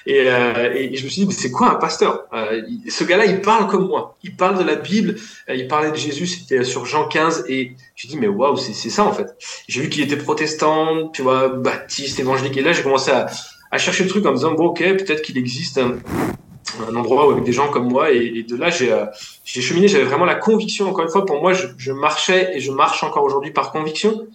[0.06, 2.26] Et, euh, et je me suis dit, mais c'est quoi un pasteur?
[2.32, 4.16] Euh, Ce gars-là, il parle comme moi.
[4.22, 5.16] Il parle de la Bible.
[5.48, 6.26] euh, il parlait de Jésus.
[6.28, 7.46] C'était sur Jean 15.
[7.48, 9.26] Et j'ai dit, mais waouh, c'est c'est ça en fait.
[9.66, 12.56] J'ai vu qu'il était protestant, tu vois, baptiste, évangélique.
[12.56, 13.26] Et là, j'ai commencé à,
[13.72, 15.98] à chercher le truc en me disant, bon, ok, peut-être qu'il existe un,
[16.88, 18.12] un endroit où avec des gens comme moi.
[18.12, 19.06] Et, et de là, j'ai euh,
[19.44, 19.88] j'ai cheminé.
[19.88, 20.88] J'avais vraiment la conviction.
[20.88, 24.26] Encore une fois, pour moi, je, je marchais et je marche encore aujourd'hui par conviction.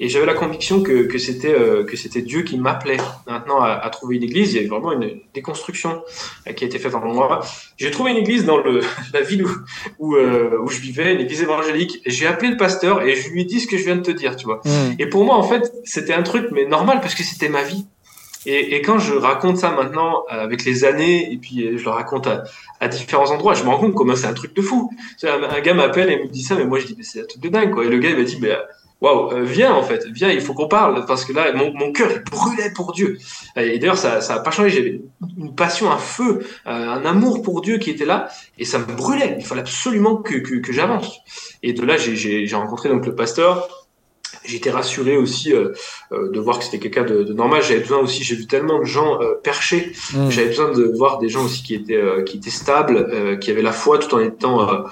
[0.00, 3.70] Et j'avais la conviction que, que c'était euh, que c'était Dieu qui m'appelait maintenant à,
[3.70, 4.52] à trouver une église.
[4.52, 6.02] Il y avait vraiment une déconstruction
[6.46, 7.40] euh, qui a été faite en moi.
[7.76, 8.80] J'ai trouvé une église dans le,
[9.12, 9.50] la ville où
[9.98, 12.00] où, euh, où je vivais, une église évangélique.
[12.06, 14.10] J'ai appelé le pasteur et je lui ai dit ce que je viens de te
[14.10, 14.60] dire, tu vois.
[14.64, 14.94] Hmm.
[14.98, 17.86] Et pour moi, en fait, c'était un truc mais normal parce que c'était ma vie.
[18.48, 21.90] Et, quand je raconte ça maintenant euh, avec les années, et puis euh, je le
[21.90, 24.90] raconte à, différents endroits, je me rends compte comment c'est un truc de fou.
[25.24, 27.42] Un, gars m'appelle et me dit ça, mais moi je dis mais c'est un truc
[27.42, 27.84] de dingue quoi.
[27.84, 28.56] Et le gars il m'a dit mais
[29.00, 32.08] waouh, euh, viens en fait, viens, il faut qu'on parle parce que là mon, cœur
[32.12, 33.18] il brûlait pour Dieu.
[33.56, 35.00] Et d'ailleurs ça ça a pas changé, j'avais
[35.36, 38.28] une passion, un feu, un amour pour Dieu qui était là
[38.58, 39.34] et ça me brûlait.
[39.40, 41.18] Il fallait absolument que que, que j'avance.
[41.64, 43.85] Et de là j'ai rencontré donc le pasteur
[44.46, 45.72] J'étais rassuré aussi euh,
[46.12, 47.62] euh, de voir que c'était quelqu'un de, de, normal.
[47.62, 49.92] J'avais besoin aussi, j'ai vu tellement de gens euh, perchés.
[50.14, 50.30] Mmh.
[50.30, 53.50] J'avais besoin de voir des gens aussi qui étaient euh, qui étaient stables, euh, qui
[53.50, 54.84] avaient la foi tout en étant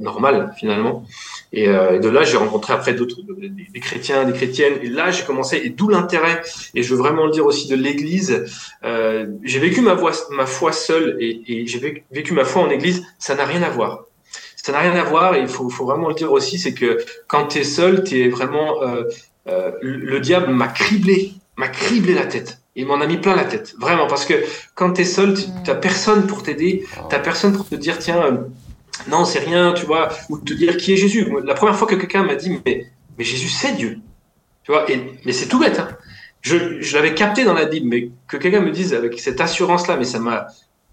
[0.00, 1.06] normal finalement.
[1.52, 4.74] Et, de là, j'ai rencontré après d'autres des, des, chrétiens, des chrétiennes.
[4.82, 5.56] Et là, j'ai commencé.
[5.64, 6.42] Et d'où l'intérêt.
[6.74, 8.44] Et je veux vraiment le dire aussi de l'Église.
[8.82, 13.06] j'ai vécu ma, voix, ma foi seule et, et j'ai vécu ma foi en Église.
[13.18, 14.04] Ça n'a rien à voir
[14.64, 15.34] ça n'a rien à voir.
[15.34, 18.22] Et il faut, faut, vraiment le dire aussi, c'est que quand tu es seul, tu
[18.22, 19.02] es vraiment euh,
[19.46, 22.60] euh, le diable m'a criblé, m'a criblé la tête.
[22.74, 24.34] Il m'en a mis plein la tête, vraiment, parce que
[24.74, 28.24] quand tu es seul, tu n'as personne pour t'aider, tu personne pour te dire, tiens,
[28.24, 28.38] euh,
[29.06, 31.30] non, c'est rien, tu vois, ou te dire qui est Jésus.
[31.44, 32.86] La première fois que quelqu'un m'a dit, mais,
[33.18, 33.98] mais Jésus, c'est Dieu.
[34.62, 35.78] Tu vois, et, mais c'est tout bête.
[35.78, 35.88] Hein.
[36.40, 39.98] Je, je l'avais capté dans la Bible, mais que quelqu'un me dise avec cette assurance-là,
[39.98, 40.46] mais ça m'a.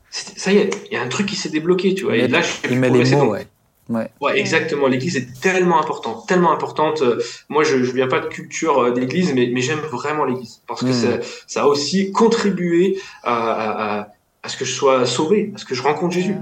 [0.10, 2.18] Ça y est, il y a un truc qui s'est débloqué, tu vois.
[2.18, 3.48] Et là, je il met les mots, ouais.
[3.90, 4.10] Ouais.
[4.22, 4.40] ouais.
[4.40, 4.88] exactement.
[4.88, 7.04] L'église est tellement importante, tellement importante.
[7.50, 10.82] Moi, je ne viens pas de culture euh, d'église, mais, mais j'aime vraiment l'église parce
[10.82, 10.94] que mmh.
[10.94, 11.08] ça,
[11.48, 14.08] ça, a aussi contribué à, à,
[14.44, 16.36] à, ce que je sois sauvé, à ce que je rencontre Jésus.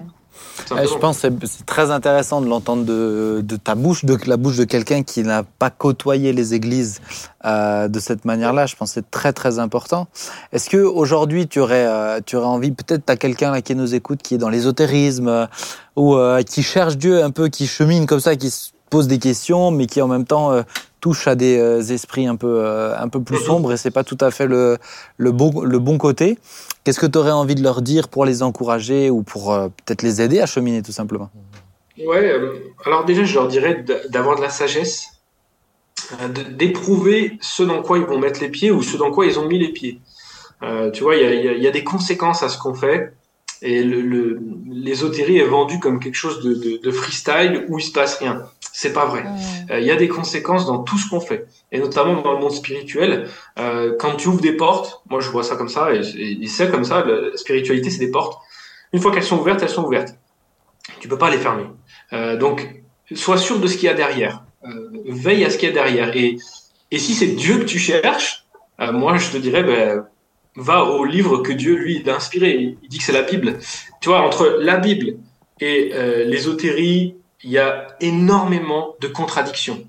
[0.72, 4.38] Ouais, je pense que c'est très intéressant de l'entendre de, de, ta bouche, de la
[4.38, 7.02] bouche de quelqu'un qui n'a pas côtoyé les églises
[7.46, 8.66] euh, de cette manière-là.
[8.66, 10.08] Je pense que c'est très très important.
[10.52, 13.76] Est-ce que aujourd'hui tu aurais, euh, tu aurais envie, peut-être tu as quelqu'un là qui
[13.76, 15.46] nous écoute, qui est dans l'ésotérisme euh,
[15.96, 19.72] ou qui cherche Dieu un peu, qui chemine comme ça, qui se pose des questions,
[19.72, 20.54] mais qui en même temps
[21.02, 22.66] touche à des esprits un peu,
[22.98, 24.78] un peu plus sombres et c'est pas tout à fait le,
[25.18, 26.40] le, bon, le bon côté?
[26.84, 30.02] Qu'est-ce que tu aurais envie de leur dire pour les encourager ou pour euh, peut-être
[30.02, 31.30] les aider à cheminer tout simplement?
[31.98, 32.54] Ouais, euh,
[32.86, 35.08] alors déjà je leur dirais d'avoir de la sagesse,
[36.14, 39.38] euh, d'éprouver ce dans quoi ils vont mettre les pieds ou ce dans quoi ils
[39.38, 40.00] ont mis les pieds.
[40.94, 43.14] Tu vois, il y a, des conséquences à ce qu'on fait.
[43.62, 48.44] Et l'ésotérie est vendue comme quelque chose de, freestyle où il se passe rien.
[48.82, 49.26] C'est pas vrai.
[49.68, 52.40] Il euh, y a des conséquences dans tout ce qu'on fait, et notamment dans le
[52.40, 53.28] monde spirituel.
[53.58, 56.00] Euh, quand tu ouvres des portes, moi je vois ça comme ça, et,
[56.42, 57.04] et c'est comme ça.
[57.06, 58.42] La spiritualité, c'est des portes.
[58.94, 60.16] Une fois qu'elles sont ouvertes, elles sont ouvertes.
[61.02, 61.66] Tu peux pas les fermer.
[62.14, 62.74] Euh, donc,
[63.14, 64.46] sois sûr de ce qu'il y a derrière.
[65.06, 66.16] Veille à ce qu'il y a derrière.
[66.16, 66.38] Et,
[66.92, 68.46] et si c'est Dieu que tu cherches,
[68.80, 70.06] moi je te dirais, ben,
[70.56, 72.78] va au livre que Dieu lui a inspiré.
[72.82, 73.60] Il dit que c'est la Bible.
[74.00, 75.18] Tu vois, entre la Bible
[75.60, 75.92] et
[76.26, 79.86] l'ésotérie, il y a énormément de contradictions.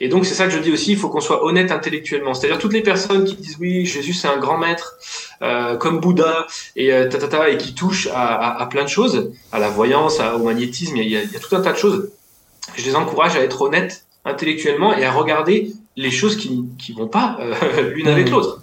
[0.00, 2.34] Et donc c'est ça que je dis aussi, il faut qu'on soit honnête intellectuellement.
[2.34, 4.96] C'est-à-dire toutes les personnes qui disent oui, Jésus c'est un grand maître,
[5.42, 9.32] euh, comme Bouddha et euh, ta, et qui touchent à, à, à, plein de choses,
[9.52, 11.72] à la voyance, à, au magnétisme, il y, a, il y, a, tout un tas
[11.72, 12.10] de choses.
[12.76, 17.08] Je les encourage à être honnêtes intellectuellement et à regarder les choses qui qui vont
[17.08, 18.62] pas euh, l'une avec l'autre.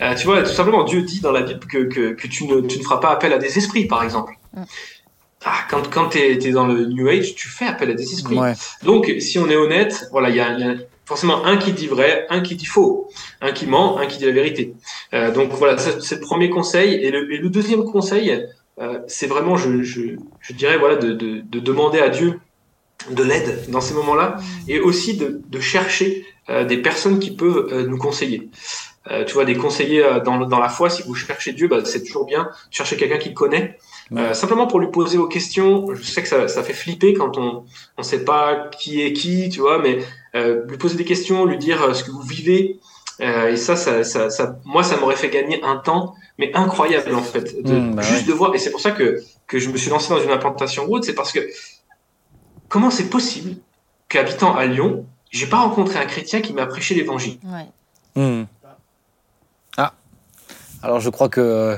[0.00, 2.60] Euh, tu vois, tout simplement, Dieu dit dans la Bible que, que, que tu, ne,
[2.60, 4.34] tu ne feras pas appel à des esprits, par exemple.
[5.50, 8.12] Ah, quand quand tu es, es, dans le New Age, tu fais appel à des
[8.12, 8.38] esprits.
[8.38, 8.52] Ouais.
[8.82, 10.74] Donc, si on est honnête, voilà, il y a, y a,
[11.06, 13.08] forcément un qui dit vrai, un qui dit faux,
[13.40, 14.74] un qui ment, un qui dit la vérité.
[15.14, 16.96] Euh, donc voilà, c'est le premier conseil.
[17.02, 18.44] Et le, et le deuxième conseil,
[18.78, 20.02] euh, c'est vraiment, je, je,
[20.40, 22.40] je, dirais, voilà, de, de, de demander à Dieu
[23.10, 24.36] de l'aide dans ces moments-là,
[24.66, 28.50] et aussi de, de chercher euh, des personnes qui peuvent nous conseiller.
[29.26, 32.26] Tu vois, des conseillers dans, dans la foi, si vous cherchez Dieu, bah, c'est toujours
[32.26, 32.50] bien.
[32.70, 33.78] Chercher quelqu'un qui connaît,
[34.16, 35.94] euh, simplement pour lui poser vos questions.
[35.94, 37.64] Je sais que ça, ça fait flipper quand on
[37.96, 39.98] on sait pas qui est qui, tu vois, mais
[40.34, 42.78] euh, lui poser des questions, lui dire ce que vous vivez.
[43.20, 47.22] et ça, ça, ça, ça, moi, ça m'aurait fait gagner un temps, mais incroyable en
[47.22, 48.28] fait, de, mmh, bah juste ouais.
[48.28, 48.54] de voir.
[48.54, 51.14] Et c'est pour ça que que je me suis lancé dans une implantation route, c'est
[51.14, 51.40] parce que
[52.68, 53.56] comment c'est possible
[54.08, 57.38] qu'habitant à Lyon, j'ai pas rencontré un chrétien qui m'a prêché l'évangile?
[57.44, 57.66] Ouais.
[58.22, 58.46] Mmh.
[59.76, 59.94] Ah,
[60.82, 61.76] alors je crois que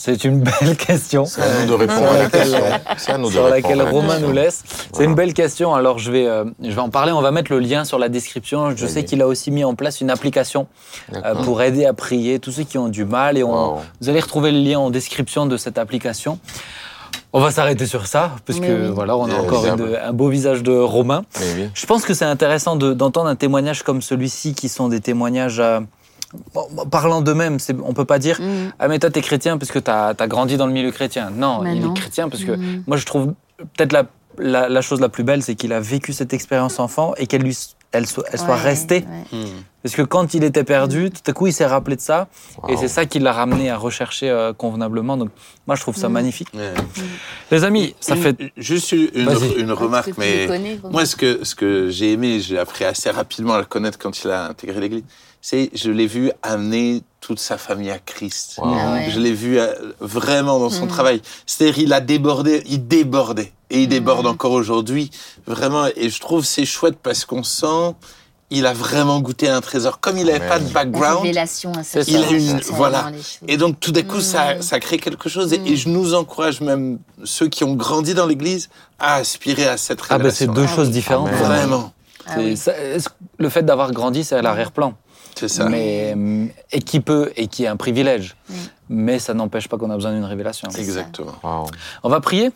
[0.00, 1.24] c'est une belle question.
[1.26, 2.58] C'est à nous de répondre à la question.
[3.08, 4.28] À nous de sur répondre laquelle à la Romain question.
[4.28, 4.62] nous laisse.
[4.66, 5.08] C'est Voilà.
[5.10, 5.74] une belle question.
[5.74, 7.10] Alors je vais, euh, je vais en parler.
[7.12, 8.74] On va mettre le lien sur la description.
[8.76, 10.68] Je Oui, sais qu'il a aussi mis en place une application
[11.14, 13.36] euh, pour aider à prier tous ceux qui ont du mal.
[13.36, 13.80] Et on, Wow.
[14.00, 16.38] vous allez retrouver le lien en description de cette application.
[17.32, 18.90] On va s'arrêter sur ça, parce que oui.
[18.94, 21.24] voilà, on a encore une- un beau visage de Romain.
[21.74, 25.60] Je pense que c'est intéressant de- d'entendre un témoignage comme celui-ci, qui sont des témoignages
[25.60, 25.80] euh,
[26.90, 27.58] parlant d'eux-mêmes.
[27.84, 28.72] On peut pas dire Mmh.
[28.78, 31.30] ah mais toi t'es chrétien parce que t'as as grandi dans le milieu chrétien.
[31.30, 31.94] Non, Mais il non.
[31.94, 32.84] est chrétien parce que Mmh.
[32.86, 33.34] moi je trouve
[33.76, 34.04] peut-être la,
[34.38, 37.42] la, la chose la plus belle, c'est qu'il a vécu cette expérience enfant et qu'elle
[37.42, 37.56] lui
[37.90, 39.06] elle soit, elle soit Ouais, restée.
[39.32, 39.38] ouais.
[39.40, 39.46] Et
[39.82, 42.28] Parce que quand il était perdu, tout à coup, il s'est rappelé de ça.
[42.68, 45.16] Et c'est ça qui l'a ramené à rechercher euh, convenablement.
[45.16, 45.30] Donc,
[45.66, 46.12] moi, je trouve ça Mm.
[46.12, 46.48] magnifique.
[46.52, 46.74] Ouais.
[47.50, 48.36] Les amis, ça Une- fait.
[48.58, 49.08] Juste une,
[49.56, 53.54] une remarque, mais connais, moi, ce que, ce que j'ai aimé, j'ai appris assez rapidement
[53.54, 55.04] à le connaître quand il a intégré l'Église,
[55.40, 58.54] c'est je l'ai vu amener toute sa famille à Christ.
[58.58, 58.74] Wow.
[58.78, 59.10] Ah ouais.
[59.10, 60.88] Je l'ai vu euh, vraiment dans son Mm.
[60.88, 61.22] travail.
[61.46, 63.52] C'est-à-dire, il a débordé, il débordait.
[63.70, 64.30] Et il déborde Mm.
[64.30, 65.10] encore aujourd'hui.
[65.46, 65.86] Vraiment.
[65.96, 67.94] Et je trouve c'est chouette parce qu'on sent,
[68.50, 70.00] il a vraiment goûté à un trésor.
[70.00, 71.20] Comme il n'avait pas de La background.
[71.22, 71.98] révélation à ce.
[72.08, 73.10] Il a une- voilà.
[73.46, 74.62] Et donc, tout d'un coup, ça, Mm.
[74.62, 75.52] ça crée quelque chose.
[75.52, 79.76] Et, et je nous encourage, même ceux qui ont grandi dans l'Église, à aspirer à
[79.76, 80.52] cette Ah, ben, c'est révélation.
[80.54, 80.92] deux Ah choses oui.
[80.94, 81.28] différentes.
[81.28, 81.42] Amen.
[81.44, 81.92] Vraiment.
[82.26, 82.56] Ah oui.
[82.56, 82.74] ça-
[83.38, 84.94] le fait d'avoir grandi, c'est à l'arrière-plan?
[85.38, 85.68] C'est ça.
[85.68, 88.36] Mais, hum, et qui peut, et qui est un privilège.
[88.48, 88.54] Mm.
[88.90, 90.68] Mais ça n'empêche pas qu'on a besoin d'une révélation.
[90.76, 91.34] Exactement.
[91.42, 91.66] Wow.
[92.02, 92.50] On va prier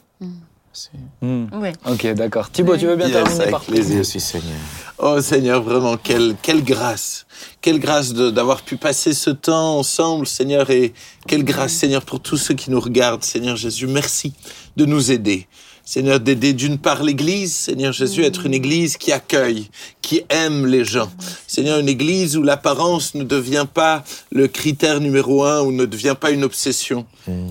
[0.73, 0.89] Merci.
[1.21, 1.61] Hmm.
[1.61, 1.75] Ouais.
[1.87, 2.51] Ok, d'accord.
[2.51, 3.97] Thibaut, tu veux bien Yes, terminer avec par plaisir.
[3.97, 4.57] Merci Seigneur.
[4.97, 7.27] Oh Seigneur, vraiment, quelle, quelle grâce.
[7.61, 10.95] Quelle grâce d'avoir pu passer ce temps ensemble, Seigneur, et
[11.29, 13.23] quelle grâce, Seigneur, pour tous ceux qui nous regardent.
[13.23, 14.33] Seigneur Jésus, merci
[14.77, 15.47] de nous aider.
[15.85, 19.69] Seigneur, d'aider d'une part l'Église, Seigneur Jésus, être une Église qui accueille,
[20.01, 21.11] qui aime les gens.
[21.47, 26.15] Seigneur, une Église où l'apparence ne devient pas le critère numéro un, ou ne devient
[26.19, 27.05] pas une obsession,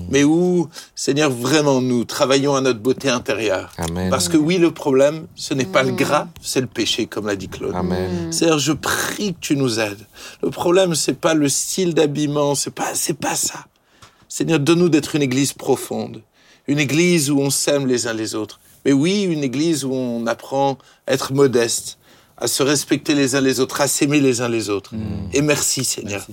[0.08, 3.72] mais où, Seigneur, vraiment, nous travaillons à notre beauté intérieure.
[3.76, 4.08] Amen.
[4.08, 7.36] Parce que oui, le problème, ce n'est pas le gras, c'est le péché, comme l'a
[7.36, 7.74] dit Claude.
[7.74, 8.32] Amen.
[8.32, 10.06] Seigneur, je prie que tu nous aides.
[10.42, 13.66] Le problème, c'est pas le style d'habillement, c'est pas, c'est pas ça.
[14.28, 16.22] Seigneur, donne-nous d'être une église profonde,
[16.72, 18.58] une église où on s'aime les uns les autres.
[18.86, 21.98] Mais oui, une église où on apprend à être modeste,
[22.36, 24.92] à se respecter les uns les autres, à s'aimer les uns les autres.
[25.32, 26.26] Et merci, Seigneur,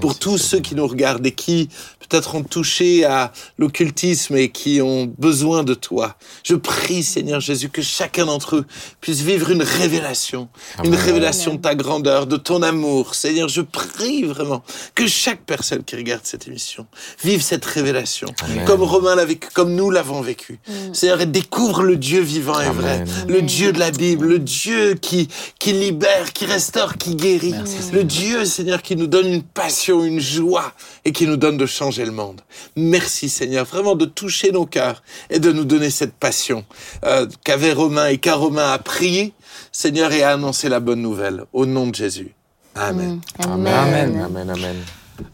[0.00, 1.68] pour tous ceux qui nous regardent et qui
[2.10, 6.16] peut-être ont touché à l'occultisme et qui ont besoin de toi.
[6.42, 8.66] Je prie, Seigneur Jésus, que chacun d'entre eux
[9.00, 10.48] puisse vivre une révélation,
[10.82, 13.14] une révélation de ta grandeur, de ton amour.
[13.14, 16.86] Seigneur, je prie vraiment que chaque personne qui regarde cette émission
[17.22, 18.64] vive cette révélation, Amen.
[18.64, 20.58] comme Romain l'a vécu, comme nous l'avons vécu.
[20.92, 23.26] Seigneur, et découvre le Dieu vivant et vrai, Amen.
[23.28, 27.54] le Dieu de la Bible, le Dieu qui, qui libère, qui restaure, qui guérit.
[27.92, 30.72] le Dieu, Seigneur, qui nous donne une passion, une joie
[31.04, 32.40] et qui nous donne de changer le monde.
[32.76, 36.64] Merci, Seigneur, vraiment de toucher nos cœurs et de nous donner cette passion
[37.04, 39.32] euh, qu'avait Romain et qu'a Romain à prier,
[39.72, 41.44] Seigneur, et à annoncer la bonne nouvelle.
[41.52, 42.34] Au nom de Jésus.
[42.74, 43.20] Amen.
[43.38, 44.20] Amen.
[44.24, 44.50] Amen.
[44.50, 44.76] Amen.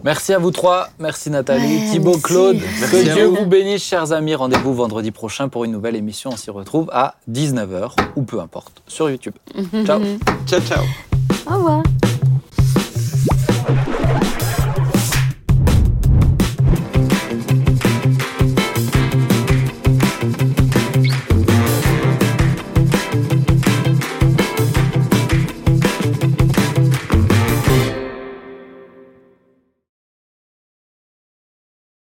[0.05, 0.89] Merci à vous trois.
[0.99, 2.23] Merci Nathalie, Ouais, Thibaut, merci.
[2.23, 2.57] Claude.
[2.81, 3.37] Merci que Dieu vous.
[3.37, 4.35] vous bénisse, chers amis.
[4.35, 6.31] Rendez-vous vendredi prochain pour une nouvelle émission.
[6.33, 9.35] On s'y retrouve à 19h ou peu importe sur YouTube.
[9.87, 10.01] Ciao.
[10.47, 10.85] Ciao, ciao.
[11.51, 11.83] Au revoir.